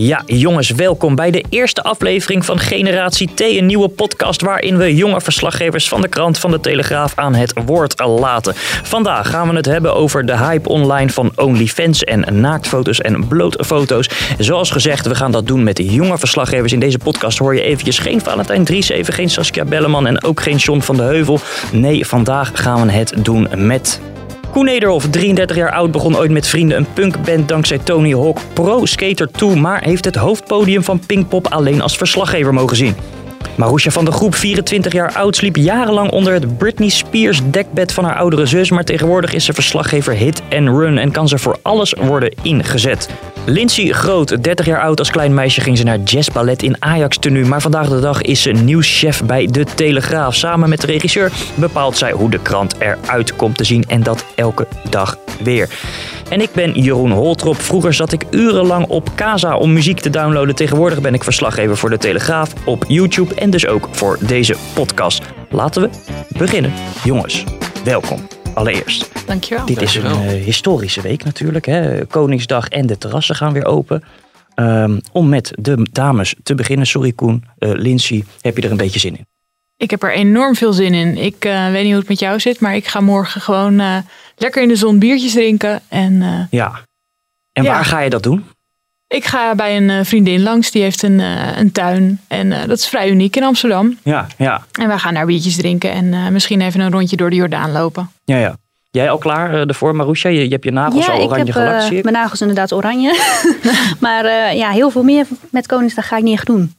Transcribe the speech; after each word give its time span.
Ja, 0.00 0.22
jongens, 0.26 0.70
welkom 0.70 1.14
bij 1.14 1.30
de 1.30 1.44
eerste 1.48 1.82
aflevering 1.82 2.44
van 2.44 2.58
Generatie 2.58 3.30
T, 3.34 3.40
een 3.40 3.66
nieuwe 3.66 3.88
podcast 3.88 4.40
waarin 4.40 4.76
we 4.76 4.94
jonge 4.94 5.20
verslaggevers 5.20 5.88
van 5.88 6.00
de 6.00 6.08
krant 6.08 6.38
van 6.38 6.50
de 6.50 6.60
Telegraaf 6.60 7.12
aan 7.14 7.34
het 7.34 7.52
woord 7.64 8.00
laten. 8.06 8.52
Vandaag 8.82 9.30
gaan 9.30 9.48
we 9.48 9.56
het 9.56 9.66
hebben 9.66 9.94
over 9.94 10.26
de 10.26 10.36
hype 10.36 10.68
online 10.68 11.10
van 11.10 11.32
OnlyFans 11.36 12.04
en 12.04 12.40
naaktfoto's 12.40 13.00
en 13.00 13.28
blootfoto's. 13.28 14.10
Zoals 14.38 14.70
gezegd, 14.70 15.06
we 15.06 15.14
gaan 15.14 15.32
dat 15.32 15.46
doen 15.46 15.62
met 15.62 15.78
jonge 15.78 16.18
verslaggevers. 16.18 16.72
In 16.72 16.80
deze 16.80 16.98
podcast 16.98 17.38
hoor 17.38 17.54
je 17.54 17.62
eventjes 17.62 17.98
geen 17.98 18.20
Valentijn 18.20 18.64
Dries, 18.64 18.88
even 18.88 19.14
geen 19.14 19.30
Saskia 19.30 19.64
Belleman 19.64 20.06
en 20.06 20.24
ook 20.24 20.40
geen 20.40 20.56
John 20.56 20.80
van 20.80 20.96
de 20.96 21.02
Heuvel. 21.02 21.40
Nee, 21.72 22.06
vandaag 22.06 22.50
gaan 22.54 22.86
we 22.86 22.92
het 22.92 23.14
doen 23.16 23.48
met 23.54 24.00
Koen 24.52 24.64
Nederhoff, 24.64 25.08
33 25.10 25.56
jaar 25.56 25.72
oud, 25.72 25.90
begon 25.90 26.16
ooit 26.16 26.30
met 26.30 26.46
vrienden 26.46 26.78
een 26.78 26.92
punkband 26.92 27.48
dankzij 27.48 27.78
Tony 27.78 28.12
Hawk 28.12 28.38
Pro 28.52 28.84
Skater 28.84 29.30
2, 29.30 29.56
maar 29.56 29.82
heeft 29.82 30.04
het 30.04 30.16
hoofdpodium 30.16 30.82
van 30.82 31.00
Pinkpop 31.06 31.46
alleen 31.46 31.82
als 31.82 31.96
verslaggever 31.96 32.54
mogen 32.54 32.76
zien. 32.76 32.94
Marusha 33.56 33.90
van 33.90 34.04
de 34.04 34.12
Groep, 34.12 34.34
24 34.34 34.92
jaar 34.92 35.12
oud, 35.12 35.36
sliep 35.36 35.56
jarenlang 35.56 36.10
onder 36.10 36.32
het 36.32 36.58
Britney 36.58 36.88
Spears 36.88 37.40
dekbed 37.50 37.92
van 37.92 38.04
haar 38.04 38.16
oudere 38.16 38.46
zus, 38.46 38.70
maar 38.70 38.84
tegenwoordig 38.84 39.32
is 39.32 39.44
ze 39.44 39.52
verslaggever 39.52 40.12
hit 40.12 40.42
and 40.50 40.68
run 40.68 40.98
en 40.98 41.10
kan 41.10 41.28
ze 41.28 41.38
voor 41.38 41.58
alles 41.62 41.94
worden 42.00 42.34
ingezet. 42.42 43.08
Lindsay 43.44 43.88
Groot, 43.88 44.42
30 44.42 44.66
jaar 44.66 44.80
oud 44.80 44.98
als 44.98 45.10
klein 45.10 45.34
meisje, 45.34 45.60
ging 45.60 45.78
ze 45.78 45.84
naar 45.84 45.98
jazzballet 45.98 46.62
in 46.62 46.76
Ajax 46.78 47.18
tenue, 47.18 47.44
maar 47.44 47.60
vandaag 47.60 47.88
de 47.88 48.00
dag 48.00 48.22
is 48.22 48.42
ze 48.42 48.50
nieuwschef 48.50 49.24
bij 49.24 49.46
De 49.46 49.64
Telegraaf. 49.74 50.34
Samen 50.34 50.68
met 50.68 50.80
de 50.80 50.86
regisseur 50.86 51.32
bepaalt 51.54 51.96
zij 51.96 52.12
hoe 52.12 52.30
de 52.30 52.38
krant 52.42 52.74
eruit 52.78 53.36
komt 53.36 53.56
te 53.56 53.64
zien 53.64 53.84
en 53.88 54.02
dat 54.02 54.24
elke 54.34 54.66
dag 54.90 55.18
weer. 55.42 55.68
En 56.28 56.40
ik 56.40 56.52
ben 56.52 56.72
Jeroen 56.72 57.10
Holtrop. 57.10 57.60
Vroeger 57.60 57.94
zat 57.94 58.12
ik 58.12 58.24
urenlang 58.30 58.86
op 58.86 59.08
Casa 59.14 59.56
om 59.56 59.72
muziek 59.72 60.00
te 60.00 60.10
downloaden. 60.10 60.54
Tegenwoordig 60.54 61.00
ben 61.00 61.14
ik 61.14 61.24
verslaggever 61.24 61.76
voor 61.76 61.90
De 61.90 61.98
Telegraaf 61.98 62.52
op 62.64 62.84
YouTube 62.88 63.27
en 63.34 63.50
dus 63.50 63.66
ook 63.66 63.88
voor 63.90 64.18
deze 64.26 64.56
podcast. 64.74 65.22
Laten 65.50 65.82
we 65.82 65.90
beginnen. 66.38 66.72
Jongens, 67.04 67.44
welkom. 67.84 68.26
Allereerst. 68.54 69.26
Dankjewel. 69.26 69.66
Dit 69.66 69.82
is 69.82 69.94
een 69.94 70.04
uh, 70.04 70.44
historische 70.44 71.00
week 71.00 71.24
natuurlijk. 71.24 71.66
Hè? 71.66 72.06
Koningsdag 72.06 72.68
en 72.68 72.86
de 72.86 72.98
terrassen 72.98 73.34
gaan 73.34 73.52
weer 73.52 73.64
open. 73.64 74.02
Um, 74.54 75.00
om 75.12 75.28
met 75.28 75.52
de 75.58 75.86
dames 75.92 76.34
te 76.42 76.54
beginnen. 76.54 76.86
Sorry 76.86 77.12
Koen, 77.12 77.44
uh, 77.58 77.70
Lindsay, 77.72 78.24
heb 78.40 78.56
je 78.56 78.62
er 78.62 78.70
een 78.70 78.76
beetje 78.76 78.98
zin 78.98 79.16
in? 79.16 79.26
Ik 79.76 79.90
heb 79.90 80.02
er 80.02 80.12
enorm 80.12 80.54
veel 80.54 80.72
zin 80.72 80.94
in. 80.94 81.16
Ik 81.16 81.44
uh, 81.44 81.70
weet 81.70 81.82
niet 81.82 81.90
hoe 81.90 82.00
het 82.00 82.08
met 82.08 82.18
jou 82.18 82.40
zit, 82.40 82.60
maar 82.60 82.76
ik 82.76 82.86
ga 82.86 83.00
morgen 83.00 83.40
gewoon 83.40 83.80
uh, 83.80 83.96
lekker 84.36 84.62
in 84.62 84.68
de 84.68 84.76
zon 84.76 84.98
biertjes 84.98 85.32
drinken. 85.32 85.80
En, 85.88 86.12
uh, 86.12 86.40
ja. 86.50 86.80
En 87.52 87.62
ja. 87.62 87.70
waar 87.70 87.84
ga 87.84 88.00
je 88.00 88.10
dat 88.10 88.22
doen? 88.22 88.44
Ik 89.08 89.24
ga 89.24 89.54
bij 89.54 89.76
een 89.76 90.04
vriendin 90.04 90.42
langs, 90.42 90.70
die 90.70 90.82
heeft 90.82 91.02
een, 91.02 91.18
een 91.58 91.72
tuin. 91.72 92.20
En 92.28 92.48
dat 92.68 92.78
is 92.78 92.88
vrij 92.88 93.10
uniek 93.10 93.36
in 93.36 93.42
Amsterdam. 93.42 93.98
Ja, 94.02 94.26
ja. 94.36 94.62
En 94.72 94.88
wij 94.88 94.98
gaan 94.98 95.14
daar 95.14 95.26
biertjes 95.26 95.56
drinken 95.56 95.90
en 95.90 96.32
misschien 96.32 96.60
even 96.60 96.80
een 96.80 96.90
rondje 96.90 97.16
door 97.16 97.30
de 97.30 97.36
Jordaan 97.36 97.72
lopen. 97.72 98.10
Ja, 98.24 98.36
ja. 98.36 98.56
Jij 98.90 99.10
al 99.10 99.18
klaar 99.18 99.52
ervoor, 99.52 99.96
Marusha? 99.96 100.28
Je, 100.28 100.42
je 100.44 100.48
hebt 100.48 100.64
je 100.64 100.70
nagels 100.70 101.06
ja, 101.06 101.12
al 101.12 101.22
oranje 101.22 101.46
ik 101.46 101.54
heb, 101.54 101.64
gelakt, 101.64 101.84
zie 101.84 101.96
ik. 101.96 102.02
mijn 102.02 102.14
nagels 102.14 102.40
inderdaad 102.40 102.72
oranje. 102.72 103.18
maar 104.00 104.54
ja, 104.56 104.70
heel 104.70 104.90
veel 104.90 105.02
meer 105.02 105.26
met 105.50 105.66
Koningsdag 105.66 106.08
ga 106.08 106.16
ik 106.16 106.22
niet 106.22 106.34
echt 106.34 106.46
doen. 106.46 106.74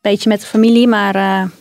Beetje 0.00 0.28
met 0.28 0.40
de 0.40 0.46
familie, 0.46 0.88
maar 0.88 1.14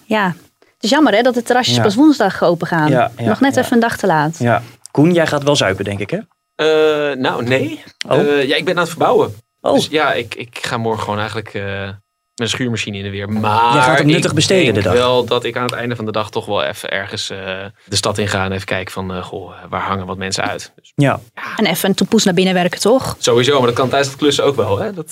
ja, 0.05 0.35
het 0.75 0.83
is 0.83 0.89
jammer 0.89 1.13
hè, 1.13 1.21
dat 1.21 1.33
de 1.33 1.43
terrasjes 1.43 1.75
ja. 1.75 1.81
pas 1.81 1.95
woensdag 1.95 2.43
open 2.43 2.67
gaan. 2.67 2.89
Ja, 2.89 3.11
ja, 3.17 3.25
Nog 3.25 3.39
net 3.39 3.57
even 3.57 3.73
een 3.73 3.79
dag 3.79 3.97
te 3.97 4.07
laat. 4.07 4.37
Ja. 4.39 4.61
Koen, 4.91 5.13
jij 5.13 5.27
gaat 5.27 5.43
wel 5.43 5.55
zuipen, 5.55 5.85
denk 5.85 5.99
ik, 5.99 6.09
hè? 6.09 6.19
Uh, 6.55 7.17
nou, 7.17 7.43
nee. 7.43 7.83
Oh. 8.07 8.21
Uh, 8.21 8.47
ja, 8.47 8.55
ik 8.55 8.65
ben 8.65 8.73
aan 8.73 8.79
het 8.79 8.89
verbouwen. 8.89 9.33
Oh. 9.65 9.73
Dus 9.73 9.87
ja, 9.87 10.13
ik, 10.13 10.35
ik 10.35 10.59
ga 10.61 10.77
morgen 10.77 11.03
gewoon 11.03 11.19
eigenlijk 11.19 11.53
uh, 11.53 11.63
met 11.63 11.95
een 12.35 12.49
schuurmachine 12.49 12.97
in 12.97 13.03
de 13.03 13.09
weer. 13.09 13.29
Maar 13.29 13.73
jij 13.73 13.81
gaat 13.81 13.97
het 13.97 14.07
nuttig 14.07 14.33
besteden 14.33 14.73
de 14.73 14.81
dag. 14.81 14.93
Ik 14.93 14.99
wel 14.99 15.25
dat 15.25 15.43
ik 15.43 15.57
aan 15.57 15.63
het 15.63 15.73
einde 15.73 15.95
van 15.95 16.05
de 16.05 16.11
dag 16.11 16.31
toch 16.31 16.45
wel 16.45 16.63
even 16.63 16.89
ergens 16.89 17.27
de 17.27 17.95
stad 17.95 18.17
in 18.17 18.27
ga 18.27 18.45
en 18.45 18.51
even 18.51 18.65
kijken 18.65 18.93
van, 18.93 19.23
goh, 19.23 19.51
waar 19.69 19.81
hangen 19.81 20.05
wat 20.05 20.17
mensen 20.17 20.43
uit. 20.43 20.71
Dus, 20.75 20.91
ja. 20.95 21.19
En 21.55 21.65
even 21.65 21.89
een 21.89 21.95
toepoes 21.95 22.23
naar 22.23 22.33
binnen 22.33 22.53
werken, 22.53 22.79
toch? 22.79 23.15
Sowieso, 23.19 23.57
maar 23.57 23.67
dat 23.67 23.75
kan 23.75 23.89
tijdens 23.89 24.09
het 24.09 24.19
klussen 24.19 24.43
ook 24.43 24.55
wel, 24.55 24.77
hè? 24.77 24.93
Dat, 24.93 25.11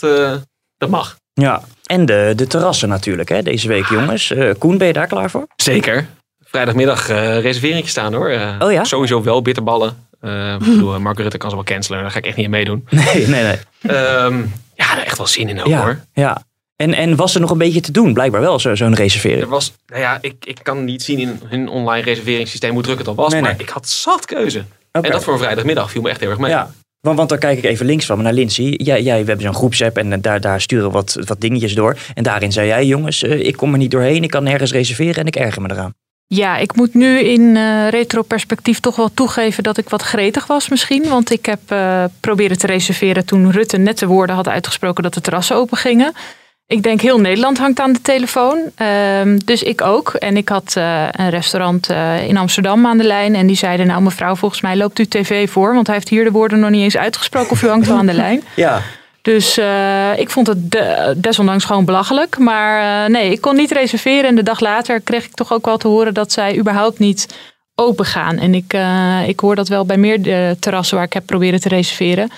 dat 0.77 0.89
mag. 0.89 1.15
Ja, 1.33 1.63
en 1.85 2.05
de, 2.05 2.33
de 2.35 2.47
terrassen 2.47 2.89
natuurlijk, 2.89 3.29
hè, 3.29 3.41
deze 3.41 3.67
week, 3.67 3.85
jongens. 3.85 4.31
Uh, 4.31 4.53
Koen, 4.57 4.77
ben 4.77 4.87
je 4.87 4.93
daar 4.93 5.07
klaar 5.07 5.29
voor? 5.29 5.47
Zeker. 5.55 6.07
Vrijdagmiddag 6.39 7.09
uh, 7.09 7.39
reservering 7.39 7.89
staan 7.89 8.13
hoor. 8.13 8.31
Uh, 8.31 8.55
oh 8.59 8.71
ja? 8.71 8.83
Sowieso 8.83 9.23
wel 9.23 9.41
bitterballen. 9.41 10.07
Uh, 10.25 10.57
bedoel, 10.57 10.99
Mark 10.99 11.17
Rutte 11.17 11.37
kan 11.37 11.49
ze 11.49 11.55
wel 11.55 11.65
cancelen, 11.65 12.01
daar 12.01 12.11
ga 12.11 12.17
ik 12.17 12.25
echt 12.25 12.35
niet 12.35 12.45
aan 12.45 12.51
meedoen. 12.51 12.87
Nee, 12.89 13.27
nee, 13.27 13.43
nee. 13.43 13.57
Um, 13.95 14.53
ja, 14.75 14.95
daar 14.95 15.05
echt 15.05 15.17
wel 15.17 15.27
zin 15.27 15.49
in 15.49 15.59
ook 15.59 15.67
ja, 15.67 15.81
hoor. 15.81 15.99
Ja. 16.13 16.43
En, 16.75 16.93
en 16.93 17.15
was 17.15 17.35
er 17.35 17.41
nog 17.41 17.49
een 17.49 17.57
beetje 17.57 17.81
te 17.81 17.91
doen? 17.91 18.13
Blijkbaar 18.13 18.41
wel, 18.41 18.59
zo'n 18.59 18.75
zo 18.75 18.91
reservering. 18.93 19.41
Er 19.41 19.47
was, 19.47 19.73
nou 19.85 20.01
ja, 20.01 20.17
ik, 20.21 20.45
ik 20.45 20.59
kan 20.63 20.83
niet 20.83 21.03
zien 21.03 21.19
in 21.19 21.39
hun 21.45 21.67
online 21.67 22.05
reserveringssysteem 22.05 22.73
hoe 22.73 22.81
druk 22.81 22.97
het 22.97 23.07
al 23.07 23.15
was. 23.15 23.31
Nee, 23.31 23.41
maar 23.41 23.51
nee. 23.51 23.61
ik 23.61 23.69
had 23.69 23.89
zat 23.89 24.25
keuze. 24.25 24.65
Okay. 24.91 25.09
En 25.09 25.15
dat 25.15 25.23
voor 25.23 25.33
een 25.33 25.39
vrijdagmiddag 25.39 25.91
viel 25.91 26.01
me 26.01 26.09
echt 26.09 26.19
heel 26.19 26.29
erg 26.29 26.39
mee. 26.39 26.51
Ja. 26.51 26.71
Want, 26.99 27.17
want 27.17 27.29
dan 27.29 27.37
kijk 27.37 27.57
ik 27.57 27.63
even 27.63 27.85
links 27.85 28.05
van 28.05 28.17
me 28.17 28.23
naar 28.23 28.33
Lindsay. 28.33 28.65
Jij, 28.65 29.01
jij, 29.01 29.21
we 29.21 29.27
hebben 29.27 29.45
zo'n 29.45 29.55
groepsapp 29.55 29.97
en 29.97 30.21
daar, 30.21 30.41
daar 30.41 30.61
sturen 30.61 30.85
we 30.85 30.91
wat, 30.91 31.17
wat 31.25 31.41
dingetjes 31.41 31.75
door. 31.75 31.97
En 32.13 32.23
daarin 32.23 32.51
zei 32.51 32.67
jij, 32.67 32.85
jongens, 32.85 33.23
ik 33.23 33.57
kom 33.57 33.71
er 33.71 33.77
niet 33.77 33.91
doorheen. 33.91 34.23
Ik 34.23 34.29
kan 34.29 34.43
nergens 34.43 34.71
reserveren 34.71 35.15
en 35.15 35.27
ik 35.27 35.35
erger 35.35 35.61
me 35.61 35.71
eraan. 35.71 35.93
Ja, 36.35 36.57
ik 36.57 36.75
moet 36.75 36.93
nu 36.93 37.19
in 37.19 37.41
uh, 37.41 37.89
retroperspectief 37.89 38.79
toch 38.79 38.95
wel 38.95 39.13
toegeven 39.13 39.63
dat 39.63 39.77
ik 39.77 39.89
wat 39.89 40.01
gretig 40.01 40.47
was 40.47 40.69
misschien. 40.69 41.07
Want 41.07 41.31
ik 41.31 41.45
heb 41.45 41.59
uh, 41.71 42.03
proberen 42.19 42.57
te 42.57 42.67
reserveren 42.67 43.25
toen 43.25 43.51
Rutte 43.51 43.77
net 43.77 43.99
de 43.99 44.05
woorden 44.05 44.35
had 44.35 44.47
uitgesproken 44.47 45.03
dat 45.03 45.13
de 45.13 45.21
terrassen 45.21 45.55
open 45.55 45.77
gingen. 45.77 46.13
Ik 46.67 46.83
denk 46.83 47.01
heel 47.01 47.19
Nederland 47.19 47.57
hangt 47.57 47.79
aan 47.79 47.93
de 47.93 48.01
telefoon. 48.01 48.59
Uh, 48.77 49.37
dus 49.45 49.63
ik 49.63 49.81
ook. 49.81 50.09
En 50.09 50.37
ik 50.37 50.49
had 50.49 50.73
uh, 50.77 51.07
een 51.11 51.29
restaurant 51.29 51.89
in 52.27 52.37
Amsterdam 52.37 52.85
aan 52.85 52.97
de 52.97 53.03
lijn. 53.03 53.35
En 53.35 53.47
die 53.47 53.55
zeiden, 53.55 53.87
nou 53.87 54.01
mevrouw, 54.01 54.35
volgens 54.35 54.61
mij 54.61 54.77
loopt 54.77 54.99
u 54.99 55.05
tv 55.05 55.49
voor. 55.49 55.73
Want 55.73 55.87
hij 55.87 55.95
heeft 55.95 56.09
hier 56.09 56.23
de 56.23 56.31
woorden 56.31 56.59
nog 56.59 56.69
niet 56.69 56.83
eens 56.83 56.97
uitgesproken 56.97 57.51
of 57.51 57.63
u 57.63 57.67
hangt 57.67 57.87
wel 57.87 57.97
aan 57.97 58.05
de 58.05 58.13
lijn. 58.13 58.43
Ja. 58.55 58.81
Dus 59.23 59.57
uh, 59.57 60.17
ik 60.17 60.29
vond 60.29 60.47
het 60.47 60.71
de, 60.71 61.13
desondanks 61.17 61.65
gewoon 61.65 61.85
belachelijk. 61.85 62.37
Maar 62.37 63.09
nee, 63.09 63.31
ik 63.31 63.41
kon 63.41 63.55
niet 63.55 63.71
reserveren. 63.71 64.29
En 64.29 64.35
de 64.35 64.43
dag 64.43 64.59
later 64.59 65.01
kreeg 65.01 65.25
ik 65.25 65.33
toch 65.33 65.53
ook 65.53 65.65
wel 65.65 65.77
te 65.77 65.87
horen 65.87 66.13
dat 66.13 66.31
zij 66.31 66.57
überhaupt 66.57 66.99
niet 66.99 67.27
open 67.75 68.05
gaan. 68.05 68.37
En 68.37 68.53
ik, 68.53 68.77
ik 69.27 69.39
hoor 69.39 69.55
dat 69.55 69.67
wel 69.67 69.85
bij 69.85 69.97
meer 69.97 70.19
terrassen 70.59 70.95
waar 70.95 71.05
ik 71.05 71.13
heb 71.13 71.25
proberen 71.25 71.59
te 71.59 71.69
reserveren. 71.69 72.29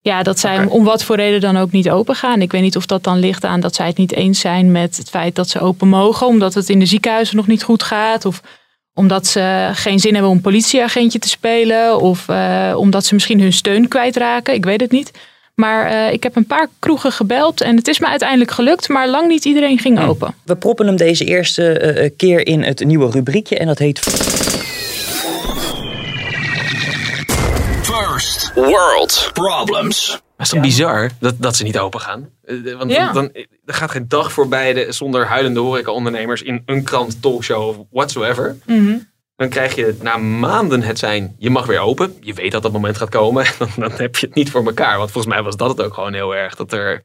Ja, 0.00 0.22
dat 0.22 0.38
zij 0.38 0.54
okay. 0.54 0.66
om 0.66 0.84
wat 0.84 1.04
voor 1.04 1.16
reden 1.16 1.40
dan 1.40 1.56
ook 1.56 1.70
niet 1.72 1.90
open 1.90 2.14
gaan. 2.14 2.42
Ik 2.42 2.52
weet 2.52 2.62
niet 2.62 2.76
of 2.76 2.86
dat 2.86 3.04
dan 3.04 3.18
ligt 3.18 3.44
aan 3.44 3.60
dat 3.60 3.74
zij 3.74 3.86
het 3.86 3.96
niet 3.96 4.12
eens 4.12 4.40
zijn 4.40 4.72
met 4.72 4.96
het 4.96 5.10
feit 5.10 5.34
dat 5.34 5.48
ze 5.48 5.60
open 5.60 5.88
mogen. 5.88 6.26
Omdat 6.26 6.54
het 6.54 6.68
in 6.68 6.78
de 6.78 6.86
ziekenhuizen 6.86 7.36
nog 7.36 7.46
niet 7.46 7.62
goed 7.62 7.82
gaat. 7.82 8.24
Of 8.24 8.40
omdat 8.94 9.26
ze 9.26 9.70
geen 9.72 9.98
zin 9.98 10.12
hebben 10.12 10.30
om 10.30 10.40
politieagentje 10.40 11.18
te 11.18 11.28
spelen. 11.28 12.00
Of 12.00 12.28
omdat 12.74 13.04
ze 13.04 13.14
misschien 13.14 13.40
hun 13.40 13.52
steun 13.52 13.88
kwijtraken. 13.88 14.54
Ik 14.54 14.64
weet 14.64 14.80
het 14.80 14.90
niet. 14.90 15.10
Maar 15.56 15.92
uh, 15.92 16.12
ik 16.12 16.22
heb 16.22 16.36
een 16.36 16.46
paar 16.46 16.68
kroegen 16.78 17.12
gebeld 17.12 17.60
en 17.60 17.76
het 17.76 17.88
is 17.88 17.98
me 17.98 18.06
uiteindelijk 18.06 18.50
gelukt. 18.50 18.88
Maar 18.88 19.08
lang 19.08 19.28
niet 19.28 19.44
iedereen 19.44 19.78
ging 19.78 20.00
open. 20.00 20.34
We 20.44 20.56
proppen 20.56 20.86
hem 20.86 20.96
deze 20.96 21.24
eerste 21.24 21.94
uh, 21.96 22.10
keer 22.16 22.46
in 22.46 22.62
het 22.62 22.84
nieuwe 22.84 23.10
rubriekje. 23.10 23.58
En 23.58 23.66
dat 23.66 23.78
heet... 23.78 23.98
First 27.82 28.52
World 28.54 29.30
Problems. 29.32 30.08
Maar 30.10 30.20
het 30.36 30.46
is 30.46 30.48
toch 30.48 30.58
ja. 30.58 30.66
bizar 30.66 31.10
dat, 31.20 31.34
dat 31.38 31.56
ze 31.56 31.62
niet 31.62 31.78
open 31.78 32.00
gaan? 32.00 32.28
Want 32.78 32.90
ja. 32.92 33.12
dan, 33.12 33.30
er 33.64 33.74
gaat 33.74 33.90
geen 33.90 34.08
dag 34.08 34.32
voorbij 34.32 34.72
de, 34.72 34.92
zonder 34.92 35.26
huilende 35.26 35.60
horeca-ondernemers 35.60 36.42
in 36.42 36.62
een 36.66 36.82
krant, 36.82 37.22
talkshow 37.22 37.68
of 37.68 37.76
whatsoever. 37.90 38.56
Mm 38.66 38.86
-hmm. 38.86 39.08
Dan 39.36 39.48
krijg 39.48 39.74
je 39.74 39.96
na 40.02 40.16
maanden 40.16 40.82
het 40.82 40.98
zijn, 40.98 41.34
je 41.38 41.50
mag 41.50 41.66
weer 41.66 41.80
open. 41.80 42.16
Je 42.20 42.34
weet 42.34 42.52
dat 42.52 42.62
dat 42.62 42.72
moment 42.72 42.96
gaat 42.96 43.08
komen. 43.08 43.46
Dan, 43.58 43.68
dan 43.76 43.92
heb 43.92 44.16
je 44.16 44.26
het 44.26 44.34
niet 44.34 44.50
voor 44.50 44.64
elkaar. 44.66 44.98
Want 44.98 45.10
volgens 45.10 45.34
mij 45.34 45.42
was 45.42 45.56
dat 45.56 45.68
het 45.68 45.82
ook 45.82 45.94
gewoon 45.94 46.14
heel 46.14 46.36
erg. 46.36 46.54
Dat 46.54 46.72
er 46.72 47.04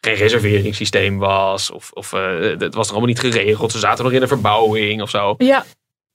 geen 0.00 0.14
reserveringssysteem 0.14 1.18
was. 1.18 1.70
Of, 1.70 1.90
of 1.92 2.12
uh, 2.12 2.40
het 2.58 2.74
was 2.74 2.86
er 2.86 2.92
allemaal 2.92 3.08
niet 3.08 3.20
geregeld. 3.20 3.72
Ze 3.72 3.78
zaten 3.78 4.04
nog 4.04 4.12
in 4.12 4.22
een 4.22 4.28
verbouwing 4.28 5.02
of 5.02 5.10
zo. 5.10 5.34
Ja. 5.38 5.64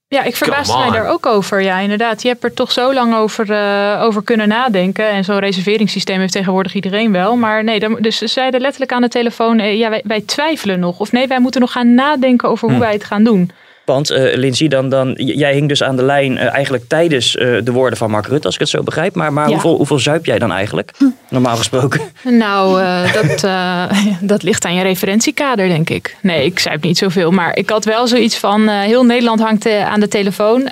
Ja, 0.08 0.24
ik 0.24 0.36
verbaasde 0.36 0.78
mij 0.78 0.90
daar 0.90 1.10
ook 1.10 1.26
over. 1.26 1.62
Ja, 1.62 1.80
inderdaad. 1.80 2.22
Je 2.22 2.28
hebt 2.28 2.44
er 2.44 2.54
toch 2.54 2.72
zo 2.72 2.94
lang 2.94 3.16
over, 3.16 3.50
uh, 3.50 4.02
over 4.04 4.24
kunnen 4.24 4.48
nadenken. 4.48 5.10
En 5.10 5.24
zo'n 5.24 5.40
reserveringssysteem 5.40 6.20
heeft 6.20 6.34
tegenwoordig 6.34 6.74
iedereen 6.74 7.12
wel. 7.12 7.36
Maar 7.36 7.64
nee, 7.64 7.80
dan, 7.80 7.98
dus 8.00 8.18
ze 8.18 8.28
zeiden 8.28 8.62
letterlijk 8.62 8.92
aan 8.92 9.02
de 9.02 9.08
telefoon: 9.08 9.60
eh, 9.60 9.78
ja, 9.78 9.90
wij, 9.90 10.02
wij, 10.06 10.22
twijfelen 10.22 10.80
nog. 10.80 11.00
Of 11.00 11.12
nee, 11.12 11.28
wij 11.28 11.40
moeten 11.40 11.62
nog 11.62 11.72
gaan 11.72 11.94
nadenken 11.94 12.50
over 12.50 12.68
hoe 12.68 12.78
hm. 12.78 12.84
wij 12.84 12.94
het 12.94 13.04
gaan 13.04 13.24
doen. 13.24 13.52
Want 13.92 14.12
uh, 14.12 14.36
Lindsay, 14.36 14.68
dan, 14.68 14.90
dan, 14.90 15.14
jij 15.18 15.54
hing 15.54 15.68
dus 15.68 15.84
aan 15.84 15.96
de 15.96 16.04
lijn 16.04 16.32
uh, 16.32 16.54
eigenlijk 16.54 16.84
tijdens 16.88 17.36
uh, 17.36 17.58
de 17.64 17.72
woorden 17.72 17.98
van 17.98 18.12
Mark 18.12 18.28
Rutte, 18.28 18.46
als 18.46 18.54
ik 18.54 18.60
het 18.60 18.70
zo 18.70 18.84
begrijp. 18.84 19.16
Maar, 19.16 19.34
maar 19.34 19.46
ja. 19.46 19.52
hoeveel, 19.52 19.76
hoeveel 19.76 20.00
zuip 20.00 20.26
jij 20.26 20.40
dan 20.40 20.52
eigenlijk, 20.52 20.92
hm. 20.98 21.06
normaal 21.30 21.56
gesproken? 21.56 22.02
Nou, 22.24 22.84
dat, 23.14 23.48
dat 24.32 24.44
ligt 24.44 24.66
aan 24.66 24.74
je 24.74 24.84
referentiekader, 24.84 25.68
denk 25.68 25.90
ik. 25.90 26.18
Nee, 26.22 26.46
ik 26.46 26.60
zuip 26.60 26.84
niet 26.84 26.98
zoveel. 26.98 27.32
Maar 27.32 27.58
ik 27.58 27.70
had 27.70 27.86
wel 27.86 28.08
zoiets 28.08 28.38
van, 28.38 28.68
heel 28.68 29.06
Nederland 29.06 29.40
hangt 29.40 29.70
aan 29.70 30.00
de 30.00 30.08
telefoon. 30.08 30.70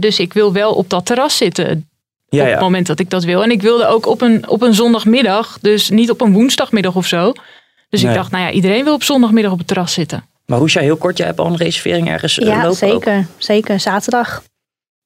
dus 0.00 0.18
ik 0.18 0.32
wil 0.32 0.52
wel 0.52 0.72
op 0.72 0.90
dat 0.90 1.06
terras 1.06 1.36
zitten. 1.36 1.88
Ja, 2.28 2.42
op 2.42 2.50
het 2.50 2.60
moment 2.60 2.86
dat 2.86 2.98
ik 2.98 3.10
dat 3.10 3.24
wil. 3.24 3.42
En 3.42 3.50
ik 3.50 3.62
wilde 3.62 3.86
ook 3.86 4.06
op 4.06 4.20
een, 4.20 4.48
op 4.48 4.62
een 4.62 4.74
zondagmiddag, 4.74 5.58
dus 5.60 5.90
niet 5.90 6.10
op 6.10 6.20
een 6.20 6.32
woensdagmiddag 6.32 6.94
of 6.94 7.06
zo. 7.06 7.32
Dus 7.88 8.02
nee. 8.02 8.10
ik 8.10 8.16
dacht, 8.16 8.30
nou 8.30 8.44
ja, 8.44 8.50
iedereen 8.50 8.84
wil 8.84 8.94
op 8.94 9.02
zondagmiddag 9.02 9.52
op 9.52 9.58
het 9.58 9.66
terras 9.66 9.92
zitten. 9.92 10.24
Maar 10.46 10.58
Roesja, 10.58 10.80
heel 10.80 10.96
kort, 10.96 11.16
jij 11.16 11.26
hebt 11.26 11.38
al 11.38 11.46
een 11.46 11.56
reservering 11.56 12.08
ergens 12.08 12.38
uh, 12.38 12.46
ja, 12.46 12.72
zeker. 12.72 13.26
Zeker, 13.38 13.80
zaterdag. 13.80 14.42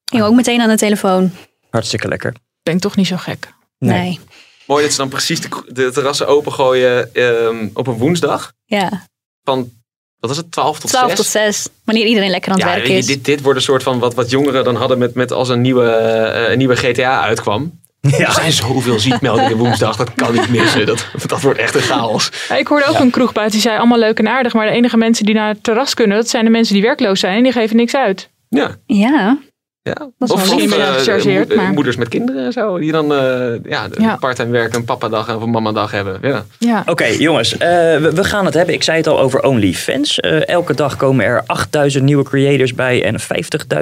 Ging 0.05 0.23
ook 0.23 0.35
meteen 0.35 0.61
aan 0.61 0.69
de 0.69 0.77
telefoon. 0.77 1.31
Hartstikke 1.71 2.09
lekker. 2.09 2.35
Denk 2.63 2.81
toch 2.81 2.97
niet 2.97 3.07
zo 3.07 3.17
gek. 3.17 3.53
Nee. 3.79 4.01
nee. 4.01 4.21
Mooi 4.67 4.83
dat 4.83 4.93
ze 4.93 4.99
dan 4.99 5.09
precies 5.09 5.41
de, 5.41 5.49
de 5.67 5.91
terrassen 5.91 6.27
opengooien 6.27 7.11
um, 7.23 7.71
op 7.75 7.87
een 7.87 7.97
woensdag. 7.97 8.53
Ja. 8.65 9.07
Van, 9.45 9.71
wat 10.19 10.31
is 10.31 10.37
het, 10.37 10.53
12 10.53 10.79
tot 10.79 10.91
12 10.91 11.15
tot 11.15 11.27
6. 11.27 11.69
Wanneer 11.85 12.07
iedereen 12.07 12.31
lekker 12.31 12.53
aan 12.53 12.59
het 12.59 12.69
ja, 12.69 12.75
werk 12.75 12.89
is. 12.89 13.07
Dit, 13.07 13.25
dit 13.25 13.43
wordt 13.43 13.59
een 13.59 13.65
soort 13.65 13.83
van 13.83 13.99
wat, 13.99 14.15
wat 14.15 14.31
jongeren 14.31 14.65
dan 14.65 14.77
hadden 14.77 14.99
met, 14.99 15.15
met 15.15 15.33
als 15.33 15.49
een 15.49 15.61
nieuwe, 15.61 15.85
uh, 16.35 16.51
een 16.51 16.59
nieuwe 16.59 16.77
GTA 16.77 17.21
uitkwam. 17.23 17.81
Ja. 18.01 18.27
Er 18.27 18.33
zijn 18.33 18.53
zoveel 18.53 18.99
ziekmeldingen 18.99 19.57
woensdag, 19.57 19.97
dat 19.97 20.15
kan 20.15 20.33
niet 20.33 20.49
missen. 20.49 20.87
Dat, 20.87 21.07
dat 21.27 21.41
wordt 21.41 21.59
echt 21.59 21.75
een 21.75 21.81
chaos. 21.81 22.31
Ja, 22.49 22.57
ik 22.57 22.67
hoorde 22.67 22.87
ook 22.87 22.99
een 22.99 23.11
kroeg 23.11 23.33
buiten 23.33 23.59
die 23.59 23.69
zei 23.69 23.79
allemaal 23.79 23.99
leuk 23.99 24.19
en 24.19 24.29
aardig. 24.29 24.53
Maar 24.53 24.67
de 24.67 24.73
enige 24.73 24.97
mensen 24.97 25.25
die 25.25 25.35
naar 25.35 25.49
het 25.49 25.63
terras 25.63 25.95
kunnen, 25.95 26.17
dat 26.17 26.29
zijn 26.29 26.45
de 26.45 26.51
mensen 26.51 26.75
die 26.75 26.83
werkloos 26.83 27.21
zijn. 27.21 27.37
En 27.37 27.43
die 27.43 27.53
geven 27.53 27.77
niks 27.77 27.95
uit. 27.95 28.31
Ja. 28.49 28.77
Ja. 28.87 29.39
Ja. 29.89 30.11
Dat 30.19 30.31
of, 30.31 30.39
misschien 30.41 30.81
uh, 30.81 30.93
gechargeerd, 30.93 31.55
maar... 31.55 31.73
moeders 31.73 31.97
met 31.97 32.09
kinderen 32.09 32.45
en 32.45 32.53
zo. 32.53 32.79
Die 32.79 32.93
dan 32.93 33.13
uh, 33.13 33.65
ja, 33.65 33.89
ja. 33.99 34.17
part-time 34.17 34.51
werken, 34.51 34.79
een 34.79 34.85
papa-dag 34.85 35.35
of 35.35 35.43
een 35.43 35.51
mama-dag 35.51 35.91
hebben. 35.91 36.19
Ja. 36.23 36.45
ja. 36.59 36.81
Oké, 36.81 36.91
okay, 36.91 37.17
jongens. 37.17 37.53
Uh, 37.53 37.59
we, 37.59 38.11
we, 38.15 38.25
gaan 38.25 38.45
het 38.45 38.55
hebben. 38.55 38.75
Ik 38.75 38.83
zei 38.83 38.97
het 38.97 39.07
al 39.07 39.21
over 39.21 39.43
OnlyFans. 39.43 40.19
elke 40.19 40.75
dag 40.75 40.97
komen 40.97 41.25
er 41.25 41.43
8000 41.47 42.05
nieuwe 42.05 42.25
creators 42.25 42.75
bij 42.75 43.05
en 43.05 43.17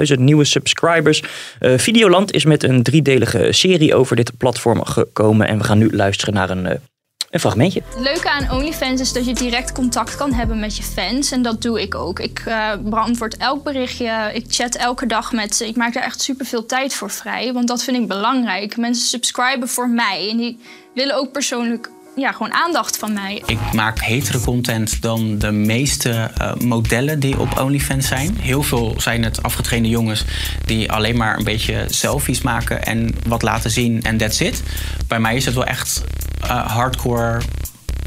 50.000 0.09 0.19
nieuwe 0.19 0.43
subscribers. 0.43 1.23
Videoland 1.59 2.33
is 2.33 2.45
met 2.45 2.63
een 2.63 2.83
driedelige 2.83 3.47
serie 3.51 3.95
over 3.95 4.15
dit 4.15 4.31
platform 4.37 4.85
gekomen. 4.85 5.47
En 5.47 5.57
we 5.57 5.63
gaan 5.63 5.77
nu 5.77 5.95
luisteren 5.95 6.33
naar 6.33 6.49
een 6.49 6.79
een 7.29 7.39
fragmentje. 7.39 7.81
Het 7.89 7.99
leuke 7.99 8.29
aan 8.29 8.51
OnlyFans 8.51 9.01
is 9.01 9.13
dat 9.13 9.25
je 9.25 9.33
direct 9.33 9.71
contact 9.71 10.15
kan 10.15 10.33
hebben 10.33 10.59
met 10.59 10.77
je 10.77 10.83
fans. 10.83 11.31
En 11.31 11.41
dat 11.41 11.61
doe 11.61 11.81
ik 11.81 11.95
ook. 11.95 12.19
Ik 12.19 12.43
uh, 12.47 12.71
beantwoord 12.79 13.37
elk 13.37 13.63
berichtje. 13.63 14.31
Ik 14.33 14.45
chat 14.47 14.75
elke 14.75 15.05
dag 15.05 15.31
met 15.31 15.55
ze. 15.55 15.67
Ik 15.67 15.75
maak 15.75 15.93
daar 15.93 16.03
echt 16.03 16.21
super 16.21 16.45
veel 16.45 16.65
tijd 16.65 16.93
voor 16.93 17.09
vrij. 17.09 17.53
Want 17.53 17.67
dat 17.67 17.83
vind 17.83 17.97
ik 17.97 18.07
belangrijk. 18.07 18.77
Mensen 18.77 19.07
subscriben 19.07 19.67
voor 19.67 19.89
mij. 19.89 20.29
En 20.29 20.37
die 20.37 20.59
willen 20.93 21.15
ook 21.15 21.31
persoonlijk 21.31 21.89
ja, 22.17 22.31
gewoon 22.31 22.53
aandacht 22.53 22.97
van 22.97 23.13
mij. 23.13 23.43
Ik 23.45 23.73
maak 23.73 23.99
hetere 23.99 24.39
content 24.39 25.01
dan 25.01 25.37
de 25.37 25.51
meeste 25.51 26.31
uh, 26.41 26.53
modellen 26.53 27.19
die 27.19 27.39
op 27.39 27.59
OnlyFans 27.59 28.07
zijn. 28.07 28.37
Heel 28.39 28.63
veel 28.63 28.93
zijn 28.97 29.23
het 29.23 29.43
afgetrainde 29.43 29.89
jongens 29.89 30.23
die 30.65 30.91
alleen 30.91 31.17
maar 31.17 31.37
een 31.37 31.43
beetje 31.43 31.85
selfies 31.89 32.41
maken 32.41 32.85
en 32.85 33.15
wat 33.27 33.41
laten 33.41 33.71
zien 33.71 34.03
en 34.03 34.17
that's 34.17 34.39
it. 34.39 34.63
Bij 35.07 35.19
mij 35.19 35.35
is 35.35 35.45
het 35.45 35.53
wel 35.53 35.65
echt 35.65 36.03
uh, 36.43 36.75
hardcore 36.75 37.41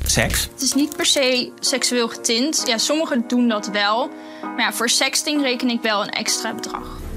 seks. 0.04 0.48
Het 0.52 0.62
is 0.62 0.74
niet 0.74 0.96
per 0.96 1.06
se 1.06 1.52
seksueel 1.60 2.08
getint. 2.08 2.62
Ja, 2.66 2.78
sommigen 2.78 3.24
doen 3.28 3.48
dat 3.48 3.70
wel. 3.70 4.10
Maar 4.42 4.60
ja, 4.60 4.72
voor 4.72 4.88
sexting 4.88 5.42
reken 5.42 5.70
ik 5.70 5.82
wel 5.82 6.02
een 6.02 6.10
extra 6.10 6.54
bedrag. 6.54 7.09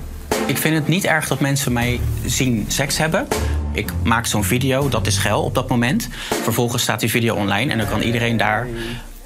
Ik 0.46 0.58
vind 0.58 0.76
het 0.76 0.88
niet 0.88 1.06
erg 1.06 1.28
dat 1.28 1.40
mensen 1.40 1.74
mij 1.74 2.00
zien 2.26 2.66
seks 2.68 2.98
hebben. 2.98 3.28
Ik 3.72 3.90
maak 4.04 4.26
zo'n 4.26 4.44
video, 4.44 4.90
dat 4.90 5.08
is 5.08 5.18
geil 5.18 5.44
op 5.44 5.56
dat 5.56 5.70
moment. 5.70 6.10
Vervolgens 6.44 6.84
staat 6.84 7.00
die 7.00 7.10
video 7.10 7.36
online 7.36 7.72
en 7.72 7.78
dan 7.78 7.88
kan 7.88 8.02
iedereen 8.02 8.38
daar 8.38 8.68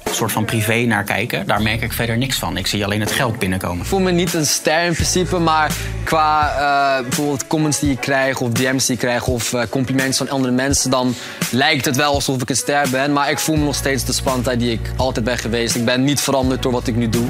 een 0.02 0.14
soort 0.14 0.32
van 0.32 0.44
privé 0.44 0.74
naar 0.74 1.04
kijken. 1.04 1.46
Daar 1.46 1.62
merk 1.62 1.82
ik 1.82 1.92
verder 1.92 2.18
niks 2.18 2.38
van. 2.38 2.56
Ik 2.56 2.66
zie 2.66 2.84
alleen 2.84 3.00
het 3.00 3.12
geld 3.12 3.38
binnenkomen. 3.38 3.78
Ik 3.78 3.86
voel 3.86 4.00
me 4.00 4.10
niet 4.10 4.34
een 4.34 4.46
ster 4.46 4.84
in 4.84 4.92
principe, 4.92 5.38
maar 5.38 5.72
qua 6.04 6.52
uh, 6.98 7.02
bijvoorbeeld 7.02 7.46
comments 7.46 7.78
die 7.78 7.90
ik 7.90 8.00
krijg 8.00 8.40
of 8.40 8.50
DM's 8.50 8.86
die 8.86 8.94
ik 8.94 9.00
krijg 9.00 9.26
of 9.26 9.52
uh, 9.52 9.62
complimenten 9.70 10.14
van 10.14 10.28
andere 10.28 10.52
mensen, 10.52 10.90
dan 10.90 11.14
lijkt 11.50 11.84
het 11.84 11.96
wel 11.96 12.14
alsof 12.14 12.42
ik 12.42 12.50
een 12.50 12.56
ster 12.56 12.88
ben. 12.90 13.12
Maar 13.12 13.30
ik 13.30 13.38
voel 13.38 13.56
me 13.56 13.64
nog 13.64 13.74
steeds 13.74 14.04
de 14.04 14.12
spannendheid 14.12 14.60
die 14.60 14.72
ik 14.72 14.90
altijd 14.96 15.24
ben 15.24 15.38
geweest. 15.38 15.74
Ik 15.74 15.84
ben 15.84 16.04
niet 16.04 16.20
veranderd 16.20 16.62
door 16.62 16.72
wat 16.72 16.86
ik 16.86 16.96
nu 16.96 17.08
doe. 17.08 17.26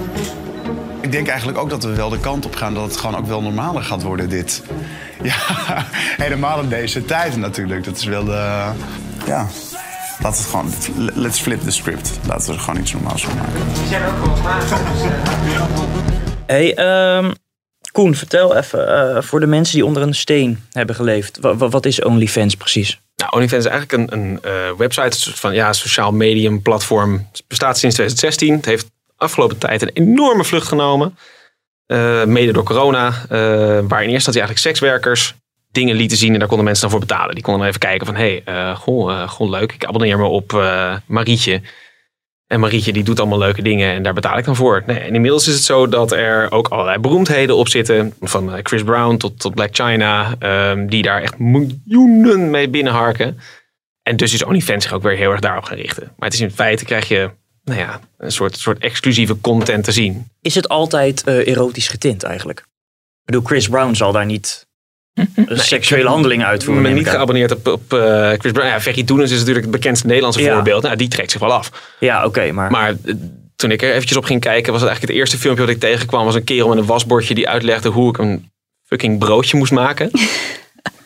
Ik 1.00 1.12
denk 1.12 1.28
eigenlijk 1.28 1.58
ook 1.58 1.70
dat 1.70 1.84
we 1.84 1.94
wel 1.94 2.08
de 2.08 2.20
kant 2.20 2.46
op 2.46 2.54
gaan 2.54 2.74
dat 2.74 2.84
het 2.84 2.96
gewoon 2.96 3.16
ook 3.16 3.26
wel 3.26 3.42
normaler 3.42 3.82
gaat 3.82 4.02
worden, 4.02 4.28
dit. 4.28 4.62
Ja, 5.22 5.34
helemaal 6.16 6.60
in 6.60 6.68
deze 6.68 7.04
tijd 7.04 7.36
natuurlijk. 7.36 7.84
Dat 7.84 7.96
is 7.96 8.04
wel 8.04 8.24
de... 8.24 8.70
Ja, 9.26 9.46
laten 10.20 10.20
we 10.20 10.26
het 10.26 10.46
gewoon... 10.46 10.72
Let's 11.14 11.40
flip 11.40 11.60
the 11.60 11.70
script. 11.70 12.10
Laten 12.26 12.46
we 12.46 12.52
er 12.52 12.60
gewoon 12.60 12.80
iets 12.80 12.92
normaals 12.92 13.24
van 13.24 13.36
maken. 13.36 13.52
Die 13.74 13.86
zijn 13.88 14.02
ook 14.04 14.24
wel 14.24 14.36
Hey, 16.46 16.78
um, 17.16 17.32
Koen, 17.92 18.14
vertel 18.14 18.56
even 18.56 18.88
uh, 18.88 19.22
voor 19.22 19.40
de 19.40 19.46
mensen 19.46 19.74
die 19.74 19.84
onder 19.84 20.02
een 20.02 20.14
steen 20.14 20.64
hebben 20.72 20.94
geleefd. 20.94 21.38
wat 21.58 21.86
is 21.86 22.02
OnlyFans 22.02 22.54
precies? 22.54 23.00
Nou, 23.16 23.32
OnlyFans 23.32 23.64
is 23.64 23.70
eigenlijk 23.70 24.12
een, 24.12 24.20
een 24.20 24.40
uh, 24.44 24.76
website, 24.78 25.06
een 25.06 25.12
soort 25.12 25.38
van 25.38 25.54
ja, 25.54 25.72
sociaal 25.72 26.12
medium 26.12 26.62
platform. 26.62 27.26
Het 27.32 27.44
bestaat 27.46 27.78
sinds 27.78 27.94
2016. 27.94 28.54
Het 28.54 28.64
heeft 28.64 28.90
afgelopen 29.18 29.58
tijd 29.58 29.82
een 29.82 29.90
enorme 29.92 30.44
vlucht 30.44 30.68
genomen. 30.68 31.16
Uh, 31.86 32.24
mede 32.24 32.52
door 32.52 32.64
corona, 32.64 33.08
uh, 33.08 33.14
waar 33.28 34.02
in 34.02 34.10
eerste 34.10 34.12
instantie 34.12 34.40
eigenlijk 34.40 34.58
sekswerkers 34.58 35.34
dingen 35.70 35.96
lieten 35.96 36.16
zien 36.16 36.32
en 36.32 36.38
daar 36.38 36.48
konden 36.48 36.64
mensen 36.64 36.88
dan 36.88 36.98
voor 36.98 37.06
betalen. 37.06 37.34
Die 37.34 37.44
konden 37.44 37.60
dan 37.60 37.68
even 37.68 37.88
kijken 37.88 38.06
van, 38.06 38.16
hé, 38.16 38.42
hey, 38.44 38.70
uh, 38.70 38.78
goh, 39.28 39.50
leuk, 39.50 39.72
ik 39.72 39.84
abonneer 39.84 40.18
me 40.18 40.24
op 40.24 40.52
Marietje. 41.06 41.60
En 42.46 42.60
Marietje 42.60 42.92
die 42.92 43.02
doet 43.02 43.20
allemaal 43.20 43.38
leuke 43.38 43.62
dingen 43.62 43.94
en 43.94 44.02
daar 44.02 44.14
betaal 44.14 44.38
ik 44.38 44.44
dan 44.44 44.56
voor. 44.56 44.82
En 44.86 45.14
inmiddels 45.14 45.46
is 45.48 45.54
het 45.54 45.62
zo 45.62 45.88
dat 45.88 46.12
er 46.12 46.52
ook 46.52 46.68
allerlei 46.68 46.98
beroemdheden 46.98 47.56
op 47.56 47.68
zitten. 47.68 48.14
Van 48.20 48.60
Chris 48.62 48.82
Brown 48.82 49.16
tot, 49.16 49.54
Black 49.54 49.74
China. 49.74 50.34
Um, 50.70 50.88
die 50.88 51.02
daar 51.02 51.22
echt 51.22 51.38
miljoenen 51.38 52.50
mee 52.50 52.68
binnenharken. 52.68 53.38
En 54.02 54.16
dus 54.16 54.32
is 54.32 54.44
OnlyFans 54.44 54.84
zich 54.84 54.92
ook 54.92 55.02
weer 55.02 55.16
heel 55.16 55.30
erg 55.30 55.40
daarop 55.40 55.64
gaan 55.64 55.76
richten. 55.76 56.12
Maar 56.16 56.28
het 56.28 56.34
is 56.34 56.40
in 56.40 56.50
feite 56.50 56.84
krijg 56.84 57.08
je 57.08 57.30
nou 57.68 57.80
ja, 57.80 58.00
een 58.18 58.32
soort, 58.32 58.56
soort 58.56 58.78
exclusieve 58.78 59.40
content 59.40 59.84
te 59.84 59.92
zien. 59.92 60.30
Is 60.40 60.54
het 60.54 60.68
altijd 60.68 61.22
uh, 61.26 61.46
erotisch 61.46 61.88
getint 61.88 62.22
eigenlijk? 62.22 62.58
Ik 62.58 63.25
bedoel, 63.25 63.42
Chris 63.42 63.68
Brown 63.68 63.94
zal 63.94 64.12
daar 64.12 64.26
niet 64.26 64.66
nee, 65.34 65.58
seksuele 65.58 66.08
handelingen 66.08 66.46
uitvoeren. 66.46 66.84
Ik 66.84 66.90
ben 66.90 66.98
niet 66.98 67.08
geabonneerd 67.08 67.52
op, 67.52 67.66
op 67.66 67.92
uh, 67.92 68.30
Chris 68.30 68.52
Brown. 68.52 68.66
Ja, 68.66 69.02
Doenens 69.04 69.30
is 69.30 69.38
natuurlijk 69.38 69.64
het 69.64 69.75
bekendste 69.75 70.06
Nederlandse 70.06 70.42
ja. 70.42 70.54
voorbeeld. 70.54 70.82
Nou, 70.82 70.96
die 70.96 71.08
trekt 71.08 71.30
zich 71.30 71.40
wel 71.40 71.52
af. 71.52 71.94
Ja, 72.00 72.25
oké. 72.25 72.52
maar... 72.52 72.70
maar 72.70 72.94
uh, 73.04 73.14
toen 73.56 73.70
ik 73.70 73.82
er 73.82 73.92
eventjes 73.92 74.16
op 74.18 74.25
ging 74.25 74.40
kijken, 74.40 74.72
was 74.72 74.80
het 74.80 74.90
eigenlijk 74.90 75.18
het 75.18 75.20
eerste 75.20 75.38
filmpje 75.38 75.64
wat 75.64 75.75
ik 75.75 75.80
tegenkwam. 75.80 76.25
Was 76.25 76.34
een 76.34 76.44
kerel 76.44 76.68
met 76.68 76.78
een 76.78 76.87
wasbordje 76.87 77.34
die 77.34 77.48
uitlegde 77.48 77.88
hoe 77.88 78.08
ik 78.08 78.18
een 78.18 78.50
fucking 78.84 79.18
broodje 79.18 79.56
moest 79.56 79.72
maken. 79.72 80.10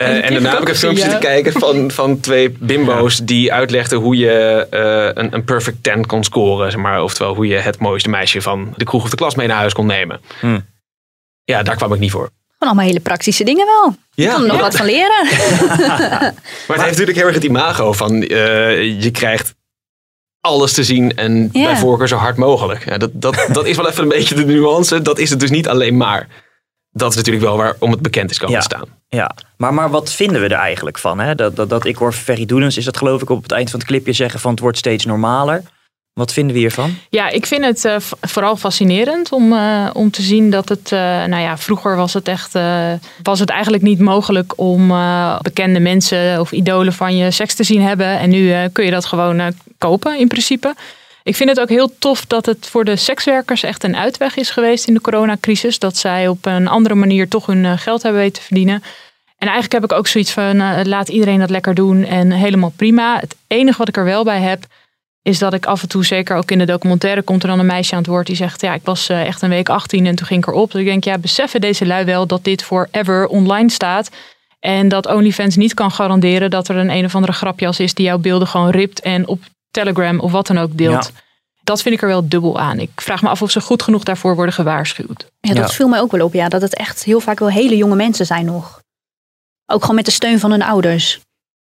Uh, 0.09 0.25
en 0.25 0.33
daarna 0.33 0.51
heb 0.51 0.61
ik 0.63 0.69
een 0.69 0.75
filmpje 0.75 1.09
te 1.09 1.19
kijken 1.19 1.53
van, 1.53 1.91
van 1.91 2.21
twee 2.21 2.51
bimbo's 2.51 3.17
die 3.19 3.53
uitlegden 3.53 3.99
hoe 3.99 4.17
je 4.17 4.67
uh, 4.71 5.23
een, 5.23 5.35
een 5.35 5.45
perfect 5.45 5.83
ten 5.83 6.07
kon 6.07 6.25
scoren. 6.25 6.71
Zeg 6.71 6.81
maar, 6.81 7.03
oftewel 7.03 7.35
hoe 7.35 7.47
je 7.47 7.57
het 7.57 7.79
mooiste 7.79 8.09
meisje 8.09 8.43
van 8.43 8.75
de 8.77 8.85
kroeg 8.85 9.03
of 9.03 9.11
de 9.11 9.17
klas 9.17 9.35
mee 9.35 9.47
naar 9.47 9.57
huis 9.57 9.73
kon 9.73 9.87
nemen. 9.87 10.21
Hmm. 10.41 10.67
Ja, 11.45 11.63
daar 11.63 11.77
kwam 11.77 11.93
ik 11.93 12.01
niet 12.01 12.11
voor. 12.11 12.31
Gewoon 12.63 12.75
allemaal 12.75 12.85
hele 12.85 13.01
praktische 13.01 13.45
dingen 13.45 13.67
wel. 13.67 13.95
Ja. 14.15 14.25
Je 14.25 14.31
kan 14.31 14.43
er 14.43 14.49
nog 14.49 14.61
wat 14.61 14.77
van 14.77 14.87
leren. 14.87 15.25
maar 16.67 16.77
het 16.77 16.77
heeft 16.77 16.91
natuurlijk 16.91 17.17
heel 17.17 17.27
erg 17.27 17.35
het 17.35 17.45
imago 17.45 17.93
van 17.93 18.23
uh, 18.23 19.03
je 19.03 19.11
krijgt 19.11 19.55
alles 20.41 20.73
te 20.73 20.85
zien 20.85 21.17
en 21.17 21.51
bij 21.51 21.77
voorkeur 21.77 22.09
zo 22.09 22.17
hard 22.17 22.37
mogelijk. 22.37 22.85
Ja, 22.85 22.99
dat, 22.99 23.11
dat, 23.13 23.47
dat 23.53 23.67
is 23.67 23.77
wel 23.77 23.89
even 23.89 24.03
een 24.03 24.09
beetje 24.09 24.35
de 24.35 24.45
nuance. 24.45 25.03
Dat 25.03 25.19
is 25.19 25.31
het 25.31 25.41
dus 25.41 25.51
niet 25.51 25.69
alleen 25.69 25.97
maar 25.97 26.29
dat 26.93 27.11
is 27.11 27.17
natuurlijk 27.17 27.45
wel 27.45 27.57
waarom 27.57 27.91
het 27.91 28.03
bekend 28.03 28.31
is 28.31 28.39
komen 28.39 28.55
ja, 28.55 28.61
staan. 28.61 28.89
Ja, 29.09 29.35
maar, 29.57 29.75
maar 29.75 29.91
wat 29.91 30.13
vinden 30.13 30.41
we 30.41 30.47
er 30.47 30.61
eigenlijk 30.61 30.99
van? 30.99 31.21
Hè? 31.21 31.35
Dat, 31.35 31.57
dat, 31.57 31.69
dat 31.69 31.85
ik 31.85 31.97
hoor 31.97 32.13
Ferry 32.13 32.45
Doenens, 32.45 32.77
is 32.77 32.85
dat 32.85 32.97
geloof 32.97 33.23
ik 33.23 33.31
op 33.31 33.43
het 33.43 33.53
eind 33.53 33.71
van 33.71 33.79
het 33.79 33.89
clipje 33.89 34.13
zeggen 34.13 34.41
van 34.41 34.51
het 34.51 34.61
wordt 34.61 34.79
steeds 34.79 35.05
normaler. 35.05 35.63
Wat 36.13 36.33
vinden 36.33 36.53
we 36.55 36.59
hiervan? 36.59 36.95
Ja, 37.09 37.29
ik 37.29 37.47
vind 37.47 37.65
het 37.65 37.85
uh, 37.85 37.97
vooral 38.21 38.57
fascinerend 38.57 39.33
om, 39.33 39.53
uh, 39.53 39.91
om 39.93 40.11
te 40.11 40.23
zien 40.23 40.51
dat 40.51 40.69
het, 40.69 40.91
uh, 40.91 40.99
nou 41.01 41.43
ja, 41.43 41.59
vroeger 41.59 41.97
was 41.97 42.15
het 42.15 42.29
echt, 42.29 42.53
was 43.23 43.39
het 43.39 43.51
eigenlijk 43.51 43.83
niet 43.83 43.99
mogelijk 43.99 44.53
om 44.57 44.89
bekende 45.43 45.81
mensen 45.81 46.41
of 46.41 46.53
idolen 46.53 46.93
van 46.93 47.17
je 47.17 47.31
seks 47.31 47.55
te 47.55 47.65
zien 47.65 47.83
hebben. 47.83 48.19
En 48.19 48.31
nu 48.31 48.69
kun 48.69 48.85
je 48.85 48.91
dat 48.91 49.05
gewoon 49.05 49.53
kopen 49.79 50.19
in 50.19 50.29
principe. 50.29 50.75
Ik 51.23 51.37
vind 51.37 51.49
het 51.49 51.61
ook 51.61 51.69
heel 51.69 51.99
tof 51.99 52.27
dat 52.27 52.47
het 52.47 52.69
voor 52.69 52.85
de 52.85 52.97
sekswerkers 52.97 53.63
echt 53.63 53.85
een 53.85 53.97
uitweg 53.97 54.37
is 54.37 54.51
geweest 54.51 54.87
in 54.87 54.95
de 54.95 55.01
coronacrisis. 55.01 55.79
Dat 55.79 55.97
zij 55.97 56.29
op 56.29 56.47
een 56.47 56.69
andere 56.69 56.95
manier 56.95 57.29
toch 57.29 57.47
hun 57.47 57.65
eh, 57.65 57.79
geld 57.79 58.03
hebben 58.03 58.21
weten 58.21 58.41
te 58.41 58.47
verdienen. 58.47 58.83
En 59.43 59.49
eigenlijk 59.49 59.73
heb 59.73 59.85
ik 59.85 59.99
ook 59.99 60.07
zoiets 60.07 60.31
van 60.31 60.61
uh, 60.61 60.81
laat 60.83 61.09
iedereen 61.09 61.39
dat 61.39 61.51
lekker 61.51 61.75
doen 61.75 62.05
en 62.05 62.31
helemaal 62.31 62.73
prima. 62.77 63.21
Het 63.21 63.37
enige 63.47 63.79
wat 63.79 63.89
ik 63.89 63.97
er 63.97 64.05
wel 64.05 64.25
bij 64.25 64.41
heb 64.41 64.65
is 65.23 65.39
dat 65.39 65.55
ik 65.55 65.67
af 65.67 65.83
en 65.83 65.89
toe, 65.89 66.05
zeker 66.05 66.37
ook 66.37 66.51
in 66.51 66.59
de 66.59 66.65
documentaire, 66.65 67.23
komt 67.23 67.43
er 67.43 67.49
dan 67.49 67.59
een 67.59 67.67
meisje 67.67 67.93
aan 67.93 67.99
het 67.99 68.07
woord 68.07 68.27
die 68.27 68.37
zegt: 68.37 68.61
Ja, 68.61 68.75
ik 68.75 68.85
was 68.85 69.11
uh, 69.11 69.27
echt 69.27 69.43
een 69.43 69.49
week 69.49 69.69
18 69.69 70.07
en 70.07 70.15
toen 70.15 70.27
ging 70.27 70.43
ik 70.43 70.49
erop. 70.49 70.71
Dus 70.71 70.81
ik 70.81 70.87
denk, 70.87 71.05
ja, 71.05 71.19
beseffen 71.19 71.61
deze 71.61 71.87
lui 71.87 72.05
wel 72.05 72.27
dat 72.27 72.45
dit 72.45 72.63
forever 72.63 73.27
online 73.27 73.71
staat. 73.71 74.11
En 74.61 74.89
dat 74.89 75.07
OnlyFans 75.07 75.57
niet 75.57 75.75
kan 75.75 75.91
garanderen 75.91 76.51
dat 76.51 76.69
er 76.69 76.77
een 76.77 76.91
een 76.91 77.05
of 77.05 77.15
andere 77.15 77.33
grapjas 77.33 77.81
is 77.81 77.95
die 77.95 78.07
jouw 78.07 78.19
beelden 78.19 78.49
gewoon 78.49 78.71
ript 78.71 79.01
en 79.01 79.27
op 79.27 79.41
Telegram 79.73 80.21
of 80.21 80.33
wat 80.33 80.47
dan 80.47 80.59
ook 80.59 80.77
deelt. 80.77 81.11
Ja. 81.15 81.21
Dat 81.63 81.83
vind 81.83 81.95
ik 81.95 82.03
er 82.03 82.09
wel 82.09 82.29
dubbel 82.29 82.61
aan. 82.61 82.79
Ik 82.79 82.91
vraag 82.95 83.23
me 83.23 83.29
af 83.29 83.43
of 83.43 83.51
ze 83.51 83.61
goed 83.61 83.83
genoeg 83.83 84.03
daarvoor 84.03 84.35
worden 84.35 84.55
gewaarschuwd. 84.55 85.27
Ja, 85.41 85.55
dat 85.55 85.75
viel 85.75 85.89
mij 85.89 86.01
ook 86.01 86.13
wel 86.13 86.27
op. 86.27 86.33
Ja, 86.33 86.49
dat 86.49 86.63
het 86.63 86.75
echt 86.75 87.05
heel 87.05 87.21
vaak 87.21 87.39
wel 87.39 87.51
hele 87.51 87.77
jonge 87.77 87.97
mensen 87.97 88.27
zijn 88.27 88.45
nog. 88.45 88.81
Ook 89.67 89.81
gewoon 89.81 89.97
met 89.97 90.05
de 90.05 90.11
steun 90.11 90.41
van 90.41 90.51
hun 90.51 90.63
ouders. 90.63 91.21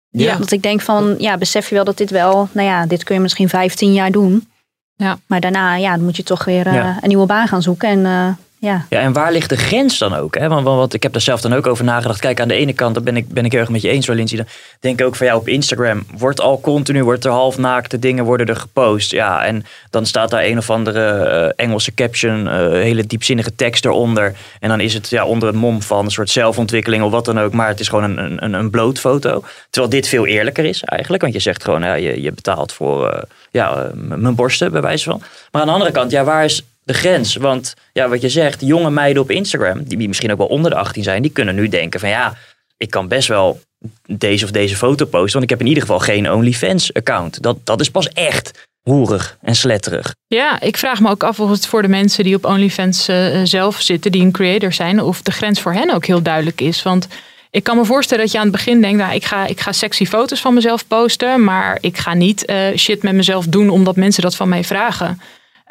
Ja. 0.09 0.37
Dat 0.37 0.50
ik 0.50 0.62
denk 0.62 0.81
van, 0.81 1.14
ja, 1.19 1.38
besef 1.38 1.69
je 1.69 1.75
wel 1.75 1.85
dat 1.85 1.97
dit 1.97 2.11
wel, 2.11 2.49
nou 2.52 2.69
ja, 2.69 2.87
dit 2.87 3.05
kun 3.05 3.14
je 3.14 3.21
misschien 3.21 3.49
15 3.49 3.93
jaar 3.93 4.11
doen. 4.11 4.49
Ja. 4.97 5.19
Maar 5.26 5.40
daarna, 5.40 5.75
ja, 5.75 5.95
dan 5.95 6.05
moet 6.05 6.17
je 6.17 6.23
toch 6.23 6.45
weer 6.45 6.67
uh, 6.67 6.97
een 7.00 7.09
nieuwe 7.09 7.26
baan 7.26 7.49
gaan 7.49 7.62
zoeken. 7.62 7.88
En 7.88 7.99
uh, 7.99 8.35
ja. 8.61 8.87
ja, 8.88 9.00
en 9.00 9.12
waar 9.12 9.33
ligt 9.33 9.49
de 9.49 9.57
grens 9.57 9.99
dan 9.99 10.14
ook? 10.14 10.38
Hè? 10.38 10.49
Want, 10.49 10.64
want, 10.64 10.95
ik 10.95 11.02
heb 11.02 11.12
daar 11.12 11.21
zelf 11.21 11.40
dan 11.40 11.52
ook 11.52 11.67
over 11.67 11.85
nagedacht. 11.85 12.21
Kijk, 12.21 12.40
aan 12.40 12.49
de 12.49 12.55
ene 12.55 12.73
kant, 12.73 12.95
dan 12.95 13.05
ben 13.05 13.17
ik, 13.17 13.29
ben 13.29 13.45
ik 13.45 13.55
erg 13.55 13.69
met 13.69 13.83
je 13.83 13.88
eens, 13.88 14.07
Lindsay. 14.07 14.37
Dan 14.37 14.47
denk 14.81 15.00
ik 15.00 15.07
ook 15.07 15.17
van 15.17 15.26
jou 15.26 15.38
op 15.38 15.49
Instagram. 15.49 16.05
Wordt 16.17 16.40
al 16.40 16.61
continu, 16.61 17.05
wordt 17.05 17.25
er 17.25 17.31
halfnaakte 17.31 17.99
dingen 17.99 18.25
worden 18.25 18.47
er 18.47 18.57
gepost. 18.57 19.11
Ja, 19.11 19.45
en 19.45 19.64
dan 19.90 20.07
staat 20.07 20.31
daar 20.31 20.45
een 20.45 20.59
of 20.59 20.71
andere 20.71 21.29
uh, 21.57 21.64
Engelse 21.64 21.95
caption, 21.95 22.47
uh, 22.47 22.52
hele 22.71 23.07
diepzinnige 23.07 23.55
tekst 23.55 23.85
eronder. 23.85 24.35
En 24.61 24.69
dan 24.69 24.81
is 24.81 24.95
het 24.95 25.09
ja, 25.09 25.25
onder 25.25 25.49
het 25.49 25.57
mom 25.57 25.83
van 25.83 26.05
een 26.05 26.11
soort 26.11 26.31
zelfontwikkeling 26.31 27.02
of 27.02 27.11
wat 27.11 27.25
dan 27.25 27.40
ook. 27.40 27.52
Maar 27.52 27.69
het 27.69 27.81
is 27.81 27.88
gewoon 27.88 28.19
een, 28.19 28.45
een, 28.45 28.52
een 28.52 28.71
bloot 28.71 28.99
foto. 28.99 29.45
Terwijl 29.71 29.93
dit 29.93 30.09
veel 30.09 30.26
eerlijker 30.26 30.64
is 30.64 30.83
eigenlijk. 30.83 31.23
Want 31.23 31.35
je 31.35 31.40
zegt 31.40 31.64
gewoon, 31.64 31.83
ja, 31.83 31.95
je, 31.95 32.23
je 32.23 32.33
betaalt 32.33 32.73
voor 32.73 33.12
uh, 33.14 33.23
ja, 33.50 33.90
mijn 33.95 34.35
borsten, 34.35 34.73
bij 34.73 34.81
wijze 34.81 35.11
van. 35.11 35.23
Maar 35.50 35.61
aan 35.61 35.67
de 35.69 35.73
andere 35.73 35.93
kant, 35.93 36.11
ja, 36.11 36.25
waar 36.25 36.45
is 36.45 36.62
de 36.92 36.99
grens. 36.99 37.37
Want 37.37 37.75
ja, 37.92 38.09
wat 38.09 38.20
je 38.20 38.28
zegt, 38.28 38.61
jonge 38.61 38.90
meiden 38.90 39.23
op 39.23 39.30
Instagram, 39.30 39.82
die 39.85 40.09
misschien 40.09 40.32
ook 40.32 40.38
wel 40.38 40.47
onder 40.47 40.70
de 40.70 40.76
18 40.76 41.02
zijn, 41.02 41.23
die 41.23 41.30
kunnen 41.30 41.54
nu 41.54 41.68
denken 41.68 42.00
van 42.00 42.09
ja, 42.09 42.37
ik 42.76 42.90
kan 42.90 43.09
best 43.09 43.28
wel 43.28 43.61
deze 44.06 44.44
of 44.44 44.50
deze 44.50 44.76
foto 44.76 45.04
posten, 45.04 45.32
want 45.32 45.44
ik 45.44 45.50
heb 45.50 45.61
in 45.61 45.66
ieder 45.66 45.82
geval 45.82 45.99
geen 45.99 46.32
OnlyFans 46.32 46.94
account. 46.94 47.42
Dat, 47.42 47.56
dat 47.64 47.80
is 47.80 47.90
pas 47.90 48.09
echt 48.09 48.68
hoerig 48.80 49.37
en 49.42 49.54
sletterig. 49.54 50.14
Ja, 50.26 50.61
ik 50.61 50.76
vraag 50.76 51.00
me 51.00 51.11
ook 51.11 51.23
af 51.23 51.40
of 51.40 51.50
het 51.50 51.66
voor 51.66 51.82
de 51.82 51.88
mensen 51.88 52.25
die 52.25 52.35
op 52.35 52.44
OnlyFans 52.44 53.09
uh, 53.09 53.40
zelf 53.44 53.80
zitten, 53.80 54.12
die 54.12 54.23
een 54.23 54.32
creator 54.32 54.73
zijn, 54.73 55.00
of 55.00 55.23
de 55.23 55.32
grens 55.32 55.61
voor 55.61 55.73
hen 55.73 55.94
ook 55.94 56.06
heel 56.06 56.23
duidelijk 56.23 56.61
is. 56.61 56.82
Want 56.82 57.09
ik 57.50 57.64
kan 57.64 57.76
me 57.76 57.85
voorstellen 57.85 58.25
dat 58.25 58.32
je 58.32 58.38
aan 58.38 58.47
het 58.47 58.56
begin 58.56 58.80
denkt, 58.80 58.99
nou, 58.99 59.14
ik, 59.14 59.25
ga, 59.25 59.47
ik 59.47 59.61
ga 59.61 59.73
sexy 59.73 60.06
foto's 60.06 60.40
van 60.40 60.54
mezelf 60.54 60.87
posten, 60.87 61.44
maar 61.44 61.78
ik 61.80 61.99
ga 61.99 62.14
niet 62.14 62.50
uh, 62.50 62.76
shit 62.76 63.02
met 63.02 63.14
mezelf 63.14 63.47
doen 63.47 63.70
omdat 63.70 63.97
mensen 63.97 64.23
dat 64.23 64.37
van 64.37 64.49
mij 64.49 64.64
vragen. 64.64 65.20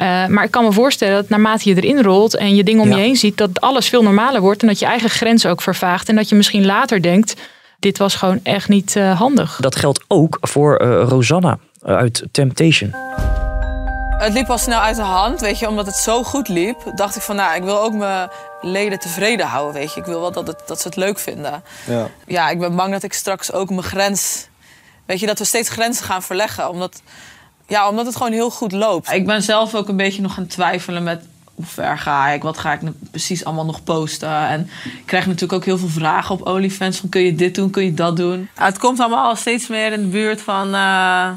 Uh, 0.02 0.26
maar 0.26 0.44
ik 0.44 0.52
kan 0.52 0.64
me 0.64 0.72
voorstellen 0.72 1.16
dat 1.16 1.30
naarmate 1.30 1.70
je 1.70 1.76
erin 1.76 2.02
rolt 2.04 2.36
en 2.36 2.56
je 2.56 2.64
dingen 2.64 2.82
om 2.82 2.90
je 2.90 2.96
heen 2.96 3.16
ziet, 3.16 3.38
dat 3.38 3.62
alles 3.62 3.90
veel 3.90 4.04
normaler 4.04 4.42
wordt 4.42 4.62
en 4.62 4.68
dat 4.68 4.80
je 4.80 4.86
eigen 4.86 5.10
grens 5.10 5.46
ook 5.46 5.62
vervaagt. 5.62 6.10
En 6.10 6.16
dat 6.16 6.30
je 6.30 6.36
misschien 6.36 6.66
later 6.66 7.02
denkt, 7.02 7.36
dit 7.80 7.98
was 7.98 8.16
gewoon 8.16 8.40
echt 8.44 8.68
niet 8.68 8.96
uh, 8.96 9.20
handig. 9.20 9.58
Dat 9.62 9.76
geldt 9.76 10.04
ook 10.08 10.38
voor 10.42 10.82
uh, 10.82 11.04
Rosanna 11.08 11.58
uit 11.84 12.24
Temptation. 12.32 12.94
Het 14.18 14.34
liep 14.34 14.50
al 14.50 14.58
snel 14.58 14.80
uit 14.80 14.96
de 14.96 15.02
hand, 15.02 15.40
weet 15.40 15.60
je, 15.60 15.68
omdat 15.68 15.86
het 15.86 15.96
zo 15.96 16.24
goed 16.24 16.48
liep. 16.48 16.92
Dacht 16.96 17.16
ik 17.16 17.22
van, 17.22 17.36
nou, 17.36 17.56
ik 17.56 17.64
wil 17.64 17.82
ook 17.82 17.94
mijn 17.94 18.30
leden 18.62 19.00
tevreden 19.00 19.46
houden, 19.46 19.74
weet 19.74 19.94
je. 19.94 20.00
Ik 20.00 20.06
wil 20.06 20.20
wel 20.20 20.32
dat, 20.32 20.48
het, 20.48 20.62
dat 20.66 20.82
ze 20.82 20.88
het 20.88 20.98
leuk 20.98 21.20
vinden. 21.20 21.64
Ja. 21.86 22.08
ja, 22.28 22.50
ik 22.50 22.60
ben 22.60 22.76
bang 22.76 22.92
dat 22.92 23.04
ik 23.04 23.14
straks 23.14 23.52
ook 23.52 23.70
mijn 23.70 23.84
grens... 23.84 24.48
Weet 25.06 25.20
je, 25.20 25.26
dat 25.26 25.40
we 25.40 25.46
steeds 25.46 25.70
grenzen 25.70 26.06
gaan 26.06 26.24
verleggen. 26.24 26.70
Omdat 26.70 27.02
ja, 27.70 27.90
omdat 27.90 28.06
het 28.06 28.16
gewoon 28.16 28.32
heel 28.32 28.50
goed 28.50 28.72
loopt. 28.72 29.12
Ik 29.12 29.26
ben 29.26 29.44
zelf 29.44 29.76
ook 29.76 29.88
een 29.88 29.98
beetje 29.98 30.22
nog 30.22 30.34
gaan 30.34 30.48
twijfelen 30.48 31.04
met 31.04 31.24
hoe 31.60 31.68
ver 31.68 31.98
ga 31.98 32.30
ik? 32.30 32.44
Wat 32.44 32.58
ga 32.58 32.74
ik 32.74 32.82
nu 32.82 32.92
precies 33.12 33.46
allemaal 33.46 33.66
nog 33.66 33.84
posten? 33.84 34.48
En 34.48 34.70
ik 34.84 35.06
krijg 35.06 35.26
natuurlijk 35.26 35.54
ook 35.54 35.66
heel 35.66 35.78
veel 35.78 35.88
vragen 35.88 36.36
op 36.36 36.48
OnlyFans. 36.48 36.98
Van 36.98 37.10
kun 37.10 37.22
je 37.22 37.36
dit 37.36 37.56
doen, 37.56 37.70
kun 37.70 37.84
je 37.84 37.94
dat 37.94 38.18
doen? 38.18 38.50
het 38.54 38.78
komt 38.78 39.00
allemaal 39.00 39.36
steeds 39.36 39.68
meer 39.68 39.92
in 39.92 40.02
de 40.02 40.08
buurt 40.08 40.42
van... 40.42 40.76
Uh, 40.76 41.28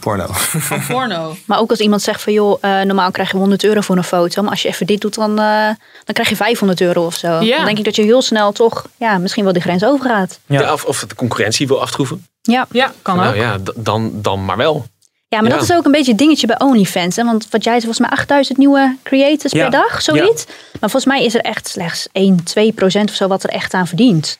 porno. 0.00 0.26
Van 0.30 0.86
porno. 0.86 1.36
maar 1.46 1.58
ook 1.58 1.70
als 1.70 1.78
iemand 1.78 2.02
zegt 2.02 2.22
van 2.22 2.32
joh, 2.32 2.62
uh, 2.62 2.80
normaal 2.80 3.10
krijg 3.10 3.30
je 3.30 3.36
100 3.36 3.64
euro 3.64 3.80
voor 3.80 3.96
een 3.96 4.04
foto. 4.04 4.42
Maar 4.42 4.50
als 4.50 4.62
je 4.62 4.68
even 4.68 4.86
dit 4.86 5.00
doet, 5.00 5.14
dan, 5.14 5.30
uh, 5.30 5.66
dan 6.04 6.14
krijg 6.14 6.28
je 6.28 6.36
500 6.36 6.80
euro 6.80 7.06
of 7.06 7.14
zo. 7.14 7.40
Ja. 7.40 7.56
Dan 7.56 7.64
denk 7.64 7.78
ik 7.78 7.84
dat 7.84 7.96
je 7.96 8.02
heel 8.02 8.22
snel 8.22 8.52
toch 8.52 8.86
ja, 8.96 9.18
misschien 9.18 9.44
wel 9.44 9.52
die 9.52 9.62
grens 9.62 9.84
overgaat. 9.84 10.40
Ja. 10.46 10.60
ja 10.60 10.72
of, 10.72 10.84
of 10.84 11.04
de 11.04 11.14
concurrentie 11.14 11.66
wil 11.66 11.80
aftroeven. 11.80 12.26
Ja, 12.42 12.66
ja 12.70 12.92
kan 13.02 13.16
nou, 13.16 13.28
ook. 13.28 13.34
Ja, 13.34 13.58
dan, 13.74 14.12
dan 14.14 14.44
maar 14.44 14.56
wel. 14.56 14.86
Ja, 15.30 15.40
maar 15.40 15.50
dat 15.50 15.62
is 15.62 15.72
ook 15.72 15.84
een 15.84 15.92
beetje 15.92 16.10
een 16.10 16.16
dingetje 16.16 16.46
bij 16.46 16.60
OnlyFans. 16.60 17.16
Hè? 17.16 17.24
Want 17.24 17.46
wat 17.50 17.64
jij 17.64 17.80
zei, 17.80 17.94
volgens 17.94 18.08
mij 18.08 18.18
8000 18.18 18.58
nieuwe 18.58 18.96
creators 19.02 19.52
per 19.52 19.70
dag, 19.70 20.02
zoiets. 20.02 20.46
Maar 20.46 20.90
volgens 20.90 21.04
mij 21.04 21.24
is 21.24 21.34
er 21.34 21.40
echt 21.40 21.68
slechts 21.68 22.08
1, 22.12 22.44
2 22.44 22.72
procent 22.72 23.10
of 23.10 23.14
zo 23.16 23.28
wat 23.28 23.42
er 23.42 23.50
echt 23.50 23.74
aan 23.74 23.86
verdient. 23.86 24.38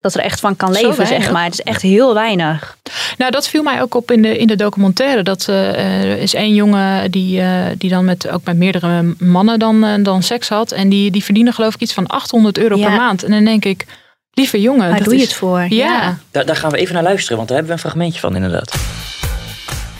Dat 0.00 0.14
er 0.14 0.20
echt 0.20 0.40
van 0.40 0.56
kan 0.56 0.72
leven, 0.72 1.06
zeg 1.06 1.32
maar. 1.32 1.44
Het 1.44 1.52
is 1.52 1.60
echt 1.60 1.82
heel 1.82 2.14
weinig. 2.14 2.76
Nou, 3.18 3.30
dat 3.30 3.48
viel 3.48 3.62
mij 3.62 3.82
ook 3.82 3.94
op 3.94 4.10
in 4.10 4.22
de, 4.22 4.38
in 4.38 4.46
de 4.46 4.56
documentaire. 4.56 5.22
Dat 5.22 5.46
uh, 5.50 6.10
er 6.10 6.18
is 6.18 6.34
één 6.34 6.54
jongen 6.54 7.10
die, 7.10 7.40
uh, 7.40 7.66
die 7.78 7.90
dan 7.90 8.04
met, 8.04 8.28
ook 8.28 8.44
met 8.44 8.56
meerdere 8.56 9.14
mannen 9.18 9.58
dan, 9.58 9.84
uh, 9.84 10.04
dan 10.04 10.22
seks 10.22 10.48
had. 10.48 10.72
En 10.72 10.88
die, 10.88 11.10
die 11.10 11.24
verdienen 11.24 11.52
geloof 11.52 11.74
ik 11.74 11.80
iets 11.80 11.92
van 11.92 12.06
800 12.06 12.58
euro 12.58 12.76
per 12.76 12.90
maand. 12.90 13.22
En 13.22 13.30
dan 13.30 13.44
denk 13.44 13.64
ik, 13.64 13.86
lieve 14.32 14.60
jongen. 14.60 14.90
Waar 14.90 15.02
doe 15.02 15.16
je 15.16 15.20
het 15.22 15.34
voor? 15.34 15.66
Ja. 15.68 16.18
Daar, 16.30 16.46
daar 16.46 16.56
gaan 16.56 16.70
we 16.70 16.76
even 16.76 16.94
naar 16.94 17.02
luisteren, 17.02 17.36
want 17.36 17.48
daar 17.48 17.58
hebben 17.58 17.76
we 17.76 17.82
een 17.82 17.90
fragmentje 17.90 18.20
van 18.20 18.34
inderdaad. 18.34 19.00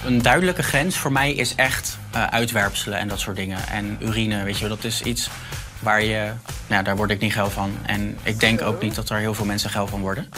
Een 0.05 0.23
duidelijke 0.23 0.63
grens 0.63 0.97
voor 0.97 1.13
mij 1.13 1.33
is 1.33 1.55
echt 1.55 1.99
uh, 2.15 2.27
uitwerpselen 2.27 2.99
en 2.99 3.09
dat 3.09 3.21
soort 3.21 3.37
dingen. 3.37 3.69
En 3.69 3.97
urine, 4.01 4.45
weet 4.45 4.59
je 4.59 4.69
dat 4.69 4.85
is 4.85 5.03
iets 5.03 5.31
waar 5.79 6.03
je... 6.03 6.33
Nou, 6.67 6.85
daar 6.85 6.97
word 6.97 7.11
ik 7.11 7.21
niet 7.21 7.33
geil 7.33 7.51
van. 7.51 7.77
En 7.83 8.19
ik 8.23 8.41
denk 8.41 8.63
ook 8.63 8.83
niet 8.83 8.95
dat 8.95 9.11
er 9.11 9.19
heel 9.19 9.35
veel 9.35 9.45
mensen 9.45 9.71
geil 9.71 9.87
van 9.87 10.01
worden. 10.01 10.29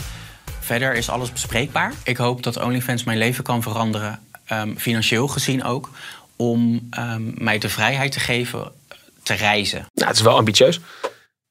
Verder 0.59 0.93
is 0.93 1.09
alles 1.09 1.31
bespreekbaar. 1.31 1.93
Ik 2.03 2.17
hoop 2.17 2.43
dat 2.43 2.57
OnlyFans 2.57 3.03
mijn 3.03 3.17
leven 3.17 3.43
kan 3.43 3.61
veranderen, 3.61 4.19
um, 4.51 4.79
financieel 4.79 5.27
gezien 5.27 5.63
ook... 5.63 5.89
om 6.35 6.89
um, 6.99 7.33
mij 7.37 7.57
de 7.57 7.69
vrijheid 7.69 8.11
te 8.11 8.19
geven 8.19 8.71
te 9.23 9.33
reizen. 9.33 9.85
Nou, 9.93 10.07
het 10.07 10.17
is 10.17 10.23
wel 10.23 10.37
ambitieus. 10.37 10.79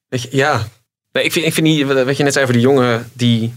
Weet 0.09 0.23
je, 0.23 0.29
ja. 0.37 0.67
Nee, 1.13 1.25
ik, 1.25 1.33
vind, 1.33 1.47
ik 1.47 1.53
vind 1.55 1.67
niet, 1.67 1.87
wat 1.87 2.17
je 2.17 2.23
net 2.23 2.33
zei 2.33 2.45
over 2.45 2.57
die 2.57 2.67
jongen 2.67 3.11
die 3.13 3.55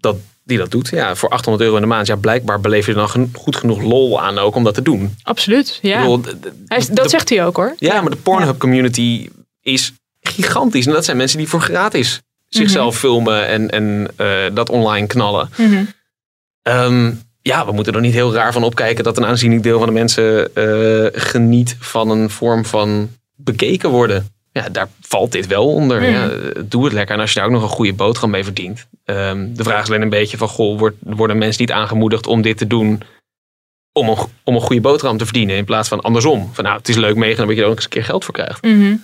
dat 0.00 0.16
die 0.46 0.58
dat 0.58 0.70
doet. 0.70 0.88
Ja, 0.88 1.14
voor 1.14 1.28
800 1.28 1.64
euro 1.64 1.76
in 1.76 1.82
de 1.82 1.88
maand. 1.88 2.06
Ja, 2.06 2.16
blijkbaar 2.16 2.60
beleef 2.60 2.86
je 2.86 2.92
er 2.92 3.08
dan 3.12 3.30
goed 3.32 3.56
genoeg 3.56 3.82
lol 3.82 4.22
aan 4.22 4.38
ook 4.38 4.54
om 4.54 4.64
dat 4.64 4.74
te 4.74 4.82
doen. 4.82 5.14
Absoluut, 5.22 5.78
ja. 5.82 6.18
dat 6.90 7.10
zegt 7.10 7.28
hij 7.28 7.46
ook 7.46 7.56
hoor. 7.56 7.74
Ja, 7.78 8.00
maar 8.00 8.10
de 8.10 8.16
Pornhub 8.16 8.58
community 8.58 9.28
is 9.62 9.92
gigantisch. 10.20 10.86
En 10.86 10.92
dat 10.92 11.04
zijn 11.04 11.16
mensen 11.16 11.38
die 11.38 11.48
voor 11.48 11.60
gratis 11.60 12.20
zichzelf 12.48 12.92
mhm. 12.92 13.00
filmen 13.00 13.46
en, 13.46 13.70
en 13.70 14.08
uh, 14.20 14.54
dat 14.54 14.70
online 14.70 15.06
knallen. 15.06 15.50
Mm 15.56 15.88
um, 16.62 17.20
ja, 17.42 17.66
we 17.66 17.72
moeten 17.72 17.94
er 17.94 18.00
niet 18.00 18.12
heel 18.12 18.34
raar 18.34 18.52
van 18.52 18.62
opkijken 18.62 19.04
dat 19.04 19.16
een 19.16 19.26
aanzienlijk 19.26 19.62
deel 19.62 19.78
van 19.78 19.86
de 19.86 19.92
mensen 19.92 20.50
uh, 20.54 21.06
geniet 21.12 21.76
van 21.80 22.10
een 22.10 22.30
vorm 22.30 22.64
van 22.64 23.10
bekeken 23.36 23.90
worden 23.90 24.35
ja, 24.56 24.68
daar 24.68 24.88
valt 25.00 25.32
dit 25.32 25.46
wel 25.46 25.72
onder. 25.72 26.00
Mm. 26.00 26.06
Ja, 26.06 26.30
doe 26.64 26.84
het 26.84 26.92
lekker. 26.92 27.14
En 27.14 27.20
als 27.20 27.32
je 27.32 27.38
daar 27.38 27.48
ook 27.48 27.54
nog 27.54 27.62
een 27.62 27.68
goede 27.68 27.92
boterham 27.92 28.30
mee 28.30 28.44
verdient. 28.44 28.86
Um, 29.04 29.54
de 29.54 29.64
vraag 29.64 29.82
is 29.82 29.88
alleen 29.88 30.02
een 30.02 30.08
beetje 30.08 30.36
van, 30.36 30.48
goh, 30.48 30.78
wordt, 30.78 30.96
worden 31.00 31.38
mensen 31.38 31.60
niet 31.60 31.72
aangemoedigd 31.72 32.26
om 32.26 32.42
dit 32.42 32.58
te 32.58 32.66
doen 32.66 33.02
om 33.92 34.08
een, 34.08 34.16
om 34.44 34.54
een 34.54 34.60
goede 34.60 34.80
boterham 34.80 35.16
te 35.16 35.24
verdienen 35.24 35.56
in 35.56 35.64
plaats 35.64 35.88
van 35.88 36.00
andersom. 36.00 36.50
Van 36.52 36.64
nou, 36.64 36.76
het 36.76 36.88
is 36.88 36.96
leuk 36.96 37.16
meegenomen 37.16 37.46
dat 37.46 37.56
je 37.56 37.62
er 37.62 37.68
ook 37.68 37.76
eens 37.76 37.84
een 37.84 37.90
keer 37.90 38.04
geld 38.04 38.24
voor 38.24 38.34
krijgt. 38.34 38.62
Mm 38.62 38.80
-hmm. 38.80 39.02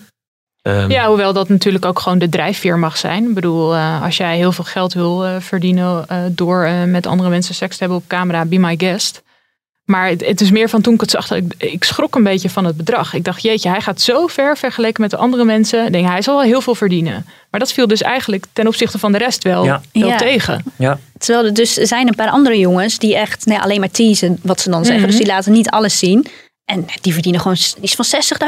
um, 0.62 0.90
ja, 0.90 1.06
hoewel 1.06 1.32
dat 1.32 1.48
natuurlijk 1.48 1.84
ook 1.84 1.98
gewoon 1.98 2.18
de 2.18 2.28
drijfveer 2.28 2.78
mag 2.78 2.96
zijn. 2.96 3.28
Ik 3.28 3.34
bedoel, 3.34 3.74
uh, 3.74 4.02
als 4.02 4.16
jij 4.16 4.36
heel 4.36 4.52
veel 4.52 4.64
geld 4.64 4.92
wil 4.92 5.26
uh, 5.26 5.40
verdienen 5.40 6.06
uh, 6.12 6.18
door 6.30 6.68
met 6.86 7.06
andere 7.06 7.28
mensen 7.28 7.54
seks 7.54 7.76
te 7.76 7.80
hebben 7.80 7.98
op 7.98 8.08
camera, 8.08 8.44
be 8.44 8.58
my 8.58 8.74
guest. 8.78 9.22
Maar 9.84 10.08
het, 10.08 10.26
het, 10.26 10.40
is 10.40 10.50
meer 10.50 10.68
van 10.68 10.80
toen 10.80 10.94
ik 10.94 11.00
het 11.00 11.10
zag, 11.10 11.30
ik, 11.30 11.54
ik 11.58 11.84
schrok 11.84 12.14
een 12.14 12.22
beetje 12.22 12.50
van 12.50 12.64
het 12.64 12.76
bedrag. 12.76 13.14
Ik 13.14 13.24
dacht, 13.24 13.42
jeetje, 13.42 13.68
hij 13.68 13.80
gaat 13.80 14.00
zo 14.00 14.26
ver 14.26 14.56
vergeleken 14.56 15.02
met 15.02 15.10
de 15.10 15.16
andere 15.16 15.44
mensen. 15.44 15.86
Ik 15.86 15.92
denk, 15.92 16.06
hij 16.06 16.22
zal 16.22 16.34
wel 16.34 16.44
heel 16.44 16.60
veel 16.60 16.74
verdienen. 16.74 17.26
Maar 17.50 17.60
dat 17.60 17.72
viel 17.72 17.86
dus 17.86 18.02
eigenlijk 18.02 18.44
ten 18.52 18.66
opzichte 18.66 18.98
van 18.98 19.12
de 19.12 19.18
rest 19.18 19.42
wel, 19.42 19.64
ja. 19.64 19.80
wel 19.92 20.08
ja. 20.08 20.16
tegen. 20.16 20.64
Ja. 20.76 20.98
Terwijl 21.18 21.46
er 21.46 21.54
dus 21.54 21.72
zijn 21.72 22.08
een 22.08 22.14
paar 22.14 22.30
andere 22.30 22.58
jongens 22.58 22.98
die 22.98 23.16
echt 23.16 23.46
nee, 23.46 23.58
alleen 23.58 23.80
maar 23.80 23.90
teasen 23.90 24.38
wat 24.42 24.60
ze 24.60 24.70
dan 24.70 24.84
zeggen. 24.84 25.06
Dus 25.06 25.16
die 25.16 25.26
laten 25.26 25.52
niet 25.52 25.70
alles 25.70 25.98
zien. 25.98 26.26
En 26.64 26.86
die 27.00 27.12
verdienen 27.12 27.40
gewoon 27.40 27.56
iets 27.80 27.94
van 27.94 28.04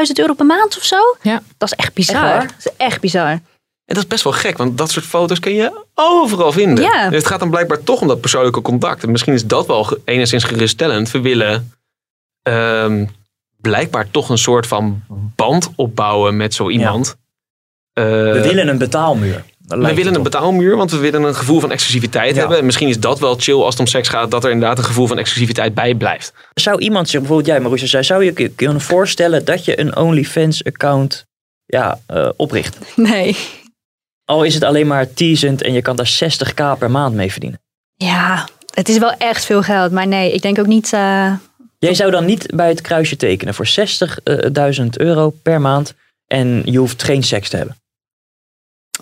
60.000 0.07 0.13
euro 0.15 0.35
per 0.35 0.47
maand 0.47 0.77
of 0.77 0.85
zo. 0.85 1.17
Ja. 1.23 1.43
Dat 1.59 1.73
is 1.73 1.79
echt 1.79 1.95
bizar. 1.95 2.37
Echt, 2.37 2.55
dat 2.57 2.73
is 2.73 2.73
echt 2.77 3.01
bizar. 3.01 3.41
En 3.85 3.95
dat 3.95 4.03
is 4.03 4.09
best 4.09 4.25
wel 4.25 4.33
gek, 4.33 4.57
want 4.57 4.79
dat 4.79 4.91
soort 4.91 5.05
foto's 5.05 5.39
kun 5.39 5.55
je 5.55 5.85
overal 5.95 6.53
vinden. 6.53 6.85
Ja. 6.85 7.09
Dus 7.09 7.19
het 7.19 7.27
gaat 7.27 7.39
dan 7.39 7.51
blijkbaar 7.51 7.83
toch 7.83 8.01
om 8.01 8.09
dat 8.09 8.21
persoonlijke 8.21 8.63
contact. 8.63 9.03
En 9.03 9.11
misschien 9.11 9.33
is 9.33 9.47
dat 9.47 9.67
wel 9.67 9.99
enigszins 10.05 10.45
geruststellend. 10.45 11.11
We 11.11 11.21
willen 11.21 11.73
um, 12.43 13.09
blijkbaar 13.61 14.11
toch 14.11 14.29
een 14.29 14.39
soort 14.39 14.67
van 14.67 15.03
band 15.37 15.71
opbouwen 15.77 16.37
met 16.37 16.55
zo 16.55 16.71
iemand. 16.71 17.17
Ja. 17.93 18.03
we 18.03 18.41
willen 18.43 18.69
een 18.69 18.79
betaalmuur. 18.79 19.45
We 19.67 19.95
willen 19.95 20.15
een 20.15 20.23
betaalmuur, 20.23 20.77
want 20.77 20.91
we 20.91 20.97
willen 20.97 21.23
een 21.23 21.35
gevoel 21.35 21.61
van 21.61 21.71
exclusiviteit 21.71 22.37
hebben. 22.37 22.59
En 22.59 22.65
misschien 22.65 22.89
is 22.89 23.01
dat 23.01 23.19
wel 23.19 23.35
chill 23.39 23.55
als 23.55 23.71
het 23.71 23.81
om 23.81 23.87
seks 23.87 24.09
gaat, 24.09 24.31
dat 24.31 24.45
er 24.45 24.51
inderdaad 24.51 24.79
een 24.79 24.85
gevoel 24.85 25.07
van 25.07 25.19
exclusiviteit 25.19 25.75
bij 25.75 25.95
blijft. 25.95 26.33
Zou 26.55 26.81
iemand 26.81 27.09
zich, 27.09 27.19
bijvoorbeeld 27.19 27.49
jij 27.49 27.61
Marusha 27.61 27.87
zei, 27.87 28.05
zou 28.05 28.25
je 28.25 28.49
kunnen 28.49 28.81
voorstellen 28.81 29.45
dat 29.45 29.65
je 29.65 29.81
een 29.81 29.97
OnlyFans-account 29.97 31.27
ja, 31.65 32.01
uh, 32.11 32.29
opricht? 32.37 32.79
Nee. 32.97 33.37
Al 34.25 34.45
is 34.45 34.55
het 34.55 34.65
alleen 34.65 34.87
maar 34.87 35.13
teasend 35.13 35.63
en 35.63 35.73
je 35.73 35.83
kan 35.83 35.97
daar 35.97 36.19
60k 36.25 36.79
per 36.79 36.91
maand 36.91 37.15
mee 37.15 37.31
verdienen. 37.31 37.61
Ja, 37.95 38.49
het 38.75 38.89
is 38.89 38.99
wel 38.99 39.13
echt 39.13 39.45
veel 39.45 39.63
geld, 39.63 39.93
maar 39.93 40.07
nee, 40.07 40.33
ik 40.33 40.43
denk 40.43 40.59
ook 40.59 40.67
niet. 40.67 40.93
Uh... 40.93 41.33
Jij 41.79 41.95
zou 41.95 42.11
dan 42.11 42.25
niet 42.25 42.47
bij 42.55 42.69
het 42.69 42.81
kruisje 42.81 43.17
tekenen 43.17 43.55
voor 43.55 43.69
60.000 44.81 44.87
euro 44.91 45.31
per 45.31 45.61
maand 45.61 45.95
en 46.27 46.63
je 46.65 46.79
hoeft 46.79 47.03
geen 47.03 47.23
seks 47.23 47.49
te 47.49 47.57
hebben. 47.57 47.77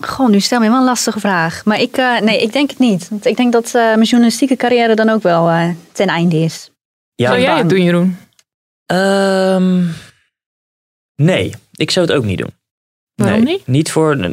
Goh, 0.01 0.29
nu 0.29 0.39
stel 0.39 0.61
je 0.61 0.69
wel 0.69 0.77
een 0.77 0.83
lastige 0.83 1.19
vraag. 1.19 1.65
Maar 1.65 1.79
ik, 1.79 1.97
uh, 1.97 2.19
nee, 2.19 2.41
ik 2.41 2.53
denk 2.53 2.69
het 2.69 2.79
niet. 2.79 3.09
Want 3.09 3.25
ik 3.25 3.37
denk 3.37 3.51
dat 3.51 3.65
uh, 3.65 3.73
mijn 3.73 4.03
journalistieke 4.03 4.55
carrière 4.55 4.95
dan 4.95 5.09
ook 5.09 5.23
wel 5.23 5.49
uh, 5.49 5.69
ten 5.91 6.07
einde 6.07 6.37
is. 6.37 6.71
Ja, 7.15 7.27
zou 7.27 7.41
jij 7.41 7.57
het 7.57 7.69
doen, 7.69 7.83
Jeroen? 7.83 8.17
Um, 8.85 9.93
nee, 11.15 11.53
ik 11.71 11.91
zou 11.91 12.05
het 12.05 12.15
ook 12.15 12.23
niet 12.23 12.37
doen. 12.37 12.53
Waarom 13.15 13.43
nee, 13.43 13.53
niet? 13.53 13.67
Niet 13.67 13.91
voor. 13.91 14.31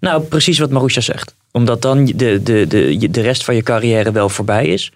Nou, 0.00 0.22
precies 0.22 0.58
wat 0.58 0.70
Marusha 0.70 1.00
zegt. 1.00 1.34
Omdat 1.52 1.82
dan 1.82 2.04
de, 2.04 2.42
de, 2.42 2.66
de, 2.66 3.10
de 3.10 3.20
rest 3.20 3.44
van 3.44 3.54
je 3.54 3.62
carrière 3.62 4.12
wel 4.12 4.28
voorbij 4.28 4.66
is. 4.66 4.92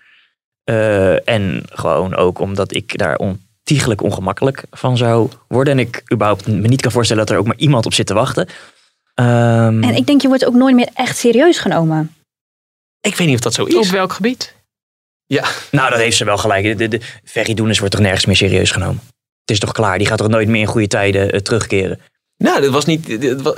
en 1.25 1.63
gewoon 1.65 2.15
ook 2.15 2.39
omdat 2.39 2.75
ik 2.75 2.99
daar 2.99 3.17
ontiegelijk 3.17 4.03
ongemakkelijk 4.03 4.63
van 4.71 4.97
zou 4.97 5.29
worden. 5.49 5.73
En 5.73 5.79
ik 5.79 6.03
überhaupt 6.13 6.47
me 6.47 6.69
niet 6.69 6.81
kan 6.81 6.93
voorstellen 6.93 7.27
dat 7.27 7.35
er 7.35 7.41
ook 7.41 7.47
maar 7.47 7.59
iemand 7.59 7.87
op 7.87 7.95
zit 7.95 8.07
te 8.07 8.15
wachten. 8.15 8.49
Um, 9.15 9.83
en 9.83 9.95
ik 9.95 10.07
denk, 10.07 10.23
je 10.23 10.29
wordt 10.29 10.45
ook 10.45 10.55
nooit 10.55 10.75
meer 10.75 10.89
echt 10.95 11.17
serieus 11.17 11.59
genomen. 11.59 12.15
Ik 13.01 13.15
weet 13.17 13.27
niet 13.27 13.37
of 13.37 13.43
dat 13.43 13.55
zo 13.55 13.65
is. 13.65 13.75
Op 13.75 13.87
welk 13.87 14.13
gebied? 14.13 14.55
Ja. 15.27 15.45
Nou, 15.71 15.91
dat 15.91 15.99
heeft 15.99 16.17
ze 16.17 16.25
wel 16.25 16.39
gelijk. 16.39 16.79
De, 16.79 16.89
de, 16.89 17.01
Ferry 17.25 17.55
Doenis 17.55 17.79
wordt 17.79 17.95
toch 17.95 18.03
nergens 18.03 18.27
meer 18.27 18.37
serieus 18.37 18.71
genomen? 18.71 19.01
Het 19.41 19.51
is 19.51 19.59
toch 19.59 19.73
klaar? 19.73 19.99
Die 19.99 20.07
gaat 20.07 20.19
toch 20.19 20.29
nooit 20.29 20.49
meer 20.49 20.61
in 20.61 20.67
goede 20.67 20.87
tijden 20.87 21.35
uh, 21.35 21.41
terugkeren? 21.41 22.01
Nou, 22.37 22.61
dat 22.61 22.71
was 22.71 22.85
niet. 22.85 23.07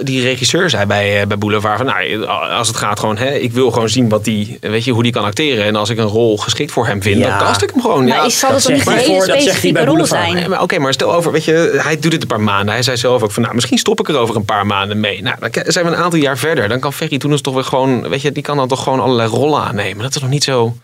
Die 0.07 0.23
regisseur 0.23 0.71
zei 0.71 0.87
bij, 0.87 1.21
eh, 1.21 1.27
bij 1.27 1.39
Boulevard 1.39 1.77
van, 1.77 1.87
nou, 1.87 2.25
als 2.27 2.69
het 2.69 2.77
gaat 2.77 3.01
gewoon, 3.01 3.17
hè, 3.17 3.35
ik 3.35 3.53
wil 3.53 3.71
gewoon 3.71 3.89
zien 3.89 4.09
wat 4.09 4.25
die, 4.25 4.59
weet 4.61 4.85
je, 4.85 4.93
hoe 4.93 5.03
die 5.03 5.13
kan 5.13 5.25
acteren. 5.25 5.65
En 5.65 5.77
als 5.77 5.91
ik 5.91 5.99
een 5.99 6.05
rol 6.05 6.39
geschikt 6.39 6.73
voor 6.73 6.87
hem 6.87 7.03
vind, 7.03 7.23
dan 7.23 7.39
kast 7.39 7.63
ik 7.63 7.71
hem 7.71 7.81
gewoon. 7.81 8.05
Maar 8.05 8.17
ja, 8.17 8.29
zal 8.29 8.53
het 8.53 8.63
toch 8.63 8.73
niet 8.73 8.87
een 8.87 8.93
hele 8.93 9.23
specifieke 9.23 9.85
rol 9.85 10.07
zijn? 10.07 10.51
Maar 10.51 10.63
oké, 10.63 10.79
maar 10.79 10.93
stel 10.93 11.15
over, 11.15 11.33
weet 11.33 11.45
je, 11.45 11.79
hij 11.83 11.99
doet 11.99 12.11
dit 12.11 12.23
een 12.23 12.29
paar 12.29 12.41
maanden. 12.41 12.75
Hij 12.75 12.83
zei 12.83 12.97
zelf 12.97 13.23
ook 13.23 13.33
van, 13.33 13.43
nou, 13.43 13.55
misschien 13.55 13.79
stop 13.79 14.01
ik 14.01 14.09
er 14.09 14.17
over 14.17 14.37
een 14.37 14.45
paar 14.45 14.67
maanden 14.67 15.01
mee. 15.01 15.23
Nou, 15.23 15.37
dan 15.41 15.65
zijn 15.67 15.85
we 15.85 15.91
een 15.91 15.97
aantal 15.97 16.21
jaar 16.21 16.39
verder. 16.39 16.69
Dan 16.69 16.81
kan 16.81 16.93
Ferry 16.93 17.19
toen 17.19 17.31
eens 17.31 17.41
toch 17.41 17.55
weer 17.55 17.65
gewoon, 17.65 18.09
weet 18.09 18.23
je, 18.23 18.33
die 18.33 18.43
kan 18.43 18.57
dan 18.57 18.69
toch 18.69 18.83
gewoon 18.83 19.01
allerlei 19.01 19.29
rollen 19.29 19.61
aannemen. 19.61 20.03
Dat 20.03 20.15
is 20.15 20.21
nog 20.21 20.31
niet 20.31 20.45
zo. 20.45 20.77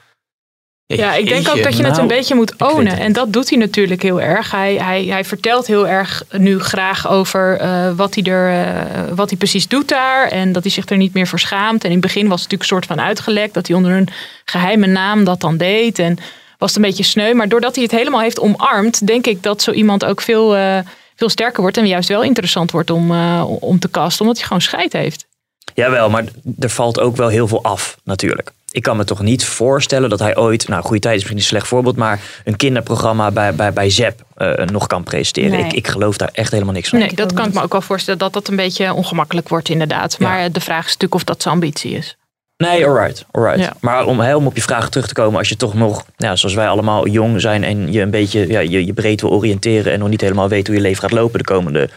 Ja, 0.86 1.14
ik 1.14 1.28
denk 1.28 1.48
ook 1.48 1.62
dat 1.62 1.76
je 1.76 1.82
het 1.82 1.98
een 1.98 2.06
nou, 2.06 2.18
beetje 2.18 2.34
moet 2.34 2.54
ownen. 2.58 2.98
En 2.98 3.12
dat 3.12 3.32
doet 3.32 3.48
hij 3.50 3.58
natuurlijk 3.58 4.02
heel 4.02 4.20
erg. 4.20 4.50
Hij, 4.50 4.74
hij, 4.74 5.04
hij 5.04 5.24
vertelt 5.24 5.66
heel 5.66 5.88
erg 5.88 6.24
nu 6.30 6.60
graag 6.60 7.08
over 7.08 7.60
uh, 7.60 7.90
wat, 7.96 8.14
hij 8.14 8.24
er, 8.24 8.52
uh, 8.52 9.12
wat 9.14 9.28
hij 9.28 9.38
precies 9.38 9.68
doet 9.68 9.88
daar. 9.88 10.28
En 10.28 10.52
dat 10.52 10.62
hij 10.62 10.72
zich 10.72 10.88
er 10.88 10.96
niet 10.96 11.14
meer 11.14 11.26
voor 11.26 11.40
schaamt. 11.40 11.84
En 11.84 11.90
in 11.90 11.96
het 11.96 12.06
begin 12.06 12.28
was 12.28 12.42
het 12.42 12.50
natuurlijk 12.50 12.70
een 12.70 12.76
soort 12.76 12.86
van 12.86 13.06
uitgelekt. 13.06 13.54
Dat 13.54 13.66
hij 13.66 13.76
onder 13.76 13.92
een 13.92 14.08
geheime 14.44 14.86
naam 14.86 15.24
dat 15.24 15.40
dan 15.40 15.56
deed. 15.56 15.98
En 15.98 16.16
was 16.58 16.74
het 16.74 16.76
een 16.76 16.88
beetje 16.88 17.04
sneu. 17.04 17.34
Maar 17.34 17.48
doordat 17.48 17.74
hij 17.74 17.84
het 17.84 17.92
helemaal 17.92 18.20
heeft 18.20 18.40
omarmd, 18.40 19.06
denk 19.06 19.26
ik 19.26 19.42
dat 19.42 19.62
zo 19.62 19.70
iemand 19.70 20.04
ook 20.04 20.20
veel, 20.20 20.56
uh, 20.56 20.78
veel 21.16 21.28
sterker 21.28 21.62
wordt. 21.62 21.76
En 21.76 21.86
juist 21.86 22.08
wel 22.08 22.22
interessant 22.22 22.70
wordt 22.70 22.90
om, 22.90 23.10
om 23.44 23.78
te 23.78 23.90
casten. 23.90 24.20
Omdat 24.20 24.36
hij 24.36 24.46
gewoon 24.46 24.62
scheid 24.62 24.92
heeft. 24.92 25.26
Jawel, 25.74 26.10
maar 26.10 26.24
er 26.58 26.70
valt 26.70 27.00
ook 27.00 27.16
wel 27.16 27.28
heel 27.28 27.48
veel 27.48 27.62
af 27.62 27.98
natuurlijk 28.04 28.52
ik 28.72 28.82
kan 28.82 28.96
me 28.96 29.04
toch 29.04 29.22
niet 29.22 29.44
voorstellen 29.44 30.10
dat 30.10 30.18
hij 30.18 30.36
ooit, 30.36 30.68
nou 30.68 30.82
goede 30.82 31.00
tijd 31.00 31.14
is 31.14 31.20
misschien 31.20 31.38
een 31.38 31.46
slecht 31.46 31.66
voorbeeld, 31.66 31.96
maar 31.96 32.20
een 32.44 32.56
kinderprogramma 32.56 33.30
bij, 33.30 33.54
bij, 33.54 33.72
bij 33.72 33.90
ZEP 33.90 34.24
uh, 34.36 34.54
nog 34.54 34.86
kan 34.86 35.02
presenteren. 35.02 35.58
Ik, 35.58 35.72
ik 35.72 35.88
geloof 35.88 36.16
daar 36.16 36.30
echt 36.32 36.52
helemaal 36.52 36.74
niks 36.74 36.88
van. 36.88 36.98
Nee, 36.98 37.14
dat 37.14 37.32
kan 37.32 37.46
ik 37.46 37.54
me 37.54 37.62
ook 37.62 37.72
wel 37.72 37.80
voorstellen 37.80 38.18
dat 38.18 38.32
dat 38.32 38.48
een 38.48 38.56
beetje 38.56 38.92
ongemakkelijk 38.92 39.48
wordt 39.48 39.68
inderdaad. 39.68 40.18
Maar 40.18 40.52
de 40.52 40.60
vraag 40.60 40.84
is 40.84 40.92
natuurlijk 40.92 41.14
of 41.14 41.24
dat 41.24 41.42
zijn 41.42 41.54
ambitie 41.54 41.92
is. 41.92 42.16
Nee, 42.56 42.86
alright. 42.86 43.24
alright. 43.30 43.60
Ja. 43.60 43.72
Maar 43.80 44.06
om, 44.06 44.20
om 44.20 44.46
op 44.46 44.56
je 44.56 44.62
vraag 44.62 44.90
terug 44.90 45.06
te 45.06 45.14
komen, 45.14 45.38
als 45.38 45.48
je 45.48 45.56
toch 45.56 45.74
nog, 45.74 46.04
ja, 46.16 46.36
zoals 46.36 46.54
wij 46.54 46.68
allemaal 46.68 47.08
jong 47.08 47.40
zijn 47.40 47.64
en 47.64 47.92
je 47.92 48.00
een 48.00 48.10
beetje 48.10 48.48
ja, 48.48 48.60
je, 48.60 48.86
je 48.86 48.92
breed 48.92 49.20
wil 49.20 49.30
oriënteren 49.30 49.92
en 49.92 49.98
nog 49.98 50.08
niet 50.08 50.20
helemaal 50.20 50.48
weet 50.48 50.66
hoe 50.66 50.76
je 50.76 50.82
leven 50.82 51.02
gaat 51.02 51.12
lopen 51.12 51.38
de 51.38 51.44
komende 51.44 51.88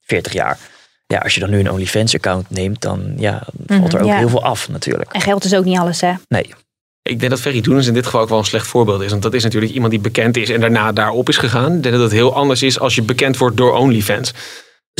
40 0.00 0.32
jaar 0.32 0.58
ja, 1.06 1.18
als 1.18 1.34
je 1.34 1.40
dan 1.40 1.50
nu 1.50 1.58
een 1.58 1.70
OnlyFans-account 1.70 2.50
neemt, 2.50 2.80
dan 2.80 3.14
ja, 3.16 3.46
valt 3.66 3.92
er 3.92 4.00
ook 4.00 4.06
mhm, 4.06 4.16
heel 4.16 4.28
veel 4.28 4.44
af 4.44 4.68
natuurlijk. 4.68 5.12
En 5.12 5.20
geld 5.20 5.44
is 5.44 5.54
ook 5.54 5.64
niet 5.64 5.78
alles, 5.78 6.00
hè? 6.00 6.12
Nee. 6.28 6.54
Ik 7.02 7.18
denk 7.18 7.30
dat 7.30 7.40
Ferry 7.40 7.60
Doenens 7.60 7.86
in 7.86 7.94
dit 7.94 8.04
geval 8.04 8.20
ook 8.20 8.28
wel 8.28 8.38
een 8.38 8.44
slecht 8.44 8.66
voorbeeld 8.66 9.02
is. 9.02 9.10
Want 9.10 9.22
dat 9.22 9.34
is 9.34 9.42
natuurlijk 9.42 9.72
iemand 9.72 9.92
die 9.92 10.00
bekend 10.00 10.36
is 10.36 10.50
en 10.50 10.60
daarna 10.60 10.92
daarop 10.92 11.28
is 11.28 11.36
gegaan. 11.36 11.76
Ik 11.76 11.82
denk 11.82 11.94
dat 11.94 12.04
het 12.04 12.12
heel 12.12 12.34
anders 12.34 12.62
is 12.62 12.78
als 12.78 12.94
je 12.94 13.02
bekend 13.02 13.36
wordt 13.36 13.56
door 13.56 13.76
OnlyFans. 13.76 14.32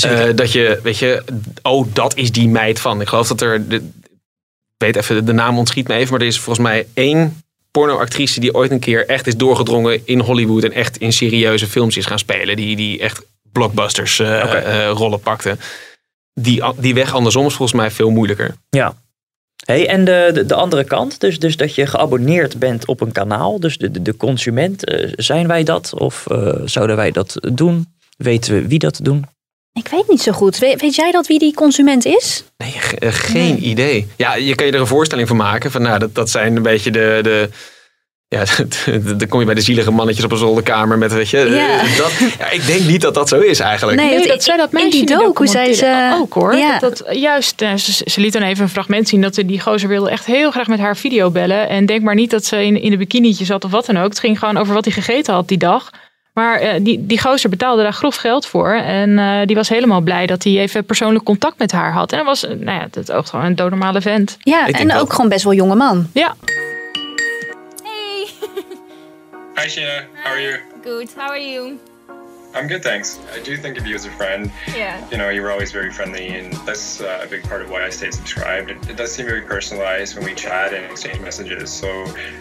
Uh, 0.04 0.24
dat 0.34 0.52
je, 0.52 0.80
weet 0.82 0.98
je, 0.98 1.24
oh, 1.62 1.86
dat 1.92 2.16
is 2.16 2.32
die 2.32 2.48
meid 2.48 2.80
van. 2.80 3.00
Ik 3.00 3.08
geloof 3.08 3.28
dat 3.28 3.40
er, 3.40 3.68
de, 3.68 3.90
weet 4.76 4.96
even, 4.96 5.24
de 5.24 5.32
naam 5.32 5.58
ontschiet 5.58 5.88
me 5.88 5.94
even, 5.94 6.10
maar 6.10 6.20
er 6.20 6.26
is 6.26 6.38
volgens 6.38 6.66
mij 6.66 6.86
één 6.94 7.42
pornoactrice 7.70 8.40
die 8.40 8.54
ooit 8.54 8.70
een 8.70 8.80
keer 8.80 9.06
echt 9.06 9.26
is 9.26 9.36
doorgedrongen 9.36 10.06
in 10.06 10.20
Hollywood 10.20 10.64
en 10.64 10.72
echt 10.72 10.96
in 10.96 11.12
serieuze 11.12 11.66
films 11.66 11.96
is 11.96 12.06
gaan 12.06 12.18
spelen. 12.18 12.56
Die, 12.56 12.76
die 12.76 13.00
echt 13.00 13.22
blockbusters 13.52 14.18
uh, 14.18 14.90
rollen 14.94 15.20
pakte 15.20 15.56
die, 16.34 16.62
die 16.76 16.94
weg 16.94 17.14
andersom 17.14 17.46
is 17.46 17.54
volgens 17.54 17.80
mij 17.80 17.90
veel 17.90 18.10
moeilijker. 18.10 18.54
Ja. 18.70 18.94
Hey, 19.66 19.88
en 19.88 20.04
de, 20.04 20.30
de, 20.34 20.46
de, 20.46 20.54
andere 20.54 20.84
kant, 20.84 21.20
dus, 21.20 21.38
dus 21.38 21.56
dat 21.56 21.74
je 21.74 21.86
geabonneerd 21.86 22.58
bent 22.58 22.86
op 22.86 23.00
een 23.00 23.12
kanaal, 23.12 23.60
dus 23.60 23.78
de, 23.78 23.90
de, 23.90 24.02
de 24.02 24.16
consument, 24.16 24.90
uh, 24.90 25.12
zijn 25.16 25.46
wij 25.46 25.62
dat 25.62 25.94
of 25.94 26.26
uh, 26.32 26.54
zouden 26.64 26.96
wij 26.96 27.10
dat 27.10 27.36
doen? 27.52 27.86
Weten 28.16 28.54
we 28.54 28.68
wie 28.68 28.78
dat 28.78 28.98
doen? 29.02 29.26
Ik 29.72 29.88
weet 29.88 30.08
niet 30.08 30.22
zo 30.22 30.32
goed. 30.32 30.58
We, 30.58 30.76
weet 30.78 30.94
jij 30.94 31.10
dat 31.10 31.26
wie 31.26 31.38
die 31.38 31.54
consument 31.54 32.04
is? 32.04 32.44
Nee, 32.56 32.74
eh, 32.98 33.12
geen 33.12 33.54
nee. 33.54 33.62
idee. 33.62 34.06
Ja, 34.16 34.34
je 34.34 34.54
kan 34.54 34.66
je 34.66 34.72
er 34.72 34.80
een 34.80 34.86
voorstelling 34.86 35.28
van 35.28 35.36
maken. 35.36 35.70
Van, 35.70 35.82
nou, 35.82 35.98
dat, 35.98 36.14
dat 36.14 36.30
zijn 36.30 36.56
een 36.56 36.62
beetje 36.62 36.90
de, 36.90 37.18
de, 37.22 37.48
ja, 38.32 38.44
dan 39.18 39.28
kom 39.28 39.40
je 39.40 39.46
bij 39.46 39.54
de 39.54 39.60
zielige 39.60 39.90
mannetjes 39.90 40.24
op 40.24 40.32
een 40.32 40.38
zolderkamer 40.38 40.98
met, 40.98 41.12
weet 41.12 41.28
je, 41.28 41.38
ja. 41.38 41.96
Dat, 42.02 42.12
ja, 42.38 42.50
ik 42.50 42.66
denk 42.66 42.80
niet 42.80 43.00
dat 43.00 43.14
dat 43.14 43.28
zo 43.28 43.38
is 43.38 43.60
eigenlijk. 43.60 44.00
Nee, 44.00 44.16
nee 44.16 44.26
dat 44.26 44.42
zei 44.42 44.56
dat 44.56 44.72
meisje 44.72 44.98
in 44.98 45.06
die 45.06 45.16
docu, 45.16 45.46
zei 45.46 45.74
ze 45.74 46.16
ook 46.20 46.32
hoor. 46.32 46.56
Ja. 46.56 46.78
Dat, 46.78 47.02
dat, 47.06 47.16
juist, 47.16 47.62
eh, 47.62 47.74
ze, 47.74 48.02
ze, 48.04 48.20
liet 48.20 48.32
dan 48.32 48.42
even 48.42 48.62
een 48.62 48.68
fragment 48.68 49.08
zien 49.08 49.20
dat 49.20 49.34
die 49.34 49.60
gozer 49.60 49.88
wilde 49.88 50.10
echt 50.10 50.26
heel 50.26 50.50
graag 50.50 50.66
met 50.66 50.78
haar 50.78 50.96
video 50.96 51.30
bellen. 51.30 51.68
En 51.68 51.86
denk 51.86 52.02
maar 52.02 52.14
niet 52.14 52.30
dat 52.30 52.44
ze 52.44 52.64
in, 52.64 52.82
in 52.82 52.90
de 52.90 52.96
bikinietje 52.96 53.44
zat 53.44 53.64
of 53.64 53.70
wat 53.70 53.86
dan 53.86 53.96
ook. 53.98 54.08
Het 54.08 54.20
ging 54.20 54.38
gewoon 54.38 54.56
over 54.56 54.74
wat 54.74 54.84
hij 54.84 54.94
gegeten 54.94 55.34
had 55.34 55.48
die 55.48 55.58
dag. 55.58 55.90
Maar 56.32 56.62
uh, 56.62 56.68
die, 56.80 57.06
die 57.06 57.20
gozer 57.20 57.50
betaalde 57.50 57.82
daar 57.82 57.92
grof 57.92 58.16
geld 58.16 58.46
voor. 58.46 58.72
En 58.72 59.10
uh, 59.10 59.40
die 59.44 59.56
was 59.56 59.68
helemaal 59.68 60.00
blij 60.00 60.26
dat 60.26 60.44
hij 60.44 60.58
even 60.58 60.84
persoonlijk 60.84 61.24
contact 61.24 61.58
met 61.58 61.72
haar 61.72 61.92
had. 61.92 62.12
En 62.12 62.18
dat 62.18 62.26
was, 62.26 62.42
nou 62.42 62.78
ja, 62.78 62.86
het 62.90 63.12
ook 63.12 63.26
gewoon 63.26 63.44
een 63.44 63.56
doodnormale 63.56 64.00
vent. 64.00 64.36
Ja, 64.40 64.66
en 64.66 64.94
ook 64.94 65.12
gewoon 65.12 65.28
best 65.28 65.44
wel 65.44 65.54
jonge 65.54 65.74
man. 65.74 66.08
Ja. 66.12 66.34
Hi, 69.54 69.66
Sheena. 69.66 70.06
How 70.14 70.30
are 70.30 70.40
you? 70.40 70.58
Good. 70.82 71.12
How 71.12 71.28
are 71.28 71.38
you? 71.38 71.78
I'm 72.54 72.66
good, 72.68 72.82
thanks. 72.82 73.18
I 73.34 73.42
do 73.42 73.56
think 73.56 73.78
of 73.78 73.86
you 73.86 73.94
as 73.94 74.06
a 74.06 74.10
friend. 74.10 74.50
Yeah. 74.74 74.96
You 75.10 75.18
know, 75.18 75.28
you 75.28 75.42
were 75.42 75.50
always 75.50 75.72
very 75.72 75.90
friendly, 75.90 76.28
and 76.38 76.52
that's 76.66 77.00
uh, 77.00 77.20
a 77.22 77.26
big 77.26 77.42
part 77.42 77.62
of 77.62 77.70
why 77.70 77.86
I 77.86 77.90
stayed 77.90 78.14
subscribed. 78.14 78.70
It, 78.70 78.76
it, 78.90 78.96
does 78.96 79.12
seem 79.12 79.26
very 79.26 79.42
personalized 79.42 80.16
when 80.16 80.24
we 80.24 80.34
chat 80.34 80.72
and 80.72 80.84
exchange 80.90 81.20
messages. 81.20 81.70
So 81.70 81.88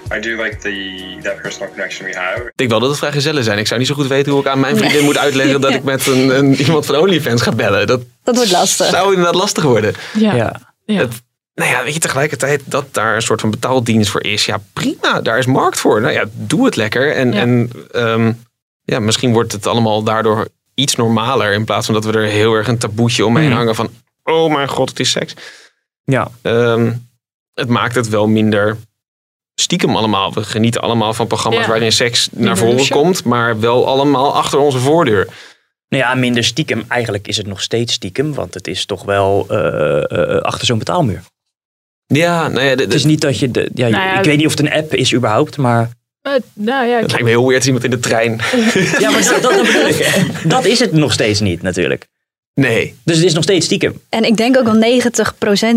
I 0.09 0.19
do 0.21 0.41
like 0.43 0.61
the 0.61 1.19
that 1.23 1.37
personal 1.41 1.69
connection 1.73 2.05
we 2.05 2.13
have. 2.15 2.41
Ik 2.45 2.53
denk 2.55 2.69
wel 2.69 2.79
dat 2.79 2.89
het 2.89 2.97
vrijgezellen 2.97 3.43
zijn. 3.43 3.57
Ik 3.57 3.67
zou 3.67 3.79
niet 3.79 3.89
zo 3.89 3.95
goed 3.95 4.07
weten 4.07 4.31
hoe 4.31 4.41
ik 4.41 4.47
aan 4.47 4.59
mijn 4.59 4.77
vriendin 4.77 4.97
nee. 4.97 5.05
moet 5.05 5.17
uitleggen 5.17 5.61
dat 5.61 5.71
ik 5.71 5.83
met 5.83 6.07
een, 6.07 6.37
een, 6.37 6.55
iemand 6.55 6.85
van 6.85 6.95
OnlyFans 6.95 7.41
ga 7.41 7.51
bellen. 7.51 7.87
Dat, 7.87 8.01
dat 8.23 8.35
wordt 8.35 8.51
lastig. 8.51 8.89
Zou 8.89 9.09
inderdaad 9.09 9.35
lastig 9.35 9.63
worden. 9.63 9.93
Ja. 10.13 10.35
ja. 10.35 10.55
ja. 10.85 10.99
Het, 10.99 11.21
nou 11.61 11.73
ja, 11.73 11.83
weet 11.83 11.93
je, 11.93 11.99
tegelijkertijd 11.99 12.61
dat 12.65 12.93
daar 12.93 13.15
een 13.15 13.21
soort 13.21 13.41
van 13.41 13.51
betaaldienst 13.51 14.09
voor 14.09 14.23
is. 14.23 14.45
Ja, 14.45 14.59
prima, 14.73 15.21
daar 15.21 15.37
is 15.37 15.45
markt 15.45 15.79
voor. 15.79 16.01
Nou 16.01 16.13
ja, 16.13 16.25
doe 16.31 16.65
het 16.65 16.75
lekker. 16.75 17.15
En, 17.15 17.33
ja. 17.33 17.39
en 17.39 17.71
um, 17.95 18.43
ja, 18.83 18.99
misschien 18.99 19.33
wordt 19.33 19.51
het 19.51 19.67
allemaal 19.67 20.03
daardoor 20.03 20.47
iets 20.73 20.95
normaler. 20.95 21.53
In 21.53 21.65
plaats 21.65 21.85
van 21.85 21.95
dat 21.95 22.05
we 22.05 22.11
er 22.11 22.25
heel 22.25 22.53
erg 22.53 22.67
een 22.67 22.77
taboetje 22.77 23.25
omheen 23.25 23.49
mm. 23.49 23.55
hangen 23.55 23.75
van... 23.75 23.89
Oh 24.23 24.53
mijn 24.53 24.67
god, 24.67 24.89
het 24.89 24.99
is 24.99 25.11
seks. 25.11 25.33
Ja. 26.03 26.31
Um, 26.41 27.09
het 27.53 27.67
maakt 27.67 27.95
het 27.95 28.09
wel 28.09 28.27
minder 28.27 28.77
stiekem 29.55 29.95
allemaal. 29.95 30.33
We 30.33 30.43
genieten 30.43 30.81
allemaal 30.81 31.13
van 31.13 31.27
programma's 31.27 31.61
ja. 31.61 31.67
waarin 31.67 31.91
seks 31.91 32.29
naar 32.31 32.57
voren 32.57 32.87
komt. 32.87 33.23
Maar 33.23 33.59
wel 33.59 33.87
allemaal 33.87 34.35
achter 34.35 34.59
onze 34.59 34.79
voordeur. 34.79 35.27
Nou 35.89 36.03
ja, 36.03 36.15
minder 36.15 36.43
stiekem. 36.43 36.85
Eigenlijk 36.87 37.27
is 37.27 37.37
het 37.37 37.47
nog 37.47 37.61
steeds 37.61 37.93
stiekem. 37.93 38.33
Want 38.33 38.53
het 38.53 38.67
is 38.67 38.85
toch 38.85 39.03
wel 39.03 39.47
uh, 39.49 40.03
uh, 40.07 40.37
achter 40.37 40.65
zo'n 40.65 40.77
betaalmuur. 40.77 41.23
Ja, 42.13 42.47
nou 42.47 42.65
ja, 42.65 42.75
het 42.75 42.93
is 42.93 43.03
niet 43.03 43.21
dat 43.21 43.39
je. 43.39 43.51
De, 43.51 43.69
ja, 43.73 43.87
nou 43.87 44.03
ja, 44.03 44.17
ik 44.19 44.25
weet 44.25 44.37
niet 44.37 44.45
of 44.45 44.51
het 44.51 44.59
een 44.59 44.71
app 44.71 44.95
is 44.95 45.13
überhaupt, 45.13 45.57
maar. 45.57 45.89
Uh, 46.27 46.33
nou 46.53 46.87
ja, 46.87 46.99
het 46.99 47.11
lijkt 47.11 47.23
me 47.23 47.29
heel 47.29 47.47
weird 47.47 47.65
iemand 47.65 47.83
in 47.83 47.89
de 47.89 47.99
trein. 47.99 48.39
ja, 48.99 49.11
maar 49.11 49.39
dat, 49.41 49.41
dat. 49.41 49.65
Dat 50.51 50.65
is 50.65 50.79
het 50.79 50.91
nog 50.91 51.13
steeds 51.13 51.39
niet 51.39 51.61
natuurlijk. 51.61 52.07
Nee. 52.53 52.95
Dus 53.03 53.15
het 53.15 53.25
is 53.25 53.33
nog 53.33 53.43
steeds 53.43 53.65
stiekem. 53.65 54.01
En 54.09 54.23
ik 54.23 54.37
denk 54.37 54.57
ook 54.57 54.67
al 54.67 55.01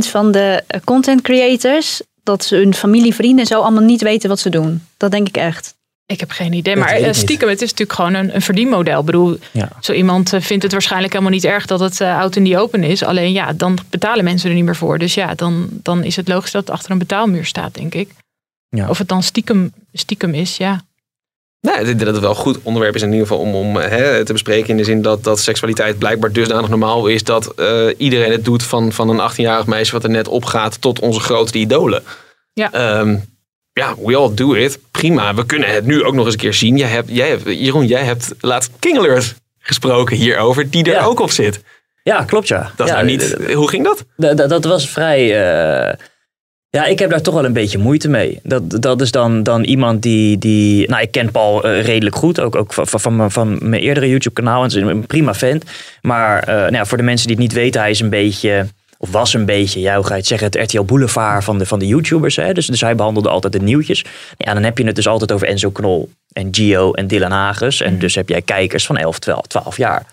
90% 0.06 0.08
van 0.08 0.32
de 0.32 0.62
eh, 0.66 0.80
content 0.84 1.20
creators, 1.20 2.02
dat 2.22 2.44
ze 2.44 2.56
hun 2.56 2.74
familie, 2.74 3.14
vrienden 3.14 3.40
en 3.40 3.46
zo 3.46 3.60
allemaal 3.60 3.82
niet 3.82 4.02
weten 4.02 4.28
wat 4.28 4.40
ze 4.40 4.48
doen. 4.48 4.82
Dat 4.96 5.10
denk 5.10 5.28
ik 5.28 5.36
echt. 5.36 5.74
Ik 6.06 6.20
heb 6.20 6.30
geen 6.30 6.52
idee. 6.52 6.76
Maar 6.76 6.88
eh, 6.88 7.12
stiekem, 7.12 7.48
het 7.48 7.62
is 7.62 7.70
natuurlijk 7.70 7.98
gewoon 7.98 8.14
een, 8.14 8.34
een 8.34 8.42
verdienmodel. 8.42 9.00
Ik 9.00 9.06
bedoel, 9.06 9.38
zo 9.80 9.92
iemand 9.92 10.32
eh, 10.32 10.40
vindt 10.40 10.62
het 10.62 10.72
waarschijnlijk 10.72 11.12
helemaal 11.12 11.34
niet 11.34 11.44
erg 11.44 11.66
dat 11.66 11.80
het 11.80 12.00
uh, 12.00 12.18
out 12.18 12.36
in 12.36 12.44
die 12.44 12.58
open 12.58 12.82
is. 12.82 13.02
Alleen 13.02 13.32
ja, 13.32 13.52
dan 13.52 13.78
betalen 13.90 14.24
mensen 14.24 14.48
er 14.48 14.54
niet 14.54 14.64
meer 14.64 14.76
voor. 14.76 14.98
Dus 14.98 15.14
ja, 15.14 15.34
dan, 15.34 15.68
dan 15.70 16.04
is 16.04 16.16
het 16.16 16.28
logisch 16.28 16.50
dat 16.50 16.66
het 16.66 16.70
achter 16.70 16.90
een 16.90 16.98
betaalmuur 16.98 17.44
staat, 17.44 17.74
denk 17.74 17.94
ik. 17.94 18.10
Ja. 18.68 18.88
Of 18.88 18.98
het 18.98 19.08
dan 19.08 19.22
stiekem, 19.22 19.72
stiekem 19.92 20.34
is, 20.34 20.56
ja. 20.56 20.82
Nou, 21.60 21.78
ik 21.78 21.84
denk 21.86 21.98
dat 21.98 22.08
het 22.08 22.20
wel 22.20 22.30
een 22.30 22.36
goed 22.36 22.58
onderwerp 22.62 22.94
is 22.94 23.02
in 23.02 23.12
ieder 23.12 23.26
geval 23.26 23.42
om, 23.42 23.54
om 23.54 23.76
hè, 23.76 24.24
te 24.24 24.32
bespreken. 24.32 24.68
In 24.68 24.76
de 24.76 24.84
zin 24.84 25.02
dat, 25.02 25.24
dat 25.24 25.40
seksualiteit 25.40 25.98
blijkbaar 25.98 26.32
dusdanig 26.32 26.68
normaal 26.68 27.06
is 27.06 27.24
dat 27.24 27.54
iedereen 27.96 28.30
het 28.30 28.44
doet 28.44 28.62
van, 28.62 28.92
van 28.92 29.08
een 29.08 29.30
18-jarig 29.30 29.66
meisje 29.66 29.92
wat 29.92 30.04
er 30.04 30.10
net 30.10 30.28
opgaat 30.28 30.80
tot 30.80 31.00
onze 31.00 31.20
grootste 31.20 31.58
idolen. 31.58 32.02
Ja. 32.52 32.98
Um, 32.98 33.33
ja, 33.74 33.94
we 34.04 34.16
all 34.16 34.34
do 34.34 34.52
it. 34.52 34.78
Prima. 34.90 35.34
We 35.34 35.46
kunnen 35.46 35.68
het 35.68 35.86
nu 35.86 36.04
ook 36.04 36.14
nog 36.14 36.24
eens 36.24 36.34
een 36.34 36.40
keer 36.40 36.54
zien. 36.54 36.76
Jij 36.76 36.88
hebt, 36.88 37.08
jij 37.10 37.28
hebt, 37.28 37.42
Jeroen, 37.44 37.86
jij 37.86 38.04
hebt 38.04 38.34
laatst 38.40 38.70
King 38.78 38.98
Alert 38.98 39.34
gesproken 39.58 40.16
hierover, 40.16 40.70
die 40.70 40.92
er 40.92 41.06
ook 41.06 41.20
op 41.20 41.30
zit. 41.30 41.62
Ja, 42.02 42.24
klopt 42.24 42.48
ja. 42.48 42.72
Dat 42.76 42.88
ja, 42.88 42.94
nou 42.94 43.06
niet, 43.06 43.36
hoe 43.54 43.68
ging 43.68 43.84
dat? 43.84 44.04
Dat, 44.16 44.48
dat 44.48 44.64
was 44.64 44.88
vrij... 44.88 45.22
Uh, 45.22 45.92
ja, 46.70 46.84
ik 46.84 46.98
heb 46.98 47.10
daar 47.10 47.22
toch 47.22 47.34
wel 47.34 47.44
een 47.44 47.52
beetje 47.52 47.78
moeite 47.78 48.08
mee. 48.08 48.40
Dat, 48.42 48.82
dat 48.82 49.00
is 49.00 49.10
dan, 49.10 49.42
dan 49.42 49.64
iemand 49.64 50.02
die, 50.02 50.38
die... 50.38 50.88
Nou, 50.88 51.02
ik 51.02 51.10
ken 51.10 51.30
Paul 51.30 51.66
uh, 51.66 51.84
redelijk 51.84 52.16
goed. 52.16 52.40
Ook, 52.40 52.56
ook 52.56 52.72
van, 52.72 53.00
van, 53.00 53.30
van 53.30 53.58
mijn 53.60 53.82
eerdere 53.82 54.08
YouTube 54.08 54.34
kanaal. 54.34 54.62
En 54.62 54.66
is 54.66 54.74
een 54.74 55.06
prima 55.06 55.34
vent. 55.34 55.64
Maar 56.02 56.48
uh, 56.48 56.54
nou 56.54 56.74
ja, 56.74 56.84
voor 56.84 56.98
de 56.98 57.04
mensen 57.04 57.26
die 57.26 57.36
het 57.36 57.44
niet 57.44 57.54
weten, 57.54 57.80
hij 57.80 57.90
is 57.90 58.00
een 58.00 58.10
beetje 58.10 58.66
of 59.04 59.10
was 59.10 59.34
een 59.34 59.44
beetje, 59.44 59.80
ja, 59.80 59.94
hoe 59.94 60.04
ga 60.04 60.12
je 60.12 60.18
het 60.18 60.26
zeggen, 60.26 60.46
het 60.46 60.56
RTL 60.56 60.82
Boulevard 60.82 61.44
van 61.44 61.58
de, 61.58 61.66
van 61.66 61.78
de 61.78 61.86
YouTubers. 61.86 62.36
Hè? 62.36 62.52
Dus, 62.52 62.66
dus 62.66 62.80
hij 62.80 62.94
behandelde 62.94 63.28
altijd 63.28 63.52
de 63.52 63.58
nieuwtjes. 63.60 64.04
Ja, 64.36 64.54
dan 64.54 64.62
heb 64.62 64.78
je 64.78 64.86
het 64.86 64.94
dus 64.94 65.08
altijd 65.08 65.32
over 65.32 65.46
Enzo 65.46 65.70
Knol 65.70 66.10
en 66.32 66.48
Gio 66.50 66.92
en 66.92 67.06
Dylan 67.06 67.30
Hagens. 67.30 67.80
En 67.80 67.98
dus 67.98 68.14
heb 68.14 68.28
jij 68.28 68.42
kijkers 68.42 68.86
van 68.86 68.96
11, 68.96 69.18
12, 69.18 69.46
12 69.46 69.76
jaar. 69.76 70.06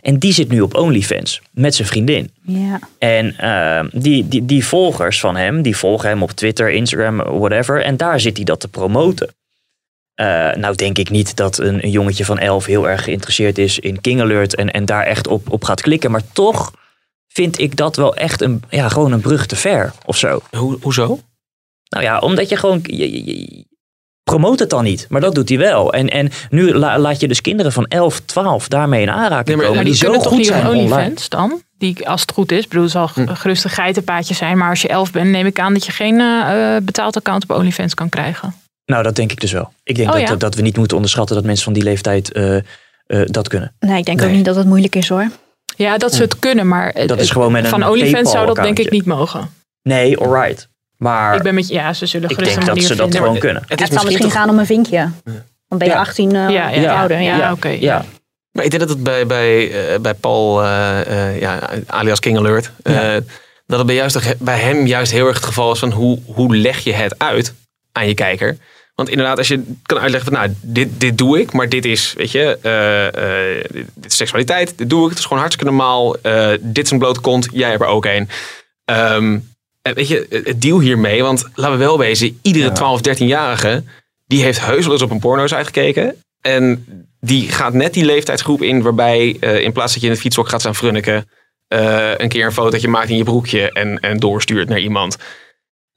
En 0.00 0.18
die 0.18 0.32
zit 0.32 0.48
nu 0.48 0.60
op 0.60 0.74
OnlyFans 0.74 1.40
met 1.50 1.74
zijn 1.74 1.88
vriendin. 1.88 2.30
Ja. 2.42 2.78
En 2.98 3.36
uh, 3.40 4.00
die, 4.02 4.28
die, 4.28 4.44
die 4.44 4.64
volgers 4.66 5.20
van 5.20 5.36
hem, 5.36 5.62
die 5.62 5.76
volgen 5.76 6.08
hem 6.08 6.22
op 6.22 6.30
Twitter, 6.30 6.70
Instagram, 6.70 7.16
whatever. 7.16 7.82
En 7.82 7.96
daar 7.96 8.20
zit 8.20 8.36
hij 8.36 8.44
dat 8.44 8.60
te 8.60 8.68
promoten. 8.68 9.28
Uh, 10.20 10.26
nou 10.54 10.74
denk 10.74 10.98
ik 10.98 11.10
niet 11.10 11.36
dat 11.36 11.58
een, 11.58 11.84
een, 11.84 11.90
jongetje 11.90 12.24
van 12.24 12.38
11 12.38 12.64
heel 12.64 12.88
erg 12.88 13.04
geïnteresseerd 13.04 13.58
is 13.58 13.78
in 13.78 14.00
King 14.00 14.20
Alert 14.20 14.54
en, 14.54 14.70
en 14.70 14.84
daar 14.84 15.04
echt 15.04 15.26
op, 15.26 15.52
op 15.52 15.64
gaat 15.64 15.80
klikken. 15.80 16.10
Maar 16.10 16.22
toch 16.32 16.72
vind 17.28 17.58
ik 17.58 17.76
dat 17.76 17.96
wel 17.96 18.16
echt 18.16 18.40
een, 18.40 18.62
ja, 18.68 18.88
gewoon 18.88 19.12
een 19.12 19.20
brug 19.20 19.46
te 19.46 19.56
ver 19.56 19.92
of 20.04 20.16
zo. 20.16 20.40
Hoe, 20.50 20.78
hoezo? 20.80 21.20
Nou 21.88 22.04
ja, 22.04 22.18
omdat 22.18 22.48
je 22.48 22.56
gewoon. 22.56 22.80
Je, 22.82 23.24
je, 23.24 23.66
promoot 24.22 24.58
het 24.58 24.70
dan 24.70 24.84
niet, 24.84 25.06
maar 25.08 25.20
dat 25.20 25.34
doet 25.34 25.48
hij 25.48 25.58
wel. 25.58 25.92
En, 25.92 26.08
en 26.08 26.30
nu 26.50 26.74
laat 26.74 27.20
je 27.20 27.28
dus 27.28 27.40
kinderen 27.40 27.72
van 27.72 27.86
11, 27.86 28.20
12 28.20 28.68
daarmee 28.68 29.02
in 29.02 29.10
aanraking 29.10 29.56
nee, 29.56 29.66
komen. 29.66 29.84
die, 29.84 29.92
die 29.92 30.02
zo 30.02 30.18
goed 30.18 30.46
zijn 30.46 30.66
OnlyFans 30.66 31.28
dan? 31.28 31.62
Die, 31.78 32.08
als 32.08 32.20
het 32.20 32.32
goed 32.32 32.52
is, 32.52 32.68
bedoel, 32.68 32.82
het 32.82 32.92
zal 32.92 33.10
hm. 33.14 33.34
gerust 33.34 33.64
een 33.64 33.70
geitenpaadje 33.70 34.34
zijn. 34.34 34.58
Maar 34.58 34.70
als 34.70 34.82
je 34.82 34.88
11 34.88 35.12
bent, 35.12 35.30
neem 35.30 35.46
ik 35.46 35.60
aan 35.60 35.72
dat 35.72 35.86
je 35.86 35.92
geen 35.92 36.14
uh, 36.14 36.76
betaald 36.82 37.16
account 37.16 37.42
op 37.42 37.50
OnlyFans 37.50 37.94
kan 37.94 38.08
krijgen. 38.08 38.54
Nou, 38.84 39.02
dat 39.02 39.16
denk 39.16 39.32
ik 39.32 39.40
dus 39.40 39.52
wel. 39.52 39.72
Ik 39.82 39.96
denk 39.96 40.08
oh, 40.08 40.14
dat, 40.18 40.28
ja? 40.28 40.36
dat 40.36 40.54
we 40.54 40.62
niet 40.62 40.76
moeten 40.76 40.96
onderschatten 40.96 41.36
dat 41.36 41.44
mensen 41.44 41.64
van 41.64 41.72
die 41.72 41.82
leeftijd 41.82 42.36
uh, 42.36 42.54
uh, 42.54 42.60
dat 43.24 43.48
kunnen. 43.48 43.72
Nee, 43.80 43.98
ik 43.98 44.04
denk 44.04 44.18
nee. 44.18 44.28
ook 44.28 44.34
niet 44.34 44.44
dat 44.44 44.56
het 44.56 44.66
moeilijk 44.66 44.96
is 44.96 45.08
hoor. 45.08 45.30
Ja, 45.78 45.98
dat 45.98 46.14
ze 46.14 46.22
het 46.22 46.38
kunnen, 46.38 46.68
maar 46.68 47.06
dat 47.06 47.20
is 47.20 47.30
gewoon 47.30 47.52
met 47.52 47.64
een 47.64 47.70
van 47.70 47.84
OnlyFans 47.84 48.30
zou 48.30 48.46
dat 48.46 48.56
denk 48.56 48.78
ik 48.78 48.90
niet 48.90 49.04
mogen. 49.04 49.50
Nee, 49.82 50.18
alright. 50.18 50.68
Maar 50.96 51.36
ik 51.36 51.42
ben 51.42 51.54
met 51.54 51.68
je, 51.68 51.74
ja, 51.74 51.92
ze 51.92 52.06
zullen 52.06 52.30
ik 52.30 52.38
denk 52.38 52.66
dat 52.66 52.82
ze 52.82 52.88
dat 52.88 52.96
vinden. 52.96 53.20
gewoon 53.20 53.38
kunnen. 53.38 53.62
Het, 53.66 53.80
het 53.80 53.92
zal 53.92 54.04
misschien 54.04 54.30
gaan 54.30 54.48
om 54.48 54.58
een 54.58 54.66
vinkje. 54.66 55.10
Dan 55.68 55.78
ben 55.78 55.88
je 55.88 55.96
18 55.96 56.34
uh, 56.34 56.48
ja, 56.50 56.68
ja, 56.68 56.98
ouder. 56.98 57.20
Ja, 57.20 57.36
ja. 57.36 57.44
oké. 57.44 57.52
Okay. 57.52 57.80
Ja. 57.80 58.04
Maar 58.52 58.64
ik 58.64 58.70
denk 58.70 58.82
dat 58.82 58.90
het 58.90 59.02
bij, 59.02 59.26
bij, 59.26 59.68
uh, 59.92 59.98
bij 60.00 60.14
Paul, 60.14 60.64
uh, 60.64 60.98
uh, 61.08 61.40
ja, 61.40 61.70
alias 61.86 62.20
King 62.20 62.38
Alert, 62.38 62.70
dat 63.66 63.78
het 63.78 63.86
bij, 63.86 63.94
juist, 63.94 64.34
bij 64.38 64.58
hem 64.58 64.86
juist 64.86 65.12
heel 65.12 65.26
erg 65.26 65.36
het 65.36 65.46
geval 65.46 65.72
is 65.72 65.78
van 65.78 65.92
hoe, 65.92 66.18
hoe 66.26 66.56
leg 66.56 66.78
je 66.78 66.92
het 66.92 67.18
uit 67.18 67.54
aan 67.92 68.06
je 68.06 68.14
kijker. 68.14 68.56
Want 68.98 69.10
inderdaad, 69.10 69.38
als 69.38 69.48
je 69.48 69.62
kan 69.82 69.98
uitleggen 69.98 70.32
van 70.32 70.40
nou, 70.40 70.54
dit, 70.60 71.00
dit 71.00 71.18
doe 71.18 71.40
ik, 71.40 71.52
maar 71.52 71.68
dit 71.68 71.84
is, 71.84 72.14
weet 72.16 72.30
je, 72.30 72.58
uh, 72.62 73.74
uh, 73.74 73.84
dit 73.94 74.10
is 74.10 74.16
seksualiteit, 74.16 74.78
dit 74.78 74.90
doe 74.90 75.02
ik, 75.02 75.08
het 75.08 75.18
is 75.18 75.24
gewoon 75.24 75.38
hartstikke 75.38 75.70
normaal. 75.70 76.16
Uh, 76.22 76.50
dit 76.60 76.84
is 76.84 76.90
een 76.90 76.98
blote 76.98 77.20
kont, 77.20 77.48
jij 77.52 77.70
hebt 77.70 77.82
er 77.82 77.88
ook 77.88 78.04
een. 78.04 78.28
Um, 78.84 79.48
weet 79.82 80.08
je, 80.08 80.42
het 80.44 80.62
deal 80.62 80.80
hiermee, 80.80 81.22
want 81.22 81.48
laten 81.54 81.78
we 81.78 81.84
wel 81.84 81.98
wezen, 81.98 82.38
iedere 82.42 82.64
ja. 82.64 82.72
12, 82.72 83.00
13-jarige, 83.08 83.84
die 84.26 84.42
heeft 84.42 84.60
heus 84.60 84.84
wel 84.84 84.92
eens 84.92 85.02
op 85.02 85.10
een 85.10 85.18
porno's 85.18 85.54
uitgekeken. 85.54 86.14
En 86.40 86.84
die 87.20 87.48
gaat 87.48 87.72
net 87.72 87.94
die 87.94 88.04
leeftijdsgroep 88.04 88.62
in 88.62 88.82
waarbij 88.82 89.28
in 89.40 89.72
plaats 89.72 89.92
dat 89.92 90.00
je 90.00 90.06
in 90.06 90.12
het 90.12 90.22
fietshok 90.22 90.48
gaat 90.48 90.60
staan 90.60 90.74
frunniken, 90.74 91.28
een 92.16 92.28
keer 92.28 92.44
een 92.44 92.52
fotootje 92.52 92.88
maakt 92.88 93.08
in 93.08 93.16
je 93.16 93.24
broekje 93.24 93.72
en, 93.72 94.00
en 94.00 94.18
doorstuurt 94.18 94.68
naar 94.68 94.80
iemand. 94.80 95.16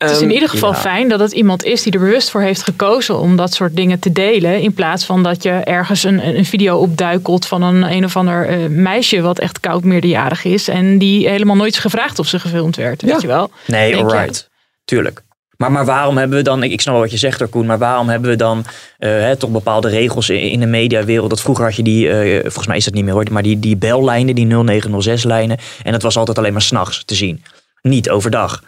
Het 0.01 0.09
is 0.11 0.17
in 0.17 0.23
Ehm, 0.23 0.33
ieder 0.33 0.49
geval 0.49 0.71
ja. 0.71 0.77
fijn 0.77 1.09
dat 1.09 1.19
het 1.19 1.31
iemand 1.31 1.63
is 1.63 1.81
die 1.83 1.93
er 1.93 1.99
bewust 1.99 2.29
voor 2.29 2.41
heeft 2.41 2.63
gekozen 2.63 3.19
om 3.19 3.35
dat 3.35 3.53
soort 3.53 3.75
dingen 3.75 3.99
te 3.99 4.11
delen. 4.11 4.61
In 4.61 4.73
plaats 4.73 5.05
van 5.05 5.23
dat 5.23 5.43
je 5.43 5.49
ergens 5.51 6.03
een, 6.03 6.27
een 6.37 6.45
video 6.45 6.77
opduikelt 6.77 7.45
van 7.47 7.61
een 7.61 7.83
een 7.91 8.03
of 8.05 8.15
ander 8.15 8.59
uh, 8.59 8.67
meisje 8.69 9.21
wat 9.21 9.39
echt 9.39 9.59
koud 9.59 9.83
meerderjarig 9.83 10.43
is. 10.43 10.67
En 10.67 10.97
die 10.97 11.29
helemaal 11.29 11.55
nooit 11.55 11.73
is 11.73 11.79
gevraagd 11.79 12.19
of 12.19 12.27
ze 12.27 12.39
gefilmd 12.39 12.75
werd. 12.75 13.01
Weet 13.01 13.21
je 13.21 13.27
wel? 13.27 13.51
Nee, 13.67 13.91
Denk 13.91 14.09
je- 14.09 14.15
alright. 14.15 14.49
Tuurlijk. 14.85 15.21
Maar, 15.57 15.71
maar 15.71 15.85
waarom 15.85 16.17
hebben 16.17 16.37
we 16.37 16.43
dan, 16.43 16.63
ik, 16.63 16.71
ik 16.71 16.81
snap 16.81 16.93
wel 16.93 17.03
wat 17.03 17.11
je 17.11 17.17
zegt 17.17 17.49
Koen, 17.49 17.65
maar 17.65 17.77
waarom 17.77 18.09
hebben 18.09 18.29
we 18.29 18.35
dan 18.35 18.65
eh, 18.97 19.09
hè, 19.09 19.35
toch 19.35 19.49
bepaalde 19.49 19.89
regels 19.89 20.29
in, 20.29 20.39
in 20.41 20.59
de 20.59 20.65
mediawereld? 20.65 21.29
Dat 21.29 21.41
vroeger 21.41 21.65
had 21.65 21.75
je 21.75 21.83
die, 21.83 22.09
eh, 22.09 22.39
volgens 22.41 22.67
mij 22.67 22.77
is 22.77 22.85
dat 22.85 22.93
niet 22.93 23.03
meer 23.03 23.13
hoor, 23.13 23.25
maar 23.31 23.43
die, 23.43 23.59
die 23.59 23.77
bellijnen, 23.77 24.35
die 24.35 24.45
0906 24.45 25.23
lijnen. 25.23 25.57
En 25.83 25.91
dat 25.91 26.01
was 26.01 26.17
altijd 26.17 26.37
alleen 26.37 26.51
maar 26.53 26.61
s'nachts 26.61 27.05
te 27.05 27.15
zien. 27.15 27.43
Niet 27.81 28.09
overdag. 28.09 28.63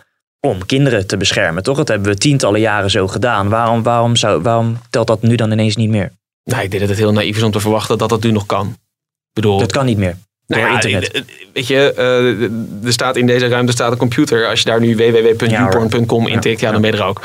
Om 0.48 0.66
kinderen 0.66 1.08
te 1.08 1.18
beschermen, 1.18 1.64
toch? 1.64 1.78
Dat 1.78 1.88
hebben 1.88 2.12
we 2.12 2.18
tientallen 2.18 2.60
jaren 2.60 2.90
zo 2.90 3.08
gedaan. 3.08 3.50
Waarom, 3.50 3.84
waarom, 3.84 4.16
zou, 4.16 4.42
waarom 4.42 4.78
telt 4.90 5.08
dat 5.08 5.22
nu 5.22 5.36
dan 5.36 5.52
ineens 5.52 5.76
niet 5.76 5.90
meer? 5.90 6.12
Nou, 6.44 6.64
ik 6.64 6.70
denk 6.70 6.82
dat 6.82 6.90
het 6.92 7.00
heel 7.00 7.12
naïef 7.12 7.38
is 7.38 7.44
om 7.44 7.52
te 7.52 7.60
verwachten 7.60 7.98
dat 7.98 8.10
dat 8.10 8.24
nu 8.24 8.32
nog 8.32 8.46
kan. 8.46 8.68
Ik 8.68 9.34
bedoel, 9.34 9.60
Dat 9.60 9.72
kan 9.72 9.86
niet 9.86 9.98
meer. 9.98 10.18
Door 10.46 10.58
Nou 10.58 10.70
ja, 10.70 10.74
internet. 10.74 11.12
eh, 11.12 11.22
Weet 11.54 11.68
je, 11.68 11.94
eh, 11.94 12.86
er 12.88 12.94
staat 12.94 13.16
in 13.16 13.26
deze 13.26 13.48
ruimte 13.48 13.72
staat 13.72 13.92
een 13.92 13.98
computer. 13.98 14.48
Als 14.48 14.60
je 14.60 14.66
daar 14.66 14.80
nu 14.80 14.96
www.youporn.com 14.96 16.28
intikt, 16.28 16.60
ja, 16.60 16.72
dan 16.72 16.82
ben 16.82 16.92
je 16.92 16.98
er 16.98 17.04
ook. 17.04 17.22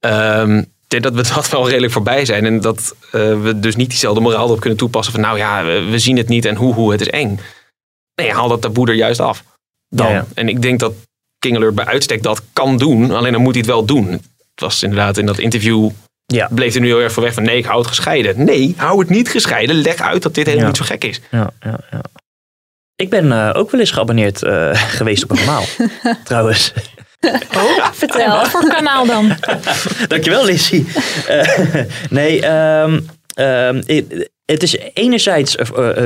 Ehm, 0.00 0.58
ik 0.58 0.66
denk 0.86 1.02
dat 1.02 1.14
we 1.14 1.34
dat 1.34 1.48
wel 1.50 1.68
redelijk 1.68 1.92
voorbij 1.92 2.24
zijn. 2.24 2.44
En 2.46 2.60
dat 2.60 2.94
eh, 3.12 3.42
we 3.42 3.60
dus 3.60 3.76
niet 3.76 3.88
diezelfde 3.90 4.20
moraal 4.20 4.48
op 4.48 4.60
kunnen 4.60 4.78
toepassen. 4.78 5.12
Van 5.12 5.22
nou 5.22 5.38
ja, 5.38 5.64
we, 5.64 5.88
we 5.90 5.98
zien 5.98 6.16
het 6.16 6.28
niet 6.28 6.44
en 6.44 6.56
hoe, 6.56 6.74
hoe, 6.74 6.92
het 6.92 7.00
is 7.00 7.08
eng. 7.10 7.40
Nee, 8.14 8.32
haal 8.32 8.48
dat 8.48 8.60
taboe 8.62 8.88
er 8.88 8.94
juist 8.94 9.20
af. 9.20 9.44
Dan. 9.88 10.06
Ja, 10.08 10.12
ja. 10.12 10.26
En 10.34 10.48
ik 10.48 10.62
denk 10.62 10.80
dat 10.80 10.92
King 11.46 11.56
Alert 11.58 11.74
bij 11.74 11.84
uitstek 11.84 12.22
dat 12.22 12.42
kan 12.52 12.76
doen. 12.78 13.10
Alleen 13.10 13.32
dan 13.32 13.40
moet 13.42 13.52
hij 13.52 13.60
het 13.60 13.70
wel 13.70 13.84
doen. 13.84 14.10
Het 14.10 14.20
was 14.54 14.82
inderdaad 14.82 15.16
in 15.18 15.26
dat 15.26 15.38
interview... 15.38 15.90
Ja. 16.26 16.48
Bleef 16.50 16.74
er 16.74 16.80
nu 16.80 16.86
heel 16.86 17.00
erg 17.00 17.12
van 17.12 17.22
weg 17.22 17.34
van 17.34 17.42
nee, 17.42 17.56
ik 17.56 17.64
hou 17.64 17.78
het 17.78 17.86
gescheiden. 17.88 18.44
Nee, 18.44 18.74
hou 18.76 18.98
het 18.98 19.08
niet 19.08 19.28
gescheiden. 19.30 19.76
Leg 19.76 19.96
uit 20.00 20.22
dat 20.22 20.34
dit 20.34 20.44
helemaal 20.46 20.64
Ja. 20.66 20.78
niet 20.78 20.86
zo 20.86 20.94
gek 20.94 21.04
is. 21.04 21.20
Ja, 21.30 21.50
ja, 21.60 21.80
ja. 21.90 22.00
Ik 22.96 23.10
ben 23.10 23.32
eh, 23.32 23.50
ook 23.56 23.70
wel 23.70 23.80
eens 23.80 23.90
geabonneerd 23.90 24.42
eh, 24.42 24.70
geweest 24.98 25.22
op 25.24 25.30
een 25.30 25.36
kanaal. 25.36 25.64
trouwens. 26.24 26.72
Vertel. 27.92 28.36
Wat 28.36 28.48
voor 28.48 28.68
kanaal 28.68 29.06
dan? 29.06 29.36
Dankjewel, 30.06 30.44
Lissy. 30.44 30.84
Eh, 31.28 31.74
nee, 32.10 32.40
ehm, 32.40 33.00
ehm, 33.34 33.82
het- 33.86 34.30
het 34.44 34.62
is 34.62 34.76
enerzijds 34.92 35.54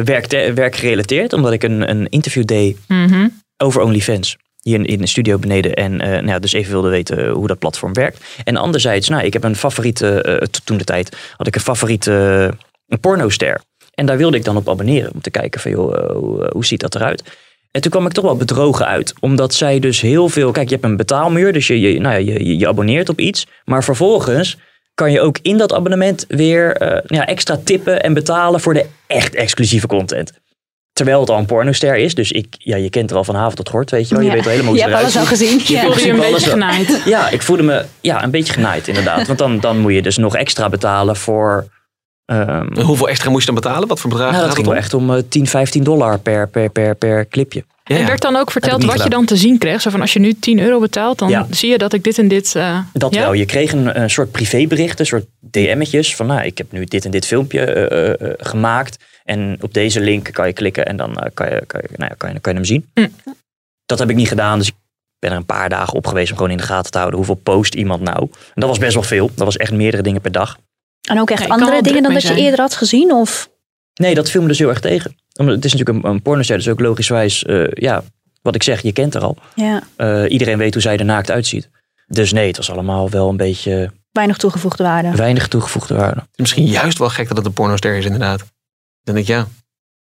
werk, 0.05 0.31
werkgerelateerd, 0.55 1.33
omdat 1.33 1.53
ik 1.53 1.63
een, 1.63 1.91
een 1.91 2.09
interview 2.09 2.45
deed 2.45 2.77
Mhm. 2.89 3.29
over 3.57 3.83
OnlyFans. 3.83 4.37
Hier 4.63 4.87
in, 4.89 4.99
de 4.99 5.07
studio 5.07 5.39
beneden. 5.39 5.75
En 5.75 6.01
eh, 6.01 6.09
nou 6.11 6.27
ja, 6.27 6.39
dus 6.39 6.53
even 6.53 6.73
wilde 6.73 6.89
weten 6.89 7.29
hoe 7.29 7.47
dat 7.47 7.59
platform 7.59 7.93
werkt. 7.93 8.25
En 8.45 8.57
anderzijds, 8.57 9.09
nou, 9.09 9.25
ik 9.25 9.33
heb 9.33 9.45
een 9.45 9.57
favoriete, 9.57 10.23
eh, 10.23 10.37
to- 10.37 10.61
toen 10.65 10.77
de 10.77 10.85
tijd, 10.85 11.17
had 11.37 11.47
ik 11.47 11.55
een 11.55 11.61
favoriete 11.61 12.13
eh, 12.51 12.59
een 12.89 13.01
pornoster. 13.01 13.61
En 13.95 14.07
daar 14.07 14.17
wilde 14.17 14.37
ik 14.37 14.45
dan 14.45 14.57
op 14.57 14.69
abonneren. 14.69 15.13
Om 15.13 15.21
te 15.21 15.31
kijken 15.31 15.61
van, 15.61 15.71
joh, 15.71 16.11
hoe, 16.17 16.51
hoe 16.53 16.65
ziet 16.65 16.81
dat 16.81 16.95
eruit? 16.95 17.23
En 17.71 17.81
toen 17.81 17.91
kwam 17.91 18.07
ik 18.07 18.13
toch 18.13 18.25
wel 18.25 18.37
bedrogen 18.37 18.87
uit. 18.87 19.15
Omdat 19.21 19.55
zij 19.55 19.79
dus 19.79 20.01
heel 20.01 20.29
veel... 20.29 20.51
Kijk, 20.53 20.69
je 20.69 20.75
hebt 20.75 20.87
een 20.87 20.97
betaalmuur. 20.97 21.53
Dus 21.53 21.67
je, 21.67 21.81
je, 21.81 22.01
nou 22.01 22.15
ja, 22.21 22.33
je, 22.33 22.59
je 22.59 22.69
abonneert 22.69 23.09
op 23.09 23.21
iets. 23.21 23.47
Maar 23.65 23.85
vervolgens 23.85 24.57
kan 24.95 25.13
je 25.13 25.21
ook 25.21 25.39
in 25.43 25.57
dat 25.57 25.73
abonnement 25.73 26.25
weer 26.29 26.77
eh, 26.77 27.03
ja, 27.07 27.27
extra 27.27 27.61
tippen 27.65 28.03
en 28.03 28.15
betalen 28.15 28.61
voor 28.61 28.75
de 28.75 28.87
echt 29.07 29.35
exclusieve 29.35 29.87
content. 29.87 30.33
Terwijl 31.01 31.21
het 31.21 31.31
al 31.31 31.39
een 31.39 31.47
pornoster 31.47 31.97
is. 31.97 32.15
Dus 32.15 32.33
ik, 32.33 32.47
ja, 32.59 32.77
je 32.77 32.91
kent 32.91 33.11
er 33.11 33.17
al 33.17 33.25
van 33.25 33.37
avond 33.37 33.57
tot 33.57 33.69
gort, 33.69 33.91
weet 33.91 34.09
je 34.09 34.15
wel. 34.15 34.25
Je 34.25 34.31
Ja. 34.31 34.35
weet 34.35 34.45
al 34.45 34.51
helemaal 34.51 34.73
hoe 34.73 34.81
Je 34.83 34.89
ze 34.89 34.89
hebt 34.91 35.01
eruit 35.03 35.17
alles 35.17 35.29
al 35.31 35.37
gezien. 35.37 35.61
Je 35.65 35.73
Ja. 35.73 35.83
voelde 35.83 36.05
je 36.05 36.11
een 36.13 36.33
beetje 36.33 36.51
genaaid. 36.51 37.03
Ja, 37.15 37.29
ik 37.31 37.43
voelde 37.43 37.63
me 37.63 37.85
ja, 38.01 38.23
een 38.25 38.31
beetje 38.31 38.53
genaaid 38.53 38.89
inderdaad. 38.89 39.27
Want 39.27 39.39
dan, 39.39 39.61
dan 39.61 39.79
moet 39.79 39.93
je 39.93 40.03
dus 40.03 40.17
nog 40.17 40.37
extra 40.37 40.69
betalen 40.69 41.17
voor... 41.17 41.67
ehm, 42.25 42.81
Hoeveel 42.81 43.09
extra 43.09 43.31
moest 43.31 43.47
je 43.47 43.53
dan 43.53 43.63
betalen? 43.63 43.89
Wat 43.89 44.01
voor 44.01 44.11
bedrag 44.11 44.31
nou, 44.31 44.41
dat 44.43 44.47
gaat 44.49 44.57
ging 44.67 44.67
het 44.67 44.77
wel 44.77 44.85
echt 44.85 44.95
om 44.95 45.15
eh, 45.17 45.23
10, 45.29 45.47
15 45.47 45.85
dollar 45.85 46.19
per, 46.19 46.49
per, 46.49 46.71
per, 46.71 46.95
per 46.95 47.29
clipje. 47.29 47.65
Ja, 47.91 47.97
En 47.97 48.07
werd 48.07 48.21
dan 48.21 48.37
ook 48.37 48.51
verteld 48.51 48.85
wat 48.85 49.03
je 49.03 49.09
dan 49.09 49.25
te 49.25 49.37
zien 49.37 49.59
kreeg? 49.59 49.81
Zo 49.81 49.91
van 49.91 50.01
als 50.01 50.13
je 50.13 50.19
nu 50.19 50.33
10 50.35 50.59
euro 50.59 50.81
betaalt, 50.81 51.19
dan 51.19 51.29
Ja. 51.29 51.47
zie 51.51 51.71
je 51.71 51.79
dat 51.79 51.93
ik 51.93 52.05
dit 52.05 52.19
en 52.19 52.29
dit. 52.29 52.55
eh, 52.55 52.79
Dat 52.93 53.15
ja? 53.15 53.21
wel. 53.21 53.33
Je 53.33 53.45
kreeg 53.45 53.73
een, 53.73 54.01
een 54.01 54.11
soort 54.11 54.31
privébericht, 54.31 55.01
een 55.01 55.07
soort 55.07 55.27
DM'tjes 55.41 56.17
van 56.17 56.27
nou, 56.27 56.43
ik 56.45 56.59
heb 56.59 56.73
nu 56.73 56.85
dit 56.85 57.05
en 57.05 57.11
dit 57.11 57.27
filmpje 57.27 57.61
eh, 57.65 58.11
eh, 58.11 58.21
eh, 58.21 58.35
gemaakt. 58.39 59.05
En 59.25 59.57
op 59.61 59.75
deze 59.75 60.01
link 60.01 60.33
kan 60.33 60.47
je 60.47 60.53
klikken 60.53 60.87
en 60.87 60.97
dan 60.97 61.17
eh, 61.17 61.31
kan, 61.35 61.51
je, 61.51 61.63
kan, 61.67 61.81
je, 61.83 61.89
nou 61.97 62.11
ja, 62.11 62.15
kan, 62.19 62.33
je, 62.33 62.41
kan 62.41 62.53
je 62.53 62.59
hem 62.59 62.67
zien. 62.69 62.91
Hm. 62.95 63.07
Dat 63.87 63.99
heb 63.99 64.11
ik 64.11 64.17
niet 64.17 64.29
gedaan, 64.29 64.59
dus 64.59 64.69
ik 64.69 64.75
ben 65.19 65.31
er 65.31 65.37
een 65.37 65.45
paar 65.47 65.69
dagen 65.69 65.95
op 65.95 66.07
geweest 66.07 66.31
om 66.31 66.37
gewoon 66.37 66.51
in 66.53 66.57
de 66.57 66.63
gaten 66.63 66.91
te 66.91 66.99
houden. 66.99 67.19
Hoeveel 67.19 67.41
post 67.43 67.75
iemand 67.75 68.03
nou? 68.03 68.21
En 68.31 68.31
dat 68.61 68.69
was 68.69 68.79
best 68.79 68.95
wel 68.95 69.03
veel. 69.03 69.27
Dat 69.35 69.45
was 69.45 69.57
echt 69.57 69.73
meerdere 69.73 70.03
dingen 70.03 70.21
per 70.21 70.33
dag. 70.33 70.59
En 71.09 71.21
ook 71.21 71.31
echt 71.31 71.49
andere 71.49 71.83
dingen 71.83 72.03
dan 72.03 72.13
dat 72.13 72.23
je 72.23 72.35
eerder 72.35 72.61
had 72.61 72.75
gezien? 72.75 73.13
Of 73.13 73.49
Nee, 73.95 74.15
dat 74.15 74.31
viel 74.31 74.43
me 74.43 74.49
dus 74.49 74.59
heel 74.59 74.69
erg 74.69 74.81
tegen. 74.81 75.17
Omdat 75.41 75.55
het 75.55 75.65
is 75.65 75.73
natuurlijk 75.75 76.05
een, 76.05 76.11
een 76.11 76.23
pornoster, 76.23 76.57
dus 76.57 76.69
ook 76.69 76.81
logischwijs, 76.81 77.45
eh, 77.45 77.65
ja, 77.71 78.03
wat 78.43 78.55
ik 78.55 78.63
zeg, 78.63 78.81
je 78.83 78.93
kent 78.93 79.15
er 79.15 79.23
al. 79.23 79.37
ja, 79.55 79.83
Eh, 79.97 80.25
iedereen 80.29 80.59
weet 80.59 80.73
hoe 80.73 80.83
zij 80.83 80.97
er 80.97 81.05
naakt 81.05 81.31
uitziet. 81.31 81.69
Dus 82.07 82.33
nee, 82.33 82.47
het 82.47 82.57
was 82.57 82.71
allemaal 82.71 83.11
wel 83.11 83.29
een 83.29 83.37
beetje 83.37 83.93
weinig 84.13 84.37
toegevoegde 84.37 84.83
waarde. 84.83 85.11
weinig 85.17 85.49
toegevoegde 85.49 85.95
waarde. 85.95 86.21
Het 86.21 86.29
is 86.33 86.39
misschien 86.41 86.65
juist 86.67 86.99
wel 86.99 87.09
gek 87.09 87.29
dat 87.29 87.37
het 87.37 87.47
een 87.47 87.53
pornoster 87.53 87.97
is, 87.97 88.05
inderdaad. 88.05 88.39
Dan 89.03 89.15
denk 89.15 89.27
ik, 89.29 89.35
ja. 89.35 89.47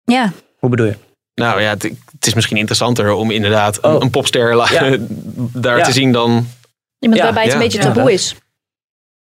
Ja, 0.04 0.32
Hoe 0.60 0.70
bedoel 0.70 0.86
je? 0.86 0.96
Nou 1.36 1.62
ja, 1.62 1.70
het, 1.70 1.84
het 2.12 2.28
is 2.28 2.34
misschien 2.34 2.58
interessanter 2.58 3.12
om 3.12 3.32
inderdaad 3.32 3.82
Oh. 3.82 3.94
een, 3.94 4.02
een 4.02 4.10
popster 4.10 4.56
Ja. 4.72 4.98
daar 5.54 5.78
Ja. 5.78 5.84
te 5.84 5.92
zien 5.92 6.12
dan... 6.12 6.48
iemand 7.00 7.20
Ja, 7.20 7.26
waarbij 7.26 7.44
het 7.44 7.52
ja, 7.52 7.58
een 7.58 7.64
beetje 7.64 7.80
taboe 7.80 8.12
is. 8.14 8.36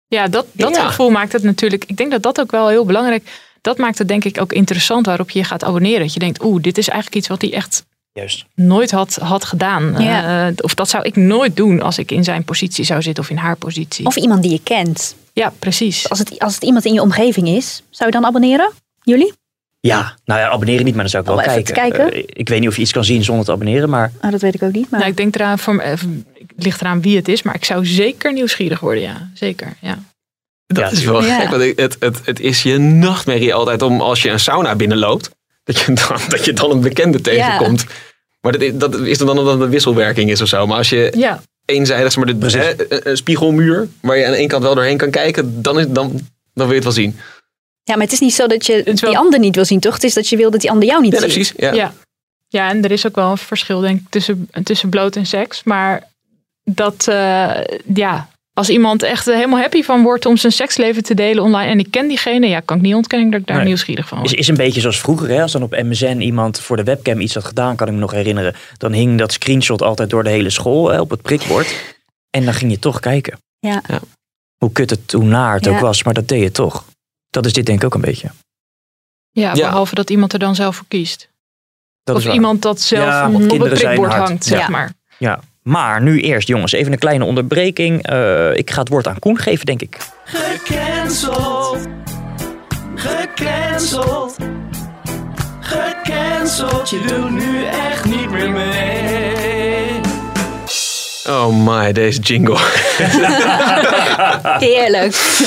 Ja, 0.06 0.28
dat, 0.28 0.46
dat 0.52 0.74
Ja. 0.74 0.86
gevoel 0.86 1.10
maakt 1.10 1.32
het 1.32 1.42
natuurlijk. 1.42 1.84
Ik 1.84 1.96
denk 1.96 2.10
dat 2.10 2.22
dat 2.22 2.40
ook 2.40 2.50
wel 2.50 2.68
heel 2.68 2.84
belangrijk. 2.84 3.47
Dat 3.60 3.78
maakt 3.78 3.98
het 3.98 4.08
denk 4.08 4.24
ik 4.24 4.40
ook 4.40 4.52
interessant 4.52 5.06
waarop 5.06 5.30
je 5.30 5.38
je 5.38 5.44
gaat 5.44 5.64
abonneren. 5.64 6.00
Dat 6.00 6.12
je 6.12 6.18
denkt, 6.18 6.44
oeh, 6.44 6.62
dit 6.62 6.78
is 6.78 6.88
eigenlijk 6.88 7.18
iets 7.18 7.28
wat 7.28 7.40
hij 7.40 7.52
echt 7.52 7.84
Juist. 8.12 8.44
nooit 8.54 8.90
had, 8.90 9.14
had 9.14 9.44
gedaan. 9.44 9.94
Ja. 9.98 10.46
Eh, 10.48 10.52
of 10.60 10.74
dat 10.74 10.88
zou 10.88 11.04
ik 11.04 11.16
nooit 11.16 11.56
doen 11.56 11.82
als 11.82 11.98
ik 11.98 12.10
in 12.10 12.24
zijn 12.24 12.44
positie 12.44 12.84
zou 12.84 13.02
zitten 13.02 13.22
of 13.24 13.30
in 13.30 13.36
haar 13.36 13.56
positie. 13.56 14.06
Of 14.06 14.16
iemand 14.16 14.42
die 14.42 14.52
je 14.52 14.60
kent. 14.62 15.16
ja, 15.32 15.52
precies. 15.58 16.08
Als 16.08 16.18
het, 16.18 16.38
als 16.38 16.54
het 16.54 16.62
iemand 16.64 16.84
in 16.84 16.92
je 16.92 17.02
omgeving 17.02 17.48
is, 17.48 17.82
zou 17.90 18.10
je 18.10 18.16
dan 18.16 18.26
abonneren? 18.26 18.70
Jullie? 19.02 19.32
Ja, 19.80 20.14
nou 20.24 20.40
ja, 20.40 20.48
abonneren 20.48 20.84
niet, 20.84 20.94
maar 20.94 21.02
dan 21.02 21.10
zou 21.10 21.22
ik 21.22 21.28
wel 21.28 21.38
Oh, 21.38 21.44
even 21.52 21.62
kijken. 21.74 21.92
te 21.92 21.96
kijken? 21.98 22.12
Eh, 22.18 22.24
ik 22.32 22.48
weet 22.48 22.60
niet 22.60 22.68
of 22.68 22.76
je 22.76 22.82
iets 22.82 22.92
kan 22.92 23.04
zien 23.04 23.24
zonder 23.24 23.44
te 23.44 23.52
abonneren, 23.52 23.90
maar 23.90 24.12
Oh, 24.22 24.30
dat 24.30 24.40
weet 24.40 24.54
ik 24.54 24.62
ook 24.62 24.72
niet. 24.72 24.90
Maar 24.90 24.98
Nou, 25.00 25.10
ik 25.12 25.16
denk 25.16 25.34
eraan, 25.34 25.58
voor, 25.58 25.78
eh, 25.78 25.90
het 25.90 26.04
ligt 26.64 26.80
eraan 26.80 27.00
wie 27.00 27.16
het 27.16 27.28
is, 27.28 27.42
maar 27.42 27.54
ik 27.54 27.64
zou 27.64 27.86
zeker 27.86 28.32
nieuwsgierig 28.32 28.80
worden, 28.80 29.02
ja. 29.02 29.30
Zeker, 29.34 29.76
ja. 29.80 29.98
Dat 30.74 30.78
Ja, 30.90 30.90
is 30.90 31.04
wel 31.04 31.24
ja. 31.24 31.40
gek, 31.40 31.50
want 31.50 31.62
het, 31.76 31.96
het, 32.00 32.20
het 32.24 32.40
is 32.40 32.62
je 32.62 32.78
nachtmerrie 32.78 33.54
altijd 33.54 33.82
om 33.82 34.00
als 34.00 34.22
je 34.22 34.30
een 34.30 34.40
sauna 34.40 34.74
binnenloopt, 34.74 35.30
dat 35.64 35.78
je 35.78 35.92
dan, 35.92 36.18
dat 36.28 36.44
je 36.44 36.52
dan 36.52 36.70
een 36.70 36.80
bekende 36.80 37.20
tegenkomt. 37.20 37.84
Maar 38.40 38.52
dat 38.52 38.60
is, 38.60 38.72
dat 38.74 38.94
is 38.98 39.18
dan 39.18 39.28
omdat 39.28 39.46
het 39.52 39.60
een 39.62 39.70
wisselwerking 39.70 40.30
is 40.30 40.40
of 40.40 40.48
zo. 40.48 40.66
Maar 40.66 40.76
als 40.76 40.88
je 40.90 41.12
Ja, 41.16 41.42
eenzijdig, 41.64 42.12
zeg 42.12 42.24
maar, 42.24 42.34
Precies. 42.34 42.60
hè, 42.60 43.06
een- 43.06 43.16
spiegelmuur, 43.16 43.88
waar 44.00 44.16
je 44.16 44.26
aan 44.26 44.32
één 44.32 44.48
kant 44.48 44.62
wel 44.62 44.74
doorheen 44.74 44.96
kan 44.96 45.10
kijken, 45.10 45.62
dan, 45.62 45.78
is, 45.78 45.86
dan, 45.88 46.10
dan 46.10 46.20
wil 46.54 46.68
je 46.68 46.74
het 46.74 46.84
wel 46.84 46.92
zien. 46.92 47.16
ja, 47.82 47.94
maar 47.94 48.04
het 48.04 48.12
is 48.12 48.20
niet 48.20 48.34
zo 48.34 48.46
dat 48.46 48.66
je 48.66 48.82
wel- 48.84 48.94
die 48.94 49.18
ander 49.18 49.38
niet 49.38 49.54
wil 49.54 49.64
zien, 49.64 49.80
toch? 49.80 49.94
Het 49.94 50.04
is 50.04 50.14
dat 50.14 50.28
je 50.28 50.36
wil 50.36 50.50
dat 50.50 50.60
die 50.60 50.70
ander 50.70 50.88
jou 50.88 51.02
niet 51.02 51.12
Ja, 51.12 51.18
ziet. 51.20 51.26
precies. 51.32 51.52
Ja. 51.56 51.72
ja. 51.72 51.92
ja. 52.48 52.68
en 52.70 52.84
er 52.84 52.90
is 52.90 53.06
ook 53.06 53.14
wel 53.14 53.30
een 53.30 53.38
verschil, 53.38 53.80
denk 53.80 54.00
ik, 54.00 54.06
tussen, 54.08 54.48
tussen 54.62 54.88
bloot 54.88 55.16
en 55.16 55.26
seks. 55.26 55.62
Maar 55.64 56.02
dat, 56.64 57.08
eh, 57.08 57.50
ja, 57.94 58.28
als 58.58 58.68
iemand 58.68 59.02
echt 59.02 59.24
helemaal 59.24 59.60
happy 59.60 59.82
van 59.82 60.02
wordt 60.02 60.26
om 60.26 60.36
zijn 60.36 60.52
seksleven 60.52 61.02
te 61.02 61.14
delen 61.14 61.44
online 61.44 61.70
en 61.70 61.78
ik 61.78 61.90
ken 61.90 62.08
diegene, 62.08 62.46
ja, 62.48 62.60
kan 62.60 62.76
ik 62.76 62.82
niet 62.82 62.94
ontkennen 62.94 63.30
dat 63.30 63.40
ik 63.40 63.46
daar 63.46 63.56
Nee. 63.56 63.66
nieuwsgierig 63.66 64.08
van 64.08 64.18
is, 64.22 64.24
word. 64.30 64.40
is 64.40 64.48
een 64.48 64.56
beetje 64.56 64.80
zoals 64.80 65.00
vroeger. 65.00 65.28
Hè? 65.28 65.42
Als 65.42 65.52
dan 65.52 65.62
op 65.62 65.70
MSN 65.82 66.18
iemand 66.20 66.60
voor 66.60 66.76
de 66.76 66.82
webcam 66.84 67.20
iets 67.20 67.34
had 67.34 67.44
gedaan, 67.44 67.76
kan 67.76 67.86
ik 67.86 67.92
me 67.92 67.98
nog 67.98 68.10
herinneren. 68.10 68.54
Dan 68.76 68.92
hing 68.92 69.18
dat 69.18 69.32
screenshot 69.32 69.82
altijd 69.82 70.10
door 70.10 70.22
de 70.24 70.30
hele 70.30 70.50
school 70.50 70.88
hè, 70.88 71.00
op 71.00 71.10
het 71.10 71.22
prikbord. 71.22 71.74
En 72.30 72.44
dan 72.44 72.54
ging 72.54 72.70
je 72.70 72.78
toch 72.78 73.00
kijken. 73.00 73.38
Ja. 73.58 73.82
Ja. 73.88 74.00
Hoe 74.56 74.72
kut 74.72 74.90
het, 74.90 75.12
hoe 75.12 75.24
naar 75.24 75.54
het 75.54 75.64
Ja. 75.64 75.70
ook 75.70 75.80
was, 75.80 76.02
maar 76.02 76.14
dat 76.14 76.28
deed 76.28 76.42
je 76.42 76.50
toch. 76.50 76.84
Dat 77.30 77.46
is 77.46 77.52
dit 77.52 77.66
denk 77.66 77.78
ik 77.78 77.84
ook 77.84 77.94
een 77.94 78.00
beetje. 78.00 78.28
Ja, 79.30 79.54
Ja. 79.54 79.68
behalve 79.68 79.94
dat 79.94 80.10
iemand 80.10 80.32
er 80.32 80.38
dan 80.38 80.54
zelf 80.54 80.76
voor 80.76 80.86
kiest. 80.88 81.28
Dat 82.02 82.14
of 82.14 82.20
is 82.20 82.26
waar. 82.26 82.36
iemand 82.36 82.62
dat 82.62 82.80
zelf 82.80 83.34
op 83.34 83.40
het 83.60 83.72
prikbord 83.74 84.12
hangt, 84.12 84.44
zeg 84.44 84.58
Ja. 84.60 84.68
maar. 84.68 84.92
Ja. 85.18 85.40
Maar 85.68 86.02
nu 86.02 86.20
eerst, 86.20 86.48
jongens, 86.48 86.72
even 86.72 86.92
een 86.92 86.98
kleine 86.98 87.24
onderbreking. 87.24 88.02
Eh, 88.02 88.56
ik 88.56 88.70
ga 88.70 88.80
het 88.80 88.88
woord 88.88 89.06
aan 89.06 89.18
Koen 89.18 89.38
geven, 89.38 89.66
denk 89.66 89.82
ik. 89.82 89.96
Gecanceld. 90.24 91.78
Gecanceld. 92.94 94.36
Gecanceld. 95.60 96.90
Je 96.90 97.00
doet 97.06 97.30
nu 97.30 97.64
echt 97.64 98.04
niet 98.04 98.30
meer 98.30 98.50
mee. 98.50 100.00
Oh 101.26 101.66
my, 101.66 101.92
deze 101.92 102.20
jingle. 102.20 102.58
Heerlijk. 104.66 105.38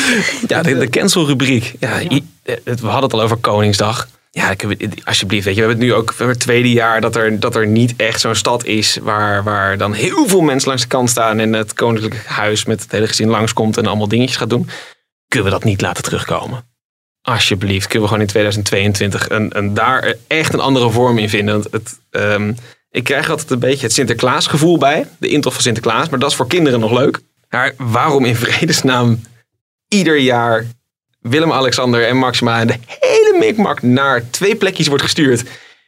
Ja, 0.47 0.62
de, 0.62 0.77
de 0.77 0.89
cancelrubriek. 0.89 1.73
Ja, 1.79 1.97
we 2.43 2.75
hadden 2.81 3.03
het 3.03 3.13
al 3.13 3.21
over 3.21 3.38
Koningsdag. 3.38 4.07
Ja, 4.34 4.56
alsjeblieft, 5.04 5.46
weet 5.46 5.56
je, 5.56 5.62
we 5.62 5.67
hebben 5.67 5.88
het 5.88 5.88
nu 5.88 5.94
ook 5.94 6.13
het 6.17 6.39
tweede 6.39 6.72
jaar 6.72 7.02
dat 7.02 7.15
er, 7.15 7.39
dat 7.39 7.56
er 7.56 7.67
niet 7.67 7.94
echt 7.96 8.20
zo'n 8.20 8.36
stad 8.36 8.65
is 8.65 8.98
waar, 9.02 9.44
waar 9.44 9.78
dan 9.78 9.94
heel 9.94 10.28
veel 10.28 10.41
mensen 10.41 10.67
langs 10.67 10.84
de 10.84 10.89
kant 10.89 11.10
staan 11.10 11.39
en 11.39 11.54
het 11.54 11.74
Koninklijk 11.74 12.26
Huis 12.26 12.65
met 12.65 12.82
het 12.82 12.91
hele 12.91 13.08
gezin 13.08 13.30
langskomt 13.30 13.78
en 13.78 13.86
allemaal 13.86 14.08
dingetjes 14.08 14.38
gaat 14.38 14.50
doen. 14.50 14.70
Kunnen 15.28 15.50
we 15.50 15.56
dat 15.58 15.63
niet 15.63 15.82
laten 15.82 16.04
terugkomen? 16.04 16.63
Alsjeblieft, 17.22 17.88
kunnen 17.88 18.02
we 18.02 18.08
gewoon 18.08 18.24
in 18.24 18.30
2022 18.30 19.30
een, 19.30 19.58
een, 19.58 19.74
daar 19.74 20.15
echt 20.28 20.54
een 20.54 20.60
andere 20.60 20.89
vorm 20.89 21.17
in 21.17 21.30
vinden. 21.30 21.63
Het, 21.72 22.00
ehm, 22.10 22.54
ik 22.91 23.04
krijg 23.04 23.30
altijd 23.30 23.52
een 23.52 23.60
beetje 23.60 23.86
het 23.86 23.94
Sinterklaasgevoel 23.94 24.78
bij, 24.78 25.08
de 25.20 25.28
intocht 25.28 25.56
van 25.56 25.63
Sinterklaas, 25.63 26.10
maar 26.10 26.20
dat 26.20 26.30
is 26.30 26.36
voor 26.36 26.48
kinderen 26.48 26.80
nog 26.80 26.91
leuk. 26.91 27.20
Maar 27.50 27.74
waarom 27.78 28.26
in 28.26 28.36
vredesnaam 28.36 29.22
ieder 29.88 30.17
jaar 30.17 30.65
Willem-Alexander 31.22 32.08
en 32.08 32.17
Maxima 32.17 32.65
de 32.65 32.76
mikmak 33.45 33.82
naar 33.82 34.23
twee 34.30 34.56
plekjes 34.56 34.88
wordt 34.88 35.04
gestuurd. 35.04 35.43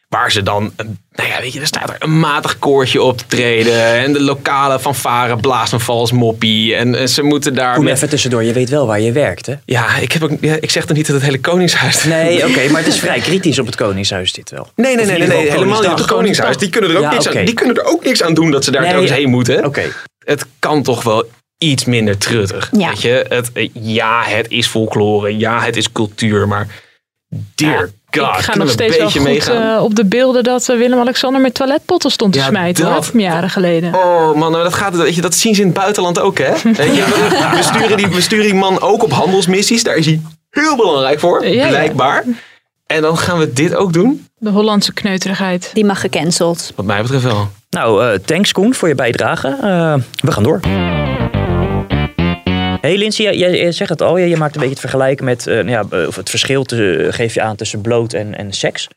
Waar 0.09 0.31
ze 0.31 0.43
dan, 0.43 0.73
nou 1.11 1.29
ja, 1.29 1.41
weet 1.41 1.53
je, 1.53 1.59
er 1.59 1.67
staat 1.67 1.89
er 1.89 1.95
een 1.99 2.19
matig 2.19 2.59
koortje 2.59 3.01
op 3.01 3.17
te 3.17 3.23
treden. 3.27 3.83
En 3.83 4.13
de 4.13 4.21
lokale 4.21 4.79
fanfare 4.79 5.35
blaast 5.37 5.73
een 5.73 5.79
vals 5.79 6.11
moppie. 6.11 6.75
En, 6.75 6.95
en 6.95 7.09
ze 7.09 7.23
moeten 7.23 7.53
daar... 7.55 7.75
Koen, 7.75 7.83
met- 7.83 7.95
even 7.95 8.09
tussendoor. 8.09 8.43
Je 8.43 8.53
weet 8.53 8.69
wel 8.69 8.87
waar 8.87 8.99
je 8.99 9.11
werkt, 9.11 9.45
hè? 9.45 9.53
Ja, 9.65 9.97
ik, 9.97 10.11
heb 10.11 10.23
ook, 10.23 10.31
ja, 10.41 10.55
ik 10.59 10.69
zeg 10.71 10.87
er 10.87 10.93
niet 10.95 11.05
dat 11.05 11.15
het 11.15 11.25
hele 11.25 11.39
Koningshuis... 11.39 12.03
Nee, 12.03 12.45
oké, 12.49 12.69
maar 12.69 12.83
het 12.83 12.93
is 12.93 12.99
vrij 12.99 13.19
kritisch 13.19 13.59
op 13.59 13.65
het 13.65 13.75
Koningshuis 13.75 14.33
dit 14.33 14.49
wel. 14.49 14.71
Nee, 14.75 14.95
nee, 14.95 15.05
nee, 15.05 15.27
nee, 15.27 15.49
helemaal 15.51 15.81
niet 15.81 15.89
op 15.91 15.97
het 15.97 16.07
Koningshuis. 16.07 16.57
Die 16.57 16.69
kunnen, 16.69 16.89
er 16.89 16.95
ook 16.97 17.03
Ja, 17.03 17.11
niks 17.11 17.27
aan, 17.27 17.45
die 17.45 17.53
kunnen 17.53 17.75
er 17.75 17.83
ook 17.85 18.03
niks 18.03 18.23
aan 18.23 18.33
doen 18.33 18.51
dat 18.51 18.63
ze 18.63 18.71
daar 18.71 18.81
Nee, 18.81 18.91
telkens 18.91 19.11
heen 19.11 19.29
moeten. 19.29 19.65
Oké. 19.65 19.83
Het 20.25 20.45
kan 20.59 20.83
toch 20.83 21.03
wel 21.03 21.29
iets 21.57 21.85
minder 21.85 22.17
truttig. 22.17 22.69
Ja. 22.77 22.87
Weet 22.89 23.01
je? 23.01 23.25
Het, 23.29 23.49
eh, 23.53 23.69
ja, 23.73 24.23
het 24.25 24.45
is 24.49 24.67
folklore. 24.67 25.37
Ja, 25.37 25.61
het 25.61 25.75
is 25.75 25.91
cultuur. 25.91 26.47
Maar 26.47 26.67
dear 27.55 27.89
God, 28.11 28.37
ik 28.37 28.43
ga 28.43 28.55
nog 28.55 28.69
steeds 28.69 28.97
wel 28.97 29.09
goed 29.09 29.47
eh, 29.47 29.83
op 29.83 29.95
de 29.95 30.05
beelden 30.05 30.43
dat 30.43 30.69
eh, 30.69 30.77
Willem-Alexander 30.77 31.41
met 31.41 31.53
toiletpotten 31.53 32.11
stond 32.11 32.33
te 32.33 32.39
Ja, 32.39 32.45
smijten. 32.45 32.85
dat. 32.85 33.05
van 33.05 33.19
jaren 33.19 33.49
geleden. 33.49 33.93
Oh 33.95 34.35
man, 34.35 34.51
nou, 34.51 34.63
dat, 34.63 34.73
gaat, 34.73 34.95
weet 34.95 35.15
je, 35.15 35.21
dat 35.21 35.35
zien 35.35 35.55
ze 35.55 35.61
in 35.61 35.67
het 35.67 35.75
buitenland 35.77 36.19
ook, 36.19 36.37
hè? 36.37 36.51
We, 36.63 37.59
sturen 37.61 37.97
die, 37.97 38.07
we 38.07 38.21
sturen 38.21 38.45
die 38.45 38.53
man 38.55 38.81
ook 38.81 39.03
op 39.03 39.11
handelsmissies. 39.11 39.83
Daar 39.83 39.95
is 39.95 40.05
hij 40.05 40.21
heel 40.49 40.75
belangrijk 40.75 41.19
voor, 41.19 41.45
Ja, 41.47 41.51
ja. 41.63 41.67
blijkbaar. 41.67 42.23
En 42.87 43.01
dan 43.01 43.17
gaan 43.17 43.37
we 43.37 43.53
dit 43.53 43.75
ook 43.75 43.93
doen? 43.93 44.27
De 44.37 44.49
Hollandse 44.49 44.93
kneuterigheid. 44.93 45.69
Die 45.73 45.85
mag 45.85 45.99
gecanceld. 45.99 46.71
Wat 46.75 46.85
mij 46.85 47.01
betreft 47.01 47.23
wel. 47.23 47.49
Nou, 47.69 48.05
eh, 48.05 48.19
thanks 48.25 48.51
Koen 48.51 48.73
voor 48.73 48.87
je 48.87 48.95
bijdrage. 48.95 49.47
Eh, 49.47 49.95
we 50.21 50.31
gaan 50.31 50.43
door. 50.43 50.59
Hey 52.83 52.97
Lindsay, 52.97 53.35
jij, 53.35 53.57
jij 53.57 53.71
zegt 53.71 53.89
het 53.89 54.01
al. 54.01 54.17
Je, 54.17 54.29
je 54.29 54.37
maakt 54.37 54.53
een 54.53 54.59
beetje 54.59 54.75
het 54.75 54.89
vergelijken 54.89 55.25
met 55.25 55.47
eh, 55.47 55.55
nou 55.55 55.69
ja, 55.69 56.07
of 56.07 56.15
het 56.15 56.29
verschil 56.29 56.63
te, 56.63 57.07
geef 57.09 57.33
je 57.33 57.41
aan 57.41 57.55
tussen 57.55 57.81
bloot 57.81 58.13
en, 58.13 58.37
en 58.37 58.53
seks. 58.53 58.87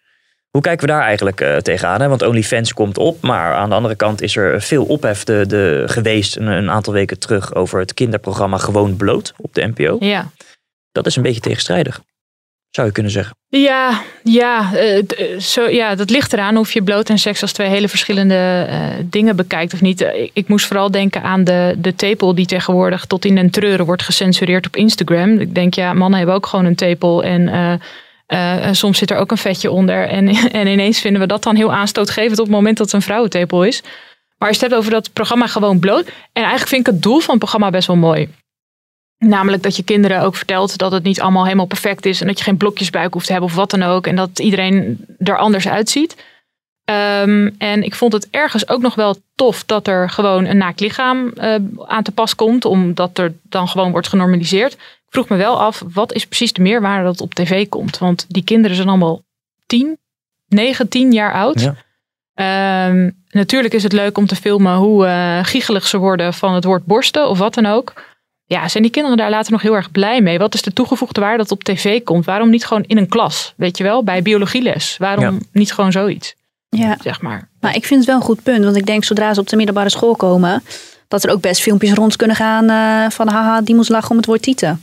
Hoe 0.50 0.62
kijken 0.62 0.86
we 0.86 0.92
daar 0.92 1.02
eigenlijk 1.02 1.40
eh, 1.40 1.56
tegenaan? 1.56 2.00
Hè? 2.00 2.08
Want 2.08 2.22
OnlyFans 2.22 2.72
komt 2.72 2.98
op, 2.98 3.22
maar 3.22 3.54
aan 3.54 3.68
de 3.68 3.74
andere 3.74 3.94
kant 3.94 4.22
is 4.22 4.36
er 4.36 4.62
veel 4.62 4.84
ophef 4.84 5.24
de, 5.24 5.44
de, 5.46 5.82
geweest 5.86 6.36
een, 6.36 6.46
een 6.46 6.70
aantal 6.70 6.92
weken 6.92 7.18
terug 7.18 7.54
over 7.54 7.78
het 7.78 7.94
kinderprogramma 7.94 8.58
Gewoon 8.58 8.96
Bloot 8.96 9.32
op 9.36 9.54
de 9.54 9.66
NPO. 9.74 9.96
Ja. 10.00 10.30
Dat 10.92 11.06
is 11.06 11.16
een 11.16 11.22
beetje 11.22 11.40
tegenstrijdig, 11.40 12.00
zou 12.76 12.86
je 12.86 12.92
kunnen 12.92 13.12
zeggen. 13.12 13.36
Ja, 13.48 14.02
ja, 14.22 14.74
eh, 14.74 14.98
eh, 14.98 15.40
zo, 15.40 15.68
ja, 15.68 15.94
dat 15.94 16.10
ligt 16.10 16.32
eraan 16.32 16.56
of 16.56 16.72
je 16.72 16.82
bloot 16.82 17.08
en 17.08 17.18
seks 17.18 17.42
als 17.42 17.52
twee 17.52 17.68
hele 17.68 17.88
verschillende 17.88 18.66
eh, 18.68 18.78
dingen 19.04 19.36
bekijkt 19.36 19.74
of 19.74 19.80
niet. 19.80 20.00
Ik, 20.00 20.30
ik 20.32 20.48
moest 20.48 20.66
vooral 20.66 20.90
denken 20.90 21.22
aan 21.22 21.44
de, 21.44 21.74
de 21.78 21.94
tepel 21.94 22.34
die 22.34 22.46
tegenwoordig 22.46 23.04
tot 23.04 23.24
in 23.24 23.34
den 23.34 23.50
treuren 23.50 23.86
wordt 23.86 24.02
gecensureerd 24.02 24.66
op 24.66 24.76
Instagram. 24.76 25.38
Ik 25.38 25.54
denk, 25.54 25.74
ja, 25.74 25.92
mannen 25.92 26.18
hebben 26.18 26.36
ook 26.36 26.46
gewoon 26.46 26.64
een 26.64 26.74
tepel 26.74 27.22
en 27.24 27.80
soms 28.72 28.98
zit 28.98 29.10
er 29.10 29.16
ook 29.16 29.30
een 29.30 29.36
vetje 29.36 29.70
onder. 29.70 30.08
En, 30.08 30.28
en 30.60 30.66
ineens 30.66 31.00
vinden 31.00 31.20
we 31.20 31.26
dat 31.26 31.42
dan 31.42 31.56
heel 31.56 31.72
aanstootgevend 31.72 32.38
op 32.38 32.46
het 32.46 32.54
moment 32.54 32.76
dat 32.76 32.86
het 32.86 32.94
een 32.94 33.02
vrouwentepel 33.02 33.64
is. 33.64 33.82
Maar 34.38 34.48
je 34.48 34.54
het 34.54 34.62
hebt 34.62 34.74
over 34.74 34.90
dat 34.90 35.12
programma 35.12 35.46
gewoon 35.46 35.78
bloot. 35.78 36.06
En 36.06 36.42
eigenlijk 36.42 36.68
vind 36.68 36.86
ik 36.86 36.92
het 36.92 37.02
doel 37.02 37.18
van 37.18 37.30
het 37.30 37.38
programma 37.38 37.70
best 37.70 37.86
wel 37.86 37.96
mooi. 37.96 38.28
Namelijk 39.18 39.62
dat 39.62 39.76
je 39.76 39.82
kinderen 39.82 40.22
ook 40.22 40.36
vertelt 40.36 40.78
dat 40.78 40.92
het 40.92 41.02
niet 41.02 41.20
allemaal 41.20 41.44
helemaal 41.44 41.66
perfect 41.66 42.06
is. 42.06 42.20
En 42.20 42.26
dat 42.26 42.38
je 42.38 42.44
geen 42.44 42.56
blokjesbuik 42.56 43.12
hoeft 43.12 43.26
te 43.26 43.32
hebben 43.32 43.50
of 43.50 43.56
wat 43.56 43.70
dan 43.70 43.82
ook. 43.82 44.06
En 44.06 44.16
dat 44.16 44.38
iedereen 44.38 45.06
er 45.18 45.38
anders 45.38 45.68
uitziet. 45.68 46.16
Um, 46.90 47.54
en 47.58 47.82
ik 47.82 47.94
vond 47.94 48.12
het 48.12 48.28
ergens 48.30 48.68
ook 48.68 48.80
nog 48.80 48.94
wel 48.94 49.16
tof 49.34 49.64
dat 49.64 49.86
er 49.86 50.10
gewoon 50.10 50.44
een 50.44 50.56
naakt 50.56 50.80
lichaam 50.80 51.32
uh, 51.34 51.54
aan 51.86 52.02
te 52.02 52.12
pas 52.12 52.34
komt. 52.34 52.64
Omdat 52.64 53.18
er 53.18 53.34
dan 53.42 53.68
gewoon 53.68 53.90
wordt 53.90 54.08
genormaliseerd. 54.08 54.72
Ik 54.72 55.12
vroeg 55.12 55.28
me 55.28 55.36
wel 55.36 55.60
af, 55.60 55.82
wat 55.92 56.12
is 56.12 56.26
precies 56.26 56.52
de 56.52 56.62
meerwaarde 56.62 57.04
dat 57.04 57.20
op 57.20 57.34
tv 57.34 57.68
komt? 57.68 57.98
Want 57.98 58.26
die 58.28 58.44
kinderen 58.44 58.76
zijn 58.76 58.88
allemaal 58.88 59.22
tien, 59.66 59.98
negen, 60.48 60.88
tien 60.88 61.12
jaar 61.12 61.32
oud. 61.32 61.60
Ja. 61.60 62.88
Um, 62.88 63.24
natuurlijk 63.30 63.74
is 63.74 63.82
het 63.82 63.92
leuk 63.92 64.18
om 64.18 64.26
te 64.26 64.36
filmen 64.36 64.76
hoe 64.76 65.06
uh, 65.06 65.38
giegelig 65.42 65.86
ze 65.86 65.98
worden 65.98 66.34
van 66.34 66.54
het 66.54 66.64
woord 66.64 66.84
borsten 66.84 67.28
of 67.28 67.38
wat 67.38 67.54
dan 67.54 67.66
ook. 67.66 67.92
Ja, 68.48 68.68
zijn 68.68 68.82
die 68.82 68.92
kinderen 68.92 69.18
daar 69.18 69.30
later 69.30 69.52
nog 69.52 69.62
heel 69.62 69.74
erg 69.74 69.90
blij 69.90 70.20
mee? 70.20 70.38
Wat 70.38 70.54
is 70.54 70.62
de 70.62 70.72
toegevoegde 70.72 71.20
waarde 71.20 71.36
dat 71.36 71.50
op 71.50 71.64
tv 71.64 72.02
komt? 72.02 72.24
Waarom 72.24 72.50
niet 72.50 72.66
gewoon 72.66 72.84
in 72.86 72.96
een 72.96 73.08
klas? 73.08 73.54
Weet 73.56 73.78
je 73.78 73.84
wel, 73.84 74.04
bij 74.04 74.22
biologieles. 74.22 74.96
Waarom 74.98 75.40
niet 75.52 75.72
gewoon 75.72 75.92
zoiets? 75.92 76.34
Ja. 76.68 76.96
Zeg 77.02 77.20
maar. 77.20 77.48
Maar 77.60 77.74
ik 77.74 77.84
vind 77.84 78.00
het 78.00 78.08
wel 78.08 78.16
een 78.16 78.26
goed 78.26 78.42
punt. 78.42 78.64
Want 78.64 78.76
ik 78.76 78.86
denk 78.86 79.04
zodra 79.04 79.34
ze 79.34 79.40
op 79.40 79.48
de 79.48 79.56
middelbare 79.56 79.88
school 79.88 80.16
komen... 80.16 80.62
dat 81.08 81.24
er 81.24 81.30
ook 81.30 81.40
best 81.40 81.62
filmpjes 81.62 81.92
rond 81.92 82.16
kunnen 82.16 82.36
gaan 82.36 82.70
uh, 82.70 83.10
van... 83.10 83.28
haha, 83.28 83.60
die 83.60 83.74
moest 83.74 83.88
lachen 83.88 84.10
om 84.10 84.16
het 84.16 84.26
woord 84.26 84.42
tieten. 84.42 84.82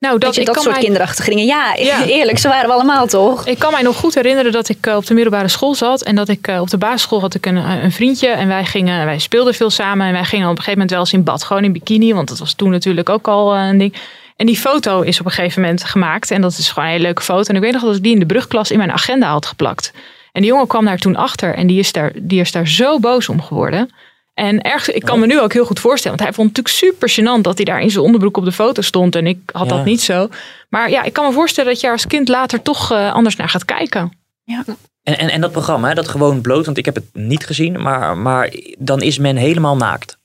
Nou, 0.00 0.18
dat, 0.18 0.34
je, 0.34 0.44
dat 0.44 0.54
soort 0.54 0.74
mij... 0.74 0.84
kinderachtige 0.84 1.30
dingen. 1.30 1.46
Ja, 1.46 1.76
eerlijk, 2.06 2.38
ze 2.38 2.48
waren 2.48 2.68
we 2.68 2.74
allemaal 2.74 3.06
toch? 3.06 3.46
Ik 3.46 3.58
kan 3.58 3.72
mij 3.72 3.82
nog 3.82 3.96
goed 3.96 4.14
herinneren 4.14 4.52
dat 4.52 4.68
ik 4.68 4.86
eh, 4.86 4.96
op 4.96 5.06
de 5.06 5.14
middelbare 5.14 5.48
school 5.48 5.74
zat. 5.74 6.02
En 6.02 6.14
dat 6.14 6.28
ik 6.28 6.46
eh, 6.46 6.60
op 6.60 6.70
de 6.70 6.78
basisschool 6.78 7.20
had 7.20 7.34
ik 7.34 7.46
een, 7.46 7.56
een 7.56 7.92
vriendje. 7.92 8.28
En 8.28 8.48
wij, 8.48 8.64
gingen, 8.64 9.04
wij 9.04 9.18
speelden 9.18 9.54
veel 9.54 9.70
samen. 9.70 10.06
En 10.06 10.12
wij 10.12 10.24
gingen 10.24 10.44
op 10.44 10.50
een 10.50 10.62
gegeven 10.62 10.78
moment 10.78 10.90
wel 10.90 11.00
eens 11.00 11.12
in 11.12 11.24
bad. 11.24 11.42
Gewoon 11.42 11.64
in 11.64 11.72
bikini. 11.72 12.14
Want 12.14 12.28
dat 12.28 12.38
was 12.38 12.52
toen 12.52 12.70
natuurlijk 12.70 13.08
ook 13.08 13.28
al 13.28 13.56
een 13.56 13.78
ding. 13.78 13.94
En 14.36 14.46
die 14.46 14.56
foto 14.56 15.00
is 15.00 15.20
op 15.20 15.26
een 15.26 15.32
gegeven 15.32 15.62
moment 15.62 15.84
gemaakt. 15.84 16.30
En 16.30 16.40
dat 16.40 16.58
is 16.58 16.68
gewoon 16.68 16.84
een 16.84 16.90
hele 16.90 17.04
leuke 17.04 17.22
foto. 17.22 17.48
En 17.48 17.56
ik 17.56 17.62
weet 17.62 17.72
nog 17.72 17.82
dat 17.82 17.96
ik 17.96 18.02
die 18.02 18.12
in 18.12 18.18
de 18.18 18.26
brugklas 18.26 18.70
in 18.70 18.78
mijn 18.78 18.92
agenda 18.92 19.30
had 19.30 19.46
geplakt. 19.46 19.92
En 20.32 20.40
die 20.40 20.50
jongen 20.50 20.66
kwam 20.66 20.84
daar 20.84 20.98
toen 20.98 21.16
achter 21.16 21.54
en 21.54 21.66
die 21.66 21.78
is 21.78 21.92
daar, 21.92 22.12
die 22.14 22.40
is 22.40 22.52
daar 22.52 22.68
zo 22.68 22.98
boos 22.98 23.28
om 23.28 23.42
geworden. 23.42 23.90
En 24.40 24.60
ergens, 24.60 24.88
ik 24.88 25.02
kan 25.02 25.20
me 25.20 25.26
nu 25.26 25.40
ook 25.40 25.52
heel 25.52 25.64
goed 25.64 25.80
voorstellen, 25.80 26.16
want 26.16 26.28
hij 26.28 26.36
vond 26.36 26.48
het 26.48 26.66
natuurlijk 26.66 26.94
super 26.96 27.38
gênant 27.38 27.42
dat 27.42 27.56
hij 27.56 27.64
daar 27.64 27.80
in 27.80 27.90
zijn 27.90 28.04
onderbroek 28.04 28.36
op 28.36 28.44
de 28.44 28.52
foto 28.52 28.82
stond. 28.82 29.16
En 29.16 29.26
ik 29.26 29.38
had 29.52 29.68
dat 29.68 29.84
niet 29.84 30.00
zo. 30.00 30.28
Maar 30.68 30.90
ja, 30.90 31.02
ik 31.02 31.12
kan 31.12 31.26
me 31.26 31.32
voorstellen 31.32 31.72
dat 31.72 31.80
je 31.80 31.90
als 31.90 32.06
kind 32.06 32.28
later 32.28 32.62
toch 32.62 32.92
uh, 32.92 33.12
anders 33.12 33.36
naar 33.36 33.48
gaat 33.48 33.64
kijken. 33.64 34.12
Ja. 34.44 34.64
En, 35.02 35.18
en, 35.18 35.28
en 35.28 35.40
dat 35.40 35.52
programma, 35.52 35.94
dat 35.94 36.08
gewoon 36.08 36.40
bloot, 36.40 36.64
want 36.64 36.78
ik 36.78 36.84
heb 36.84 36.94
het 36.94 37.04
niet 37.12 37.46
gezien, 37.46 37.82
maar, 37.82 38.16
maar 38.16 38.54
dan 38.78 39.02
is 39.02 39.18
men 39.18 39.36
helemaal 39.36 39.76
naakt. 39.76 40.18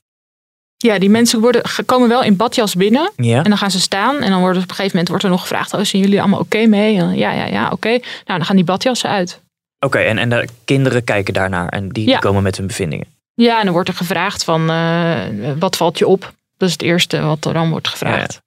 Ja, 0.77 0.99
die 0.99 1.09
mensen 1.09 1.39
worden, 1.39 1.61
komen 1.85 2.09
wel 2.09 2.23
in 2.23 2.35
badjas 2.35 2.75
binnen. 2.75 3.11
Ja. 3.15 3.37
En 3.37 3.49
dan 3.49 3.57
gaan 3.57 3.71
ze 3.71 3.79
staan. 3.79 4.21
En 4.21 4.29
dan 4.29 4.39
wordt 4.39 4.57
op 4.57 4.63
een 4.63 4.69
gegeven 4.69 4.91
moment 4.91 5.07
wordt 5.07 5.23
er 5.23 5.29
nog 5.29 5.41
gevraagd: 5.41 5.73
oh, 5.73 5.81
zijn 5.81 6.01
jullie 6.01 6.19
allemaal 6.19 6.39
oké 6.39 6.65
mee? 6.65 6.93
Ja, 6.93 7.31
ja, 7.31 7.45
ja, 7.45 7.69
oké. 7.71 7.89
Nou, 7.89 8.01
dan 8.25 8.45
gaan 8.45 8.55
die 8.55 8.65
badjassen 8.65 9.09
uit. 9.09 9.41
Oké, 9.79 9.97
en, 9.97 10.17
en 10.17 10.29
de 10.29 10.47
kinderen 10.65 11.03
kijken 11.03 11.33
daarnaar 11.33 11.69
en 11.69 11.89
die, 11.89 12.19
komen 12.19 12.43
met 12.43 12.57
hun 12.57 12.67
bevindingen. 12.67 13.14
Ja, 13.35 13.59
en 13.59 13.63
dan 13.63 13.73
wordt 13.73 13.89
er 13.89 13.95
gevraagd 13.95 14.43
van 14.43 14.71
uh, 14.71 15.23
wat 15.59 15.77
valt 15.77 15.97
je 15.97 16.07
op? 16.07 16.33
Dat 16.57 16.67
is 16.67 16.73
het 16.73 16.83
eerste 16.83 17.21
wat 17.21 17.45
er 17.45 17.53
dan 17.53 17.69
wordt 17.69 17.87
gevraagd. 17.87 18.41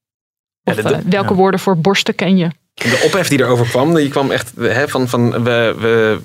Ja, 0.63 0.73
Of, 0.73 0.79
uh, 0.79 0.99
welke 1.05 1.35
woorden 1.35 1.61
voor 1.61 1.79
borsten 1.79 2.15
ken 2.15 2.37
je? 2.37 2.49
De 2.75 3.03
ophef 3.05 3.29
die 3.29 3.41
erover 3.41 3.67
kwam, 3.67 3.95
die 3.95 4.09
kwam 4.09 4.31
echt 4.31 4.53
hè, 4.57 4.89
van, 4.89 5.09
van 5.09 5.31
we, 5.43 5.75
we 5.79 6.21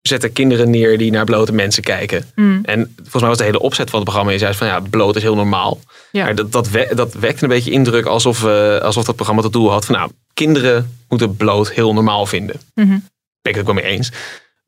zetten 0.00 0.32
kinderen 0.32 0.70
neer 0.70 0.98
die 0.98 1.10
naar 1.10 1.24
blote 1.24 1.52
mensen 1.52 1.82
kijken. 1.82 2.30
Hmm. 2.34 2.60
En 2.64 2.92
volgens 2.96 3.20
mij 3.20 3.28
was 3.28 3.38
de 3.38 3.44
hele 3.44 3.60
opzet 3.60 3.90
van 3.90 3.98
het 3.98 4.08
programma 4.08 4.32
is 4.32 4.40
juist 4.40 4.58
van 4.58 4.66
ja, 4.66 4.80
bloot 4.80 5.16
is 5.16 5.22
heel 5.22 5.34
normaal. 5.34 5.80
Ja. 6.12 6.24
Maar 6.24 6.34
dat, 6.34 6.52
dat, 6.52 6.68
dat 6.94 7.14
wekte 7.14 7.42
een 7.42 7.48
beetje 7.48 7.70
indruk 7.70 8.06
alsof, 8.06 8.44
uh, 8.44 8.78
alsof 8.78 9.04
dat 9.04 9.14
programma 9.14 9.42
het 9.42 9.52
doel 9.52 9.70
had 9.70 9.84
van 9.84 9.94
nou, 9.94 10.10
kinderen 10.34 10.98
moeten 11.08 11.36
bloot 11.36 11.70
heel 11.70 11.92
normaal 11.92 12.26
vinden. 12.26 12.60
Mm 12.74 13.08
ben 13.42 13.52
ik 13.52 13.58
het 13.58 13.68
ook 13.68 13.74
wel 13.74 13.82
mee 13.84 13.92
eens. 13.92 14.12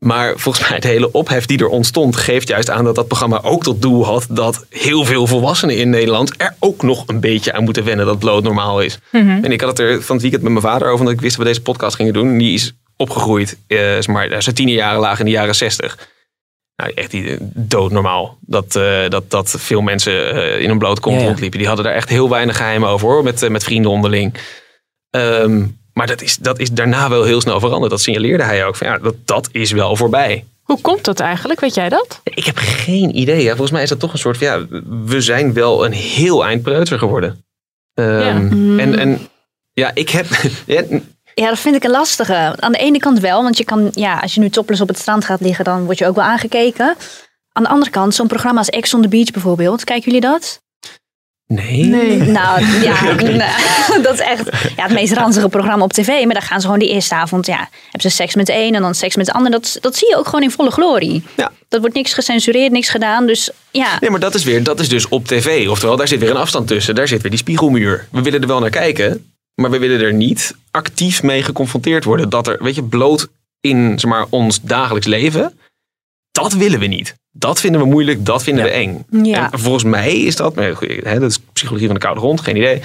Maar 0.02 0.38
volgens 0.38 0.68
mij 0.68 0.80
de 0.80 0.88
hele 0.88 1.12
ophef 1.12 1.46
die 1.46 1.58
er 1.58 1.68
ontstond, 1.68 2.16
geeft 2.16 2.48
juist 2.48 2.70
aan 2.70 2.84
dat 2.84 2.94
dat 2.94 3.08
programma 3.08 3.42
ook 3.42 3.62
tot 3.62 3.82
doel 3.82 4.04
had 4.04 4.26
dat 4.30 4.66
heel 4.68 5.04
veel 5.04 5.26
volwassenen 5.26 5.76
in 5.76 5.90
Nederland 5.90 6.34
er 6.36 6.54
ook 6.58 6.82
nog 6.82 7.04
een 7.06 7.20
beetje 7.20 7.52
aan 7.52 7.64
moeten 7.64 7.84
wennen 7.84 8.06
dat 8.06 8.18
bloot 8.18 8.42
normaal 8.42 8.80
is. 8.80 8.98
Mhm. 9.10 9.44
En 9.44 9.52
ik 9.52 9.60
had 9.60 9.70
het 9.70 9.78
er 9.78 10.02
van 10.02 10.14
het 10.14 10.22
weekend 10.22 10.42
met 10.42 10.52
mijn 10.52 10.64
vader 10.64 10.86
over, 10.86 10.98
omdat 10.98 11.14
ik 11.14 11.20
wist 11.20 11.36
dat 11.36 11.44
we 11.44 11.50
deze 11.50 11.62
podcast 11.62 11.96
gingen 11.96 12.12
doen. 12.12 12.38
Die 12.38 12.54
is 12.54 12.72
opgegroeid, 12.96 13.58
eh, 13.66 13.78
zeg 13.78 14.06
maar, 14.06 14.42
zijn 14.42 14.68
jaren 14.68 15.00
laag 15.00 15.18
in 15.18 15.24
de 15.24 15.30
jaren 15.30 15.54
zestig. 15.54 16.08
Nou, 16.76 16.92
echt 16.94 17.10
die, 17.10 17.36
doodnormaal. 17.54 18.38
Dat, 18.40 18.74
uh, 18.76 19.08
dat, 19.08 19.30
dat 19.30 19.54
veel 19.58 19.80
mensen 19.80 20.12
uh, 20.12 20.60
in 20.60 20.70
een 20.70 20.78
bloot 20.78 21.00
kont 21.00 21.14
ja, 21.14 21.20
ja. 21.20 21.26
rondliepen. 21.26 21.58
Die 21.58 21.66
hadden 21.66 21.84
daar 21.84 21.94
echt 21.94 22.08
heel 22.08 22.28
weinig 22.28 22.56
geheim 22.56 22.84
over 22.84 23.08
hoor, 23.08 23.22
met, 23.22 23.42
uh, 23.42 23.50
met 23.50 23.64
vrienden 23.64 23.90
onderling. 23.90 24.34
Um, 25.10 25.80
maar 25.92 26.06
dat 26.06 26.22
is, 26.22 26.36
dat 26.36 26.58
is 26.58 26.70
daarna 26.70 27.08
wel 27.08 27.24
heel 27.24 27.40
snel 27.40 27.60
veranderd. 27.60 27.90
Dat 27.90 28.00
signaleerde 28.00 28.42
hij 28.42 28.66
ook. 28.66 28.76
Van, 28.76 28.86
ja, 28.86 28.98
dat, 28.98 29.14
dat 29.24 29.48
is 29.52 29.72
wel 29.72 29.96
voorbij. 29.96 30.44
Hoe 30.62 30.80
komt 30.80 31.04
dat 31.04 31.20
eigenlijk? 31.20 31.60
Weet 31.60 31.74
jij 31.74 31.88
dat? 31.88 32.20
Ik 32.24 32.44
heb 32.44 32.56
geen 32.56 33.16
idee. 33.16 33.42
Ja. 33.42 33.50
Volgens 33.50 33.70
mij 33.70 33.82
is 33.82 33.88
dat 33.88 34.00
toch 34.00 34.12
een 34.12 34.18
soort 34.18 34.38
van... 34.38 34.46
Ja, 34.46 34.66
we 35.04 35.20
zijn 35.20 35.52
wel 35.52 35.84
een 35.84 35.92
heel 35.92 36.44
eind 36.44 36.62
preuter 36.62 36.98
geworden. 36.98 37.44
Um, 37.94 38.20
ja. 38.20 38.82
En, 38.82 38.98
en 38.98 39.28
ja, 39.72 39.90
ik 39.94 40.10
heb... 40.10 40.26
Ja, 41.34 41.48
dat 41.48 41.58
vind 41.58 41.76
ik 41.76 41.84
een 41.84 41.90
lastige. 41.90 42.56
Aan 42.58 42.72
de 42.72 42.78
ene 42.78 42.98
kant 42.98 43.18
wel, 43.18 43.42
want 43.42 43.58
je 43.58 43.64
kan, 43.64 43.90
ja, 43.94 44.18
als 44.18 44.34
je 44.34 44.40
nu 44.40 44.50
topless 44.50 44.80
op 44.80 44.88
het 44.88 44.98
strand 44.98 45.24
gaat 45.24 45.40
liggen, 45.40 45.64
dan 45.64 45.84
word 45.84 45.98
je 45.98 46.06
ook 46.06 46.14
wel 46.14 46.24
aangekeken. 46.24 46.96
Aan 47.52 47.62
de 47.62 47.68
andere 47.68 47.90
kant, 47.90 48.14
zo'n 48.14 48.26
programma 48.26 48.58
als 48.58 48.68
Ex 48.68 48.94
on 48.94 49.02
the 49.02 49.08
Beach 49.08 49.30
bijvoorbeeld, 49.30 49.84
kijken 49.84 50.04
jullie 50.04 50.28
dat? 50.30 50.61
Nee. 51.54 51.84
nee. 51.84 52.16
Nou 52.16 52.64
ja, 52.82 53.02
nou, 53.02 54.02
dat 54.02 54.14
is 54.14 54.20
echt 54.20 54.50
ja, 54.76 54.82
het 54.82 54.92
meest 54.92 55.12
ranzige 55.12 55.48
programma 55.48 55.84
op 55.84 55.92
tv. 55.92 56.24
Maar 56.24 56.34
dan 56.34 56.42
gaan 56.42 56.60
ze 56.60 56.66
gewoon 56.66 56.80
die 56.80 56.88
eerste 56.88 57.14
avond, 57.14 57.46
ja, 57.46 57.68
hebben 57.82 58.00
ze 58.00 58.08
seks 58.10 58.34
met 58.34 58.46
de 58.46 58.54
een 58.54 58.74
en 58.74 58.82
dan 58.82 58.94
seks 58.94 59.16
met 59.16 59.26
de 59.26 59.32
ander. 59.32 59.50
Dat, 59.50 59.78
dat 59.80 59.96
zie 59.96 60.08
je 60.08 60.16
ook 60.16 60.24
gewoon 60.24 60.42
in 60.42 60.50
volle 60.50 60.70
glorie. 60.70 61.22
Ja. 61.36 61.52
Dat 61.68 61.80
wordt 61.80 61.96
niks 61.96 62.14
gecensureerd, 62.14 62.72
niks 62.72 62.88
gedaan. 62.88 63.26
Dus 63.26 63.50
ja. 63.70 63.96
Nee, 64.00 64.10
maar 64.10 64.20
dat 64.20 64.34
is, 64.34 64.44
weer, 64.44 64.62
dat 64.62 64.80
is 64.80 64.88
dus 64.88 65.08
op 65.08 65.26
tv. 65.26 65.68
Oftewel, 65.68 65.96
daar 65.96 66.08
zit 66.08 66.20
weer 66.20 66.30
een 66.30 66.36
afstand 66.36 66.68
tussen. 66.68 66.94
Daar 66.94 67.08
zit 67.08 67.22
weer 67.22 67.30
die 67.30 67.40
spiegelmuur. 67.40 68.08
We 68.10 68.22
willen 68.22 68.40
er 68.40 68.46
wel 68.46 68.60
naar 68.60 68.70
kijken, 68.70 69.32
maar 69.54 69.70
we 69.70 69.78
willen 69.78 70.00
er 70.00 70.12
niet 70.12 70.54
actief 70.70 71.22
mee 71.22 71.42
geconfronteerd 71.42 72.04
worden. 72.04 72.28
Dat 72.28 72.46
er, 72.46 72.62
weet 72.62 72.74
je, 72.74 72.82
bloot 72.82 73.28
in 73.60 73.98
zeg 73.98 74.10
maar, 74.10 74.26
ons 74.28 74.60
dagelijks 74.60 75.06
leven, 75.06 75.58
dat 76.32 76.52
willen 76.52 76.78
we 76.78 76.86
niet. 76.86 77.16
Dat 77.32 77.60
vinden 77.60 77.80
we 77.80 77.86
moeilijk, 77.86 78.26
dat 78.26 78.42
vinden 78.42 78.64
we 78.64 78.70
eng. 78.70 79.04
Ja. 79.22 79.52
En 79.52 79.58
volgens 79.58 79.84
mij 79.84 80.18
is 80.18 80.36
dat, 80.36 80.54
hè, 80.54 81.18
dat 81.18 81.30
is 81.30 81.38
psychologie 81.52 81.86
van 81.86 81.94
de 81.94 82.00
koude 82.00 82.20
grond, 82.20 82.40
geen 82.40 82.56
idee. 82.56 82.80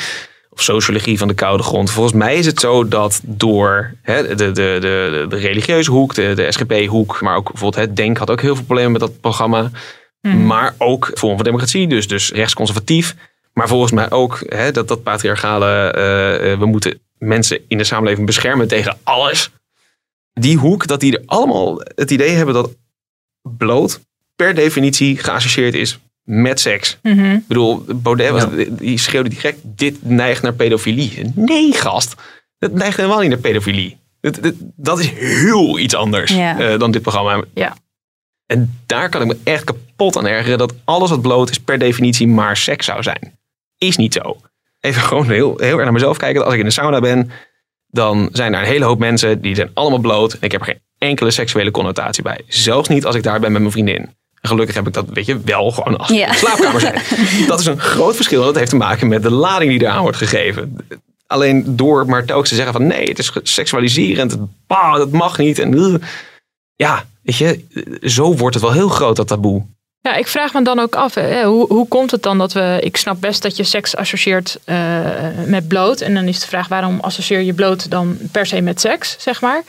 Of 0.50 0.62
sociologie 0.64 1.18
van 1.18 1.28
de 1.28 1.34
koude 1.34 1.64
grond. 1.64 1.92
Volgens 1.92 2.16
mij 2.16 2.36
is 2.36 2.46
het 2.46 2.60
zo 2.60 2.88
dat 2.88 3.22
door 3.24 3.94
hè, 4.02 4.36
de, 4.36 4.36
de, 4.36 4.52
de, 4.52 5.26
de 5.30 5.38
religieuze 5.38 5.92
hoek, 5.92 6.14
de, 6.14 6.34
de 6.34 6.52
SGP-hoek, 6.52 7.22
maar 7.22 7.36
ook 7.36 7.52
bijvoorbeeld 7.52 7.86
het 7.86 7.96
Denk 7.96 8.18
had 8.18 8.30
ook 8.30 8.42
heel 8.42 8.56
veel 8.56 8.64
problemen 8.64 8.92
met 8.92 9.02
dat 9.02 9.20
programma. 9.20 9.72
Hmm. 10.22 10.46
Maar 10.46 10.76
ook 10.78 11.12
vorm 11.14 11.36
van 11.36 11.44
democratie, 11.44 11.88
dus, 11.88 12.08
dus 12.08 12.32
rechtsconservatief. 12.32 13.16
Maar 13.54 13.68
volgens 13.68 13.92
mij 13.92 14.12
ook 14.12 14.44
hè, 14.46 14.72
dat, 14.72 14.88
dat 14.88 15.04
patriarchale, 15.04 15.88
uh, 15.88 16.60
we 16.60 16.66
moeten 16.66 17.00
mensen 17.18 17.60
in 17.68 17.78
de 17.78 17.84
samenleving 17.84 18.26
beschermen 18.26 18.68
tegen 18.68 18.98
alles. 19.04 19.52
Die 20.34 20.58
hoek, 20.58 20.88
dat 20.88 21.00
die 21.00 21.18
er 21.18 21.24
allemaal 21.26 21.82
het 21.96 22.12
idee 22.12 22.30
hebben 22.30 22.54
dat 22.54 22.70
bloot 23.48 24.00
per 24.36 24.56
definitie 24.56 25.18
geassocieerd 25.18 25.74
is 25.74 26.00
met 26.24 26.60
seks. 26.60 26.98
Mm 27.02 27.18
-hmm. 27.18 27.36
Ik 27.36 27.48
bedoel, 27.48 27.84
Baudet 27.96 28.30
was, 28.30 28.46
die 28.70 28.98
schreeuwde 28.98 29.30
direct, 29.30 29.60
dit 29.64 29.98
neigt 30.02 30.42
naar 30.42 30.54
pedofilie. 30.54 31.32
Nee, 31.36 31.74
gast. 31.74 32.16
Dat 32.60 32.72
neigt 32.72 32.98
helemaal 32.98 33.20
niet 33.20 33.30
naar 33.30 33.38
pedofilie. 33.38 33.98
Dat, 34.22 34.38
dat, 34.42 34.54
dat 34.76 35.00
is 35.00 35.10
heel 35.10 35.80
iets 35.80 35.96
anders 35.96 36.32
ja. 36.32 36.60
uh, 36.60 36.80
dan 36.80 36.92
dit 36.92 37.02
programma. 37.02 37.44
Ja. 37.54 37.76
En 38.46 38.80
daar 38.86 39.10
kan 39.10 39.22
ik 39.22 39.28
me 39.28 39.38
echt 39.44 39.64
kapot 39.64 40.18
aan 40.18 40.28
ergeren 40.28 40.58
dat 40.58 40.74
alles 40.84 41.10
wat 41.10 41.22
bloot 41.22 41.50
is 41.50 41.60
per 41.60 41.80
definitie 41.80 42.28
maar 42.28 42.58
seks 42.58 42.86
zou 42.86 43.04
zijn. 43.04 43.40
Is 43.78 43.98
niet 43.98 44.14
zo. 44.14 44.38
Even 44.80 45.02
gewoon 45.02 45.30
heel, 45.30 45.58
heel 45.58 45.76
erg 45.76 45.84
naar 45.84 45.94
mezelf 45.94 46.18
kijken. 46.18 46.46
Als 46.46 46.54
ik 46.54 46.60
in 46.60 46.66
de 46.66 46.72
sauna 46.72 47.00
ben, 47.00 47.32
dan 47.88 48.30
zijn 48.32 48.54
er 48.54 48.60
een 48.60 48.66
hele 48.66 48.86
hoop 48.86 49.00
mensen 49.00 49.42
die 49.42 49.56
zijn 49.56 49.72
allemaal 49.74 50.00
bloot. 50.00 50.34
En 50.34 50.42
ik 50.42 50.52
heb 50.52 50.62
er 50.62 50.68
geen 50.68 50.82
enkele 50.98 51.32
seksuele 51.32 51.72
connotatie 51.72 52.24
bij. 52.24 52.42
Zelfs 52.48 52.90
niet 52.90 53.06
als 53.06 53.16
ik 53.16 53.24
daar 53.24 53.40
ben 53.40 53.52
met 53.52 53.62
mijn 53.62 53.74
vriendin. 53.74 54.16
En 54.42 54.50
gelukkig 54.50 54.76
heb 54.76 54.88
ik 54.88 54.94
dat, 54.94 55.06
weet 55.14 55.26
je, 55.26 55.40
wel 55.40 55.72
gewoon 55.72 55.98
als 55.98 56.10
ja. 56.10 56.34
slaapkamer 56.34 56.82
zijn. 56.82 57.02
dat 57.48 57.60
is 57.60 57.66
een 57.66 57.80
groot 57.80 58.16
verschil. 58.16 58.44
Dat 58.44 58.56
heeft 58.56 58.70
te 58.70 58.76
maken 58.76 59.08
met 59.08 59.24
de 59.24 59.32
lading 59.32 59.72
die 59.72 59.82
eraan 59.82 60.02
wordt 60.02 60.18
gegeven. 60.18 60.78
Alleen 61.28 61.76
door 61.76 62.06
maar 62.06 62.26
telkens 62.26 62.50
te 62.50 62.56
zeggen 62.56 62.74
van 62.74 62.88
nee, 62.88 63.10
het 63.10 63.20
is 63.20 63.32
seksualiserend. 63.44 64.38
Bah, 64.68 64.98
dat 64.98 65.12
mag 65.12 65.38
niet. 65.38 65.60
En 65.60 65.74
uh, 65.74 65.96
ja, 66.76 67.06
weet 67.24 67.38
je, 67.38 67.64
zo 68.02 68.36
wordt 68.36 68.56
het 68.56 68.64
wel 68.64 68.74
heel 68.74 68.90
groot, 68.90 69.16
dat 69.16 69.28
taboe. 69.28 69.66
Ja, 70.02 70.16
ik 70.16 70.28
vraag 70.28 70.54
me 70.54 70.62
dan 70.62 70.80
ook 70.80 70.96
af, 70.96 71.14
hè, 71.14 71.44
hoe, 71.44 71.68
hoe 71.68 71.88
komt 71.88 72.12
het 72.12 72.24
dan 72.24 72.38
dat 72.38 72.54
we... 72.54 72.78
Ik 72.82 72.98
snap 72.98 73.22
best 73.22 73.42
dat 73.42 73.58
je 73.58 73.64
seks 73.64 73.96
associeert 73.96 74.60
uh, 74.66 74.76
met 75.46 75.68
bloot. 75.68 76.02
En 76.02 76.14
dan 76.14 76.28
is 76.28 76.40
de 76.40 76.48
vraag, 76.48 76.68
waarom 76.68 77.00
associeer 77.00 77.42
je 77.42 77.54
bloot 77.54 77.90
dan 77.90 78.18
per 78.32 78.46
se 78.46 78.62
met 78.62 78.82
seks, 78.82 79.16
zeg 79.20 79.42
maar? 79.42 79.64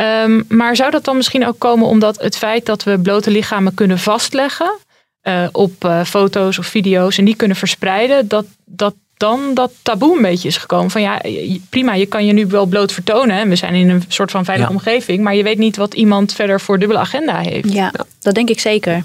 Um, 0.00 0.44
maar 0.48 0.76
zou 0.76 0.90
dat 0.90 1.04
dan 1.04 1.16
misschien 1.16 1.46
ook 1.46 1.58
komen 1.58 1.86
omdat 1.86 2.20
het 2.20 2.36
feit 2.36 2.66
dat 2.66 2.82
we 2.82 2.98
blote 2.98 3.30
lichamen 3.30 3.74
kunnen 3.74 3.98
vastleggen... 3.98 4.78
Uh, 5.28 5.46
op 5.52 5.84
uh, 5.84 6.04
foto's 6.04 6.58
of 6.58 6.66
video's 6.66 7.18
en 7.18 7.24
die 7.24 7.36
kunnen 7.36 7.56
verspreiden... 7.56 8.28
dat, 8.28 8.44
dat 8.64 8.94
dan 9.16 9.54
dat 9.54 9.72
taboe 9.82 10.16
een 10.16 10.22
beetje 10.22 10.48
is 10.48 10.56
gekomen. 10.56 10.90
Van 10.90 11.02
ja, 11.02 11.20
prima, 11.70 11.94
je 11.94 12.06
kan 12.06 12.26
je 12.26 12.32
nu 12.32 12.46
wel 12.46 12.66
bloot 12.66 12.92
vertonen. 12.92 13.36
En 13.36 13.48
we 13.48 13.56
zijn 13.56 13.74
in 13.74 13.88
een 13.88 14.04
soort 14.08 14.30
van 14.30 14.44
veilige 14.44 14.70
ja. 14.70 14.76
omgeving. 14.76 15.22
Maar 15.22 15.34
je 15.34 15.42
weet 15.42 15.58
niet 15.58 15.76
wat 15.76 15.94
iemand 15.94 16.32
verder 16.32 16.60
voor 16.60 16.78
dubbele 16.78 17.00
agenda 17.00 17.38
heeft. 17.38 17.72
Ja, 17.72 17.92
dat 18.20 18.34
denk 18.34 18.48
ik 18.48 18.60
zeker. 18.60 19.04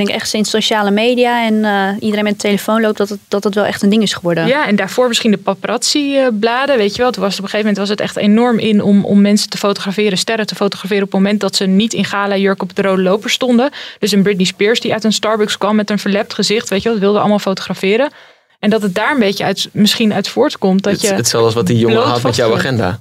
Ik 0.00 0.06
denk 0.06 0.18
echt 0.18 0.28
sinds 0.28 0.50
sociale 0.50 0.90
media 0.90 1.46
en 1.46 1.54
uh, 1.54 1.88
iedereen 2.00 2.24
met 2.24 2.32
de 2.32 2.38
telefoon 2.38 2.80
loopt, 2.80 2.96
dat 2.96 3.08
het, 3.08 3.18
dat 3.28 3.44
het 3.44 3.54
wel 3.54 3.64
echt 3.64 3.82
een 3.82 3.88
ding 3.88 4.02
is 4.02 4.12
geworden. 4.12 4.46
Ja, 4.46 4.66
en 4.66 4.76
daarvoor 4.76 5.08
misschien 5.08 5.30
de 5.30 5.36
paparazzi-bladen, 5.36 6.76
weet 6.76 6.96
je 6.96 7.02
wel. 7.02 7.10
Toen 7.10 7.22
was 7.22 7.30
het 7.36 7.40
op 7.40 7.44
een 7.44 7.50
gegeven 7.50 7.74
moment 7.74 7.76
was 7.76 7.88
het 7.88 8.00
echt 8.00 8.16
enorm 8.16 8.58
in 8.58 8.82
om, 8.82 9.04
om 9.04 9.20
mensen 9.20 9.50
te 9.50 9.58
fotograferen, 9.58 10.18
sterren 10.18 10.46
te 10.46 10.54
fotograferen 10.54 11.02
op 11.02 11.12
het 11.12 11.20
moment 11.20 11.40
dat 11.40 11.56
ze 11.56 11.66
niet 11.66 11.92
in 11.92 12.04
gala 12.04 12.36
jurk 12.36 12.62
op 12.62 12.76
de 12.76 12.82
rode 12.82 13.02
loper 13.02 13.30
stonden. 13.30 13.70
Dus 13.98 14.12
een 14.12 14.22
Britney 14.22 14.46
Spears 14.46 14.80
die 14.80 14.92
uit 14.92 15.04
een 15.04 15.12
Starbucks 15.12 15.58
kwam 15.58 15.76
met 15.76 15.90
een 15.90 15.98
verlept 15.98 16.34
gezicht, 16.34 16.68
weet 16.68 16.82
je 16.82 16.88
wel, 16.88 16.92
dat 16.92 17.02
wilde 17.02 17.18
allemaal 17.18 17.38
fotograferen. 17.38 18.10
En 18.58 18.70
dat 18.70 18.82
het 18.82 18.94
daar 18.94 19.12
een 19.12 19.18
beetje 19.18 19.44
uit, 19.44 19.68
misschien 19.72 20.12
uit 20.12 20.28
voortkomt. 20.28 20.82
Dat 20.82 20.92
het, 20.92 21.02
je 21.02 21.12
hetzelfde 21.12 21.46
als 21.46 21.54
wat 21.54 21.66
die 21.66 21.78
jongen 21.78 22.02
had 22.02 22.22
met 22.22 22.36
jouw 22.36 22.54
agenda. 22.54 23.00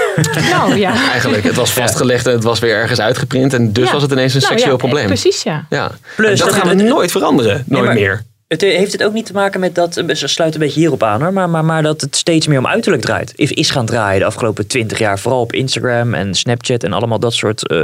nou 0.50 0.76
ja. 0.76 1.10
Eigenlijk, 1.10 1.44
het 1.44 1.56
was 1.56 1.72
vastgelegd 1.72 2.26
en 2.26 2.32
het 2.32 2.44
was 2.44 2.58
weer 2.58 2.74
ergens 2.74 3.00
uitgeprint. 3.00 3.52
En 3.52 3.72
dus 3.72 3.86
ja. 3.86 3.92
was 3.92 4.02
het 4.02 4.12
ineens 4.12 4.34
een 4.34 4.40
nou, 4.40 4.52
seksueel 4.52 4.76
ja, 4.76 4.78
probleem. 4.78 5.06
Precies, 5.06 5.42
ja. 5.42 5.66
ja. 5.70 5.90
Plus, 6.16 6.30
en 6.30 6.36
dat, 6.36 6.46
dat 6.46 6.56
gaan 6.56 6.76
we 6.76 6.82
het- 6.82 6.92
nooit 6.92 7.10
veranderen. 7.10 7.64
Nooit 7.66 7.92
meer. 7.92 8.22
Het 8.48 8.60
heeft 8.60 8.92
het 8.92 9.04
ook 9.04 9.12
niet 9.12 9.26
te 9.26 9.32
maken 9.32 9.60
met 9.60 9.74
dat, 9.74 10.02
ze 10.12 10.26
sluit 10.26 10.54
een 10.54 10.60
beetje 10.60 10.80
hierop 10.80 11.02
aan 11.02 11.22
hoor, 11.22 11.32
maar, 11.32 11.50
maar, 11.50 11.64
maar 11.64 11.82
dat 11.82 12.00
het 12.00 12.16
steeds 12.16 12.46
meer 12.46 12.58
om 12.58 12.66
uiterlijk 12.66 13.02
draait. 13.02 13.32
Is, 13.36 13.52
is 13.52 13.70
gaan 13.70 13.86
draaien 13.86 14.20
de 14.20 14.26
afgelopen 14.26 14.66
twintig 14.66 14.98
jaar, 14.98 15.18
vooral 15.18 15.40
op 15.40 15.52
Instagram 15.52 16.14
en 16.14 16.34
Snapchat 16.34 16.84
en 16.84 16.92
allemaal 16.92 17.18
dat 17.18 17.34
soort 17.34 17.66
eh, 17.66 17.82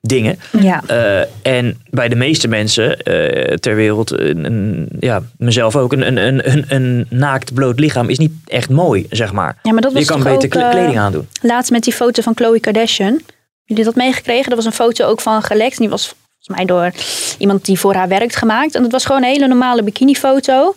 dingen. 0.00 0.38
Ja. 0.60 0.82
Eh, 0.86 1.56
en 1.58 1.80
bij 1.90 2.08
de 2.08 2.14
meeste 2.16 2.48
mensen 2.48 3.02
eh, 3.02 3.54
ter 3.54 3.74
wereld, 3.74 4.10
een, 4.20 4.44
een- 4.44 4.88
ja, 5.00 5.22
mezelf 5.36 5.76
ook, 5.76 5.92
een, 5.92 6.06
een, 6.06 6.16
een, 6.26 6.52
een, 6.52 6.64
een 6.68 7.06
naakt 7.10 7.54
bloot 7.54 7.78
lichaam 7.80 8.08
is 8.08 8.18
niet 8.18 8.32
echt 8.46 8.70
mooi, 8.70 9.06
zeg 9.10 9.32
maar. 9.32 9.58
Ja, 9.62 9.72
maar 9.72 9.82
dat 9.82 9.92
was 9.92 10.02
Je 10.02 10.08
kan 10.08 10.22
beter 10.22 10.34
ook, 10.58 10.64
eh, 10.64 10.70
kleding 10.70 10.98
aandoen. 10.98 11.28
Laatst 11.42 11.70
met 11.70 11.82
die 11.82 11.92
foto 11.92 12.22
van 12.22 12.34
Khloe 12.34 12.60
Kardashian. 12.60 13.20
Jullie 13.64 13.84
dat 13.84 13.94
meegekregen? 13.94 14.50
Er 14.50 14.56
was 14.56 14.64
een 14.64 14.72
foto 14.72 15.04
ook 15.06 15.20
van 15.20 15.42
gelekt. 15.42 15.72
En 15.72 15.78
die 15.80 15.88
was 15.88 16.06
volgens 16.06 16.48
mij 16.56 16.64
door 16.64 16.92
iemand 17.38 17.64
die 17.64 17.78
voor 17.78 17.94
haar 17.94 18.08
werkt 18.08 18.36
gemaakt. 18.36 18.74
En 18.74 18.82
het 18.82 18.92
was 18.92 19.04
gewoon 19.04 19.22
een 19.22 19.28
hele 19.28 19.46
normale 19.48 19.82
bikinifoto. 19.82 20.74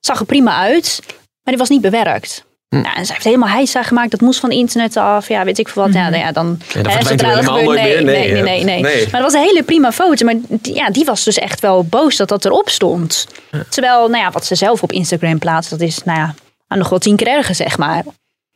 Zag 0.00 0.20
er 0.20 0.26
prima 0.26 0.56
uit. 0.56 1.00
Maar 1.06 1.54
die 1.54 1.56
was 1.56 1.68
niet 1.68 1.80
bewerkt. 1.80 2.44
Hm. 2.78 2.84
Ja, 2.84 2.94
en 2.94 3.06
ze 3.06 3.12
heeft 3.12 3.24
helemaal 3.24 3.48
heisa 3.48 3.82
gemaakt. 3.82 4.10
Dat 4.10 4.20
moest 4.20 4.40
van 4.40 4.50
internet 4.50 4.96
af. 4.96 5.28
Ja, 5.28 5.44
weet 5.44 5.58
ik 5.58 5.68
veel 5.68 5.82
wat. 5.82 5.92
Ja, 5.94 6.08
nou 6.08 6.22
ja, 6.22 6.32
dan, 6.32 6.58
Ja, 6.74 6.82
dat 6.82 6.92
hè, 6.94 7.02
zodra 7.02 7.28
gebeurt- 7.28 7.46
nooit 7.46 7.80
nee, 7.80 7.94
meer. 7.94 8.04
Nee, 8.04 8.32
Nee, 8.32 8.32
nee, 8.32 8.42
nee, 8.42 8.64
nee. 8.64 8.82
nee. 8.82 9.02
Maar 9.10 9.20
dat 9.20 9.32
was 9.32 9.40
een 9.40 9.46
hele 9.48 9.62
prima 9.62 9.92
foto. 9.92 10.24
Maar 10.24 10.34
die, 10.48 10.74
ja, 10.74 10.90
die 10.90 11.04
was 11.04 11.24
dus 11.24 11.38
echt 11.38 11.60
wel 11.60 11.84
boos 11.84 12.16
dat 12.16 12.28
dat 12.28 12.44
erop 12.44 12.68
stond. 12.68 13.26
Terwijl, 13.68 14.08
nou 14.08 14.22
ja, 14.22 14.30
wat 14.30 14.46
ze 14.46 14.54
zelf 14.54 14.82
op 14.82 14.92
Instagram 14.92 15.38
plaatst, 15.38 15.70
dat 15.70 15.80
is, 15.80 16.00
nou 16.04 16.18
ja, 16.18 16.34
nog 16.76 16.88
wel 16.88 16.98
tien 16.98 17.16
keer 17.16 17.28
erger, 17.28 17.54
zeg 17.54 17.78
maar. 17.78 18.04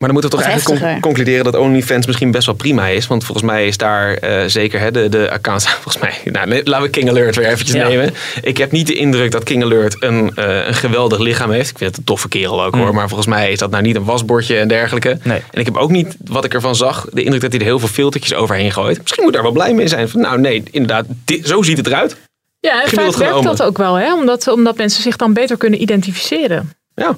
Maar 0.00 0.08
dan 0.08 0.18
moeten 0.20 0.38
we 0.38 0.44
toch 0.44 0.52
eigenlijk 0.54 0.80
heftiger. 0.80 1.02
concluderen 1.02 1.44
dat 1.44 1.56
OnlyFans 1.56 2.06
misschien 2.06 2.30
best 2.30 2.46
wel 2.46 2.54
prima 2.54 2.86
is. 2.86 3.06
Want 3.06 3.24
volgens 3.24 3.46
mij 3.46 3.66
is 3.66 3.76
daar 3.76 4.14
eh, 4.14 4.44
zeker 4.46 4.80
hè, 4.80 4.90
de, 4.90 5.08
de 5.08 5.30
accounts. 5.30 5.68
Volgens 5.82 5.98
mij, 5.98 6.14
nou, 6.24 6.60
laten 6.64 6.82
we 6.86 6.90
King 6.90 7.08
Alert 7.08 7.36
weer 7.36 7.46
eventjes 7.46 7.76
Ja. 7.76 7.88
nemen. 7.88 8.14
Ik 8.42 8.56
heb 8.58 8.70
niet 8.72 8.86
de 8.86 8.94
indruk 8.94 9.30
dat 9.30 9.42
King 9.44 9.62
Alert 9.62 10.02
een, 10.02 10.32
eh, 10.34 10.66
een 10.66 10.74
geweldig 10.74 11.18
lichaam 11.18 11.50
heeft. 11.50 11.70
Ik 11.70 11.76
vind 11.78 11.90
het 11.90 11.98
een 11.98 12.04
toffe 12.04 12.28
kerel 12.28 12.64
ook 12.64 12.74
hoor. 12.74 12.94
Maar 12.94 13.06
volgens 13.08 13.28
mij 13.28 13.52
is 13.52 13.58
dat 13.58 13.70
nou 13.70 13.82
niet 13.82 13.96
een 13.96 14.04
wasbordje 14.04 14.58
en 14.58 14.68
dergelijke. 14.68 15.18
Nee. 15.22 15.42
En 15.50 15.60
ik 15.60 15.64
heb 15.66 15.76
ook 15.76 15.90
niet, 15.90 16.16
wat 16.24 16.44
ik 16.44 16.54
ervan 16.54 16.76
zag, 16.76 17.06
de 17.12 17.22
indruk 17.22 17.40
dat 17.40 17.50
hij 17.50 17.60
er 17.60 17.66
heel 17.66 17.78
veel 17.78 17.88
filtertjes 17.88 18.34
overheen 18.34 18.72
gooit. 18.72 19.00
Misschien 19.02 19.24
moet 19.24 19.32
daar 19.32 19.42
wel 19.42 19.52
blij 19.52 19.74
mee 19.74 19.88
zijn. 19.88 20.08
Van, 20.08 20.20
nou 20.20 20.40
nee, 20.40 20.62
inderdaad, 20.70 21.04
dit- 21.24 21.46
zo 21.46 21.62
ziet 21.62 21.76
het 21.76 21.86
eruit. 21.86 22.16
Ja, 22.60 22.82
en 22.82 22.88
vaak 22.90 23.16
werkt 23.16 23.42
dat 23.42 23.62
ook 23.62 23.78
wel, 23.78 23.94
hè? 23.94 24.14
Omdat, 24.14 24.48
omdat 24.48 24.76
mensen 24.76 25.02
zich 25.02 25.16
dan 25.16 25.32
beter 25.32 25.56
kunnen 25.56 25.82
identificeren. 25.82 26.72
Ja. 26.94 27.16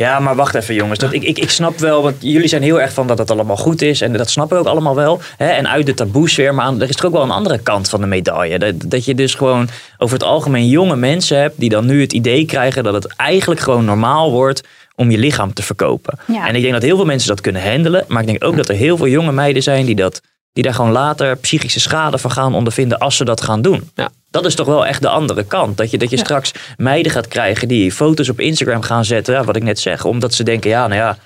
Ja, 0.00 0.18
maar 0.20 0.36
wacht 0.36 0.54
even 0.54 0.74
jongens. 0.74 0.98
Dat, 0.98 1.12
ik, 1.12 1.22
ik, 1.22 1.38
ik 1.38 1.50
snap 1.50 1.78
wel, 1.78 2.02
want 2.02 2.16
jullie 2.18 2.48
zijn 2.48 2.62
heel 2.62 2.80
erg 2.80 2.92
van 2.92 3.06
dat 3.06 3.18
het 3.18 3.30
allemaal 3.30 3.56
goed 3.56 3.82
is. 3.82 4.00
En 4.00 4.12
dat 4.12 4.30
snappen 4.30 4.56
we 4.56 4.62
ook 4.62 4.68
allemaal 4.68 4.94
wel. 4.94 5.20
Hè? 5.36 5.46
En 5.46 5.68
uit 5.68 5.86
de 5.86 5.94
taboesfeer. 5.94 6.54
Maar 6.54 6.64
aan, 6.64 6.80
er 6.80 6.88
is 6.88 6.96
toch 6.96 7.06
ook 7.06 7.12
wel 7.12 7.22
een 7.22 7.30
andere 7.30 7.58
kant 7.58 7.88
van 7.88 8.00
de 8.00 8.06
medaille. 8.06 8.58
Dat, 8.58 8.74
dat 8.86 9.04
je 9.04 9.14
dus 9.14 9.34
gewoon 9.34 9.68
over 9.98 10.14
het 10.14 10.26
algemeen 10.26 10.68
jonge 10.68 10.96
mensen 10.96 11.40
hebt... 11.40 11.60
die 11.60 11.68
dan 11.68 11.86
nu 11.86 12.00
het 12.00 12.12
idee 12.12 12.44
krijgen 12.44 12.84
dat 12.84 12.94
het 12.94 13.16
eigenlijk 13.16 13.60
gewoon 13.60 13.84
normaal 13.84 14.30
wordt... 14.30 14.62
om 14.96 15.10
je 15.10 15.18
lichaam 15.18 15.52
te 15.52 15.62
verkopen. 15.62 16.18
Ja. 16.26 16.48
En 16.48 16.54
ik 16.54 16.62
denk 16.62 16.74
dat 16.74 16.82
heel 16.82 16.96
veel 16.96 17.04
mensen 17.04 17.28
dat 17.28 17.40
kunnen 17.40 17.70
handelen. 17.70 18.04
Maar 18.08 18.20
ik 18.20 18.26
denk 18.26 18.44
ook 18.44 18.56
dat 18.56 18.68
er 18.68 18.74
heel 18.74 18.96
veel 18.96 19.08
jonge 19.08 19.32
meiden 19.32 19.62
zijn... 19.62 19.86
die, 19.86 19.96
dat, 19.96 20.20
die 20.52 20.64
daar 20.64 20.74
gewoon 20.74 20.92
later 20.92 21.36
psychische 21.36 21.80
schade 21.80 22.18
van 22.18 22.30
gaan 22.30 22.54
ondervinden... 22.54 22.98
als 22.98 23.16
ze 23.16 23.24
dat 23.24 23.40
gaan 23.40 23.62
doen. 23.62 23.90
Ja. 23.94 24.10
Dat 24.30 24.44
is 24.46 24.54
toch 24.54 24.66
wel 24.66 24.86
echt 24.86 25.02
de 25.02 25.08
andere 25.08 25.44
kant. 25.44 25.76
Dat 25.76 25.90
je, 25.90 25.98
dat 25.98 26.10
je 26.10 26.16
Ja. 26.16 26.22
straks 26.22 26.52
meiden 26.76 27.12
gaat 27.12 27.28
krijgen 27.28 27.68
die 27.68 27.92
foto's 27.92 28.28
op 28.28 28.40
Instagram 28.40 28.82
gaan 28.82 29.04
zetten. 29.04 29.34
Ja, 29.34 29.44
wat 29.44 29.56
ik 29.56 29.62
net 29.62 29.78
zeg. 29.80 30.04
Omdat 30.04 30.34
ze 30.34 30.42
denken, 30.42 30.70
ja, 30.70 30.86
nou 30.86 31.00
ja, 31.00 31.18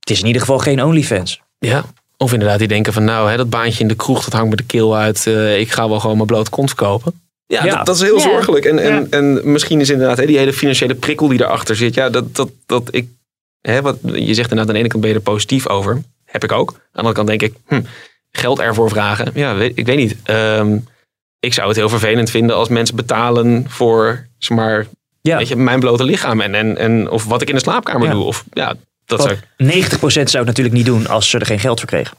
het 0.00 0.10
is 0.10 0.20
in 0.20 0.26
ieder 0.26 0.40
geval 0.40 0.58
geen 0.58 0.82
OnlyFans. 0.82 1.40
Ja. 1.58 1.84
Of 2.16 2.32
inderdaad, 2.32 2.58
die 2.58 2.68
denken 2.68 2.92
van 2.92 3.04
nou, 3.04 3.30
hè, 3.30 3.36
dat 3.36 3.50
baantje 3.50 3.80
in 3.80 3.88
de 3.88 3.94
kroeg, 3.94 4.24
dat 4.24 4.32
hangt 4.32 4.50
me 4.50 4.56
de 4.56 4.62
keel 4.62 4.96
uit. 4.96 5.26
eh, 5.26 5.58
ik 5.60 5.72
ga 5.72 5.88
wel 5.88 6.00
gewoon 6.00 6.16
mijn 6.16 6.28
blote 6.28 6.50
kont 6.50 6.68
verkopen. 6.68 7.20
Ja, 7.46 7.64
Ja. 7.64 7.76
Dat, 7.76 7.86
dat 7.86 7.96
is 7.96 8.02
heel 8.02 8.16
Ja. 8.16 8.22
zorgelijk. 8.22 8.64
En, 8.64 8.78
en, 8.78 8.94
Ja. 8.94 9.06
en 9.10 9.52
misschien 9.52 9.80
is 9.80 9.90
inderdaad 9.90 10.16
hè, 10.18 10.26
die 10.26 10.38
hele 10.38 10.52
financiële 10.52 10.94
prikkel 10.94 11.28
die 11.28 11.40
erachter 11.42 11.76
zit. 11.76 11.94
Ja, 11.94 12.10
dat, 12.10 12.34
dat, 12.36 12.48
dat 12.66 12.88
ik, 12.90 13.08
hè, 13.60 13.82
wat, 13.82 13.96
je 14.02 14.34
zegt 14.34 14.50
inderdaad 14.50 14.66
aan 14.68 14.72
de 14.72 14.78
ene 14.78 14.88
kant 14.88 15.00
ben 15.02 15.10
je 15.10 15.16
er 15.16 15.22
positief 15.22 15.68
over. 15.68 16.02
Heb 16.24 16.44
ik 16.44 16.52
ook. 16.52 16.70
Aan 16.70 16.78
de 16.92 16.98
andere 16.98 17.14
kant 17.14 17.28
denk 17.28 17.42
ik, 17.42 17.54
hm, 17.66 17.80
geld 18.30 18.58
ervoor 18.58 18.88
vragen. 18.90 19.30
Ja, 19.34 19.54
weet, 19.54 19.72
ik 19.74 19.86
weet 19.86 19.96
niet. 19.96 20.16
Ehm, 20.22 20.76
ik 21.46 21.54
zou 21.54 21.68
het 21.68 21.76
heel 21.76 21.88
vervelend 21.88 22.30
vinden 22.30 22.56
als 22.56 22.68
mensen 22.68 22.96
betalen 22.96 23.64
voor, 23.68 24.26
zeg 24.38 24.56
maar, 24.56 24.86
Ja. 25.20 25.36
weet 25.36 25.48
je, 25.48 25.56
mijn 25.56 25.80
blote 25.80 26.04
lichaam. 26.04 26.40
En, 26.40 26.54
en, 26.54 26.78
en, 26.78 27.10
of 27.10 27.24
wat 27.24 27.42
ik 27.42 27.48
in 27.48 27.54
de 27.54 27.60
slaapkamer 27.60 28.06
Ja. 28.06 28.12
doe. 28.12 28.24
Of, 28.24 28.44
ja, 28.52 28.74
dat 29.04 29.22
zou 29.22 29.34
ik 29.34 29.40
90% 29.56 30.30
zou 30.30 30.36
het 30.38 30.46
natuurlijk 30.46 30.74
niet 30.74 30.86
doen 30.86 31.06
als 31.06 31.30
ze 31.30 31.38
er 31.38 31.46
geen 31.46 31.58
geld 31.58 31.78
voor 31.80 31.88
kregen. 31.88 32.16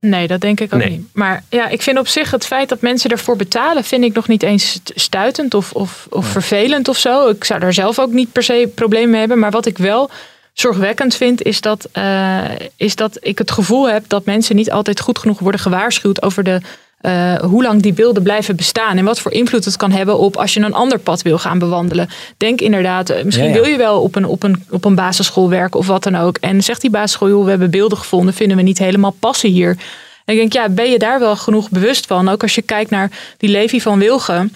Nee, 0.00 0.26
dat 0.26 0.40
denk 0.40 0.60
ik 0.60 0.74
ook 0.74 0.80
Nee. 0.80 0.90
niet. 0.90 1.08
Maar 1.12 1.44
ja, 1.50 1.68
ik 1.68 1.82
vind 1.82 1.98
op 1.98 2.08
zich 2.08 2.30
het 2.30 2.46
feit 2.46 2.68
dat 2.68 2.80
mensen 2.80 3.10
ervoor 3.10 3.36
betalen, 3.36 3.84
vind 3.84 4.04
ik 4.04 4.14
nog 4.14 4.28
niet 4.28 4.42
eens 4.42 4.70
st- 4.72 4.92
stuitend 4.94 5.54
of, 5.54 5.72
of, 5.72 6.06
of 6.10 6.26
vervelend 6.26 6.88
of 6.88 6.98
zo. 6.98 7.28
Ik 7.28 7.44
zou 7.44 7.60
daar 7.60 7.72
zelf 7.72 7.98
ook 7.98 8.12
niet 8.12 8.32
per 8.32 8.42
se 8.42 8.70
problemen 8.74 9.10
mee 9.10 9.18
hebben. 9.20 9.38
Maar 9.38 9.50
wat 9.50 9.66
ik 9.66 9.78
wel 9.78 10.10
zorgwekkend 10.52 11.14
vind, 11.14 11.42
is 11.42 11.60
dat, 11.60 11.88
eh, 11.92 12.44
is 12.76 12.96
dat 12.96 13.16
ik 13.20 13.38
het 13.38 13.50
gevoel 13.50 13.88
heb 13.88 14.04
dat 14.08 14.24
mensen 14.24 14.56
niet 14.56 14.70
altijd 14.70 15.00
goed 15.00 15.18
genoeg 15.18 15.38
worden 15.38 15.60
gewaarschuwd 15.60 16.22
over 16.22 16.42
de. 16.44 16.60
Eh, 16.98 17.34
hoe 17.34 17.62
lang 17.62 17.82
die 17.82 17.92
beelden 17.92 18.22
blijven 18.22 18.56
bestaan 18.56 18.96
en 18.96 19.04
wat 19.04 19.20
voor 19.20 19.32
invloed 19.32 19.64
het 19.64 19.76
kan 19.76 19.90
hebben 19.90 20.18
op 20.18 20.36
als 20.36 20.54
je 20.54 20.60
een 20.60 20.74
ander 20.74 20.98
pad 20.98 21.22
wil 21.22 21.38
gaan 21.38 21.58
bewandelen. 21.58 22.08
Denk 22.36 22.60
inderdaad, 22.60 23.10
eh, 23.10 23.24
misschien 23.24 23.48
Ja, 23.48 23.54
ja. 23.54 23.60
wil 23.60 23.70
je 23.70 23.76
wel 23.76 24.02
op 24.02 24.14
een, 24.14 24.24
op, 24.24 24.42
een, 24.42 24.64
op 24.70 24.84
een 24.84 24.94
basisschool 24.94 25.48
werken 25.48 25.80
of 25.80 25.86
wat 25.86 26.02
dan 26.02 26.16
ook. 26.16 26.36
En 26.36 26.62
zegt 26.62 26.80
die 26.80 26.90
basisschool, 26.90 27.28
joh, 27.28 27.44
we 27.44 27.50
hebben 27.50 27.70
beelden 27.70 27.98
gevonden, 27.98 28.34
vinden 28.34 28.56
we 28.56 28.62
niet 28.62 28.78
helemaal 28.78 29.16
passen 29.20 29.50
hier. 29.50 29.76
En 30.24 30.34
ik 30.34 30.40
denk, 30.40 30.52
ja, 30.52 30.68
ben 30.68 30.90
je 30.90 30.98
daar 30.98 31.18
wel 31.18 31.36
genoeg 31.36 31.70
bewust 31.70 32.06
van? 32.06 32.28
Ook 32.28 32.42
als 32.42 32.54
je 32.54 32.62
kijkt 32.62 32.90
naar 32.90 33.10
die 33.36 33.50
Levi 33.50 33.80
van 33.80 33.98
Wilgen, 33.98 34.54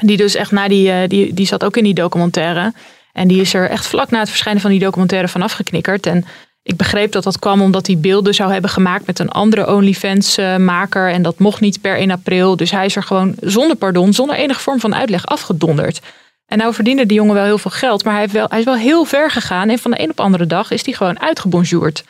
die 0.00 0.16
dus 0.16 0.34
echt 0.34 0.50
na 0.50 0.68
die, 0.68 0.90
eh, 0.90 1.08
die, 1.08 1.34
die 1.34 1.46
zat 1.46 1.64
ook 1.64 1.76
in 1.76 1.84
die 1.84 1.94
documentaire. 1.94 2.72
En 3.12 3.28
die 3.28 3.40
is 3.40 3.54
er 3.54 3.70
echt 3.70 3.86
vlak 3.86 4.10
na 4.10 4.18
het 4.18 4.28
verschijnen 4.28 4.62
van 4.62 4.70
die 4.70 4.80
documentaire 4.80 5.28
van 5.28 5.42
afgeknikkerd. 5.42 6.06
En 6.06 6.24
ik 6.68 6.76
begreep 6.76 7.12
dat 7.12 7.22
dat 7.22 7.38
kwam 7.38 7.62
omdat 7.62 7.86
hij 7.86 7.98
beelden 7.98 8.34
zou 8.34 8.52
hebben 8.52 8.70
gemaakt 8.70 9.06
met 9.06 9.18
een 9.18 9.30
andere 9.30 9.74
OnlyFans-maker. 9.74 11.10
En 11.10 11.22
dat 11.22 11.38
mocht 11.38 11.60
niet 11.60 11.80
per 11.80 11.96
1 11.96 12.10
april. 12.10 12.56
Dus 12.56 12.70
hij 12.70 12.84
is 12.84 12.96
er 12.96 13.02
gewoon 13.02 13.34
zonder 13.40 13.76
pardon, 13.76 14.12
zonder 14.12 14.36
enige 14.36 14.60
vorm 14.60 14.80
van 14.80 14.94
uitleg 14.94 15.26
afgedonderd. 15.26 16.00
En 16.46 16.58
nou 16.58 16.74
verdiende 16.74 17.06
die 17.06 17.16
jongen 17.16 17.34
wel 17.34 17.44
heel 17.44 17.58
veel 17.58 17.70
geld, 17.70 18.04
maar 18.04 18.12
hij, 18.12 18.22
heeft 18.22 18.32
wel, 18.32 18.46
hij 18.48 18.58
is 18.58 18.64
wel 18.64 18.76
heel 18.76 19.04
ver 19.04 19.30
gegaan. 19.30 19.68
En 19.68 19.78
van 19.78 19.90
de 19.90 20.00
een 20.02 20.10
op 20.10 20.20
andere 20.20 20.46
dag 20.46 20.70
is 20.70 20.84
hij 20.84 20.94
gewoon 20.94 21.20
uitgebonjourd. 21.20 22.04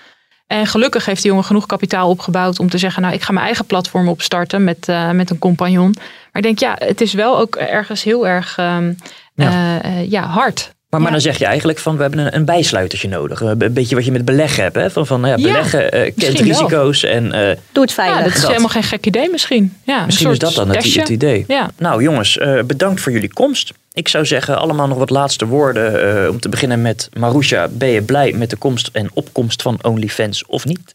En 0.46 0.66
gelukkig 0.66 1.04
heeft 1.04 1.22
die 1.22 1.30
jongen 1.30 1.46
genoeg 1.46 1.66
kapitaal 1.66 2.09
opgebouwd 2.11 2.59
om 2.59 2.70
te 2.70 2.78
zeggen: 2.78 3.02
Nou, 3.02 3.14
ik 3.14 3.22
ga 3.22 3.32
mijn 3.32 3.44
eigen 3.46 3.64
platform 3.64 4.09
opstarten 4.09 4.64
met, 4.64 4.88
eh, 4.88 5.11
met 5.11 5.30
een 5.30 5.38
compagnon. 5.38 5.94
Maar 5.96 6.32
ik 6.32 6.42
denk, 6.42 6.59
ja, 6.59 6.76
het 6.78 7.00
is 7.00 7.12
wel 7.12 7.38
ook 7.38 7.56
ergens 7.56 8.02
heel 8.02 8.26
erg 8.26 8.59
ehm, 8.59 8.92
Ja. 9.34 9.80
eh, 9.80 10.00
eh, 10.00 10.11
ja, 10.11 10.26
hard. 10.26 10.76
Maar, 10.91 11.01
maar 11.01 11.09
Ja. 11.09 11.14
dan 11.16 11.24
zeg 11.24 11.39
je 11.39 11.45
eigenlijk 11.47 11.78
van 11.78 11.97
we 11.97 12.03
hebben 12.03 12.20
een, 12.20 12.34
een 12.34 12.45
bijsluitertje 12.45 13.09
nodig. 13.09 13.41
Een 13.41 13.59
be- 13.59 13.70
beetje 13.70 13.95
wat 13.95 14.05
je 14.05 14.12
met 14.12 14.24
beleggen 14.24 14.62
hebt. 14.62 14.76
Hè? 14.76 14.91
Van, 14.91 15.07
van 15.07 15.20
nou 15.20 15.32
ja, 15.32 15.47
Ja, 15.47 15.53
beleggen 15.53 15.93
eh, 15.93 16.12
kent 16.16 16.39
wel. 16.39 16.47
risico's. 16.47 17.03
En 17.05 17.32
eh, 17.32 17.57
Doe 17.72 17.82
het 17.82 17.93
veilig. 17.93 18.16
Ja, 18.18 18.24
dat 18.24 18.32
is 18.34 18.41
dat. 18.41 18.49
helemaal 18.49 18.68
geen 18.70 18.82
gek 18.82 19.07
idee 19.07 19.30
misschien. 19.30 19.76
Ja, 19.84 19.99
een 20.01 20.07
misschien 20.07 20.30
is 20.30 20.39
soort 20.39 20.55
dat 20.55 20.66
dan 20.66 20.76
het, 20.76 21.09
idee. 21.09 21.45
Ja. 21.49 21.70
Nou 21.78 22.03
jongens, 22.03 22.39
eh, 22.39 22.62
bedankt 22.62 23.01
voor 23.01 23.12
jullie 23.12 23.32
komst. 23.32 23.72
Ik 23.93 24.09
zou 24.09 24.26
zeggen 24.26 24.59
allemaal 24.59 24.86
nog 24.89 24.99
wat 24.99 25.11
laatste 25.11 25.47
woorden. 25.47 26.22
eh, 26.24 26.30
om 26.30 26.41
te 26.41 26.49
beginnen 26.49 26.82
met 26.82 27.09
Marusha. 27.18 27.68
Ben 27.68 27.89
je 27.89 28.03
blij 28.03 28.32
met 28.32 28.51
de 28.51 28.57
komst 28.57 28.89
en 28.93 29.11
opkomst 29.14 29.62
van 29.62 29.78
OnlyFans 29.84 30.47
of 30.47 30.64
niet? 30.64 30.95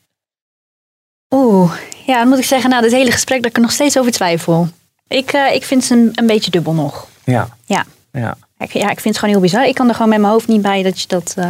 Oeh, 1.29 1.71
ja, 2.05 2.17
dan 2.19 2.27
moet 2.27 2.37
ik 2.37 2.45
zeggen, 2.45 2.69
na 2.69 2.81
dit 2.81 2.91
hele 2.91 3.11
gesprek 3.11 3.41
dat 3.41 3.49
ik 3.49 3.55
er 3.55 3.61
nog 3.61 3.71
steeds 3.71 3.97
over 3.97 4.11
twijfel. 4.11 4.67
Ik, 5.07 5.31
eh, 5.33 5.53
ik 5.53 5.63
vind 5.63 5.83
ze 5.83 5.93
een, 5.93 6.11
een 6.15 6.27
beetje 6.27 6.51
dubbel 6.51 6.73
nog. 6.73 7.07
Ja. 7.23 7.49
Ja. 7.65 7.85
Ja. 8.11 8.37
Ik, 8.63 8.73
ja, 8.73 8.89
ik 8.89 8.99
vind 8.99 9.03
het 9.03 9.17
gewoon 9.17 9.33
heel 9.33 9.43
bizar. 9.43 9.65
Ik 9.65 9.75
kan 9.75 9.87
er 9.87 9.93
gewoon 9.93 10.09
met 10.09 10.19
mijn 10.19 10.31
hoofd 10.31 10.47
niet 10.47 10.61
bij 10.61 10.83
dat 10.83 11.01
je 11.01 11.07
dat, 11.07 11.35
uh, 11.37 11.45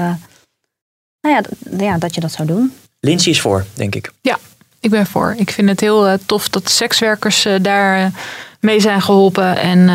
nou 1.21 1.35
ja, 1.35 1.41
ja, 1.77 1.97
dat 1.97 2.15
je 2.15 2.21
dat 2.21 2.31
zou 2.31 2.47
doen. 2.47 2.73
Lindsay 2.99 3.31
is 3.31 3.41
voor, 3.41 3.65
denk 3.73 3.95
ik. 3.95 4.11
Ja, 4.21 4.37
ik 4.79 4.89
ben 4.89 5.05
voor. 5.05 5.35
Ik 5.37 5.51
vind 5.51 5.69
het 5.69 5.79
heel 5.79 6.07
uh, 6.07 6.13
tof 6.25 6.49
dat 6.49 6.69
sekswerkers 6.69 7.45
uh, 7.45 7.55
daar 7.61 8.11
mee 8.59 8.79
zijn 8.79 9.01
geholpen. 9.01 9.57
En 9.57 9.89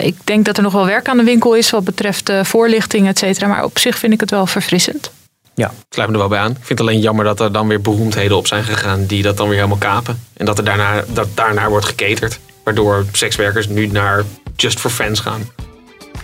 ik 0.00 0.16
denk 0.24 0.44
dat 0.44 0.56
er 0.56 0.62
nog 0.62 0.72
wel 0.72 0.86
werk 0.86 1.08
aan 1.08 1.16
de 1.16 1.24
winkel 1.24 1.54
is 1.54 1.70
wat 1.70 1.84
betreft 1.84 2.32
voorlichting, 2.42 3.08
et 3.08 3.18
cetera. 3.18 3.46
Maar 3.46 3.64
op 3.64 3.78
zich 3.78 3.98
vind 3.98 4.12
ik 4.12 4.20
het 4.20 4.30
wel 4.30 4.46
verfrissend. 4.46 5.10
Ja. 5.54 5.66
Ik 5.68 5.94
sluit 5.94 6.08
me 6.08 6.14
er 6.14 6.20
wel 6.20 6.28
bij 6.28 6.38
aan. 6.38 6.50
Ik 6.50 6.56
vind 6.56 6.78
het 6.78 6.80
alleen 6.80 7.00
jammer 7.00 7.24
dat 7.24 7.40
er 7.40 7.52
dan 7.52 7.68
weer 7.68 7.80
beroemdheden 7.80 8.36
op 8.36 8.46
zijn 8.46 8.64
gegaan 8.64 9.06
die 9.06 9.22
dat 9.22 9.36
dan 9.36 9.46
weer 9.46 9.56
helemaal 9.56 9.78
kapen. 9.78 10.22
En 10.36 10.46
dat 10.46 10.58
er 10.58 10.64
daarna, 10.64 11.04
dat 11.08 11.28
daarnaar 11.34 11.70
wordt 11.70 11.86
geketerd. 11.86 12.40
Waardoor 12.64 13.04
sekswerkers 13.12 13.68
nu 13.68 13.86
naar 13.86 14.24
Just 14.56 14.80
for 14.80 14.90
Fans 14.90 15.20
gaan. 15.20 15.50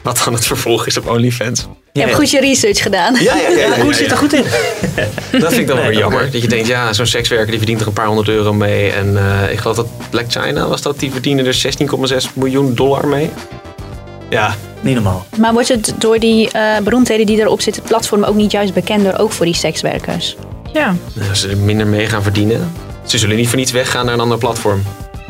Wat 0.08 0.22
dan 0.24 0.32
het 0.32 0.46
vervolg 0.46 0.86
is 0.86 0.96
op 0.96 1.08
OnlyFans. 1.08 1.66
Je 1.92 2.00
hebt 2.00 2.14
goed 2.14 2.30
je 2.30 2.40
research 2.40 2.82
gedaan. 2.82 3.14
Ja, 3.14 3.36
ja, 3.36 3.48
ja. 3.48 3.80
Hoe 3.80 3.94
zit 3.94 4.10
er 4.10 4.16
goed 4.16 4.32
in? 4.32 4.44
Dat 5.40 5.52
vind 5.52 5.56
ik 5.56 5.66
dan 5.66 5.76
wel 5.76 5.86
weer 5.86 5.98
jammer. 5.98 6.30
Dat 6.30 6.42
je 6.42 6.48
denkt, 6.48 6.66
ja, 6.66 6.92
zo'n 6.92 7.06
sekswerker 7.06 7.48
die 7.48 7.56
verdient 7.56 7.80
er 7.80 7.86
een 7.86 7.92
paar 7.92 8.06
honderd 8.06 8.28
euro 8.28 8.52
mee. 8.52 8.90
En 8.90 9.12
uh, 9.12 9.52
ik 9.52 9.58
geloof 9.58 9.76
dat 9.76 9.86
Black 10.10 10.24
China 10.28 10.68
was 10.68 10.82
dat, 10.82 10.98
die 10.98 11.10
verdiende 11.10 11.42
er 11.42 11.62
16,6 12.22 12.32
miljoen 12.34 12.74
dollar 12.74 13.06
mee. 13.08 13.30
Ja. 14.30 14.54
Niet 14.80 14.94
normaal. 14.94 15.26
Maar 15.38 15.52
wordt 15.52 15.68
het 15.68 15.94
door 15.98 16.18
die 16.18 16.50
uh, 16.56 16.78
beroemdheden 16.78 17.26
die 17.26 17.40
erop 17.40 17.60
zitten, 17.60 17.82
het 17.82 17.90
platform 17.90 18.24
ook 18.24 18.34
niet 18.34 18.52
juist 18.52 18.74
bekender, 18.74 19.18
ook 19.18 19.32
voor 19.32 19.46
die 19.46 19.54
sekswerkers? 19.54 20.36
Ja. 20.72 20.96
Als 21.28 21.40
ze 21.40 21.48
er 21.48 21.56
minder 21.56 21.86
mee 21.86 22.06
gaan 22.06 22.22
verdienen. 22.22 22.72
Ze 23.04 23.18
zullen 23.18 23.36
niet 23.36 23.48
voor 23.48 23.58
niets 23.58 23.72
weggaan 23.72 24.04
naar 24.04 24.14
een 24.14 24.20
ander 24.20 24.38
platform. 24.38 24.82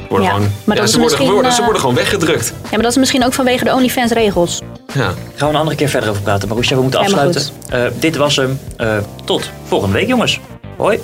Worden 0.08 0.26
ja, 0.26 0.34
gewoon, 0.34 0.50
maar 0.64 0.76
ja, 0.76 0.82
dat 0.82 0.90
ze, 0.90 0.98
worden, 0.98 1.32
worden, 1.32 1.52
ze 1.52 1.62
worden 1.62 1.80
gewoon 1.80 1.96
weggedrukt. 1.96 2.52
Ja, 2.62 2.70
maar 2.70 2.82
dat 2.82 2.90
is 2.90 2.96
misschien 2.96 3.24
ook 3.24 3.32
vanwege 3.32 3.64
de 3.64 3.72
OnlyFans 3.72 4.12
regels. 4.12 4.62
Ja. 4.94 5.02
Gaan 5.02 5.14
we 5.34 5.44
een 5.44 5.56
andere 5.56 5.76
keer 5.76 5.88
verder 5.88 6.10
over 6.10 6.22
praten. 6.22 6.48
Marusha, 6.48 6.74
we 6.74 6.82
moeten 6.82 7.00
afsluiten. 7.00 7.42
Uh, 7.74 7.86
dit 7.98 8.16
was 8.16 8.36
hem. 8.36 8.58
Uh, 8.80 8.96
tot 9.24 9.50
volgende 9.64 9.94
week, 9.94 10.08
jongens. 10.08 10.40
Hoi. 10.76 11.00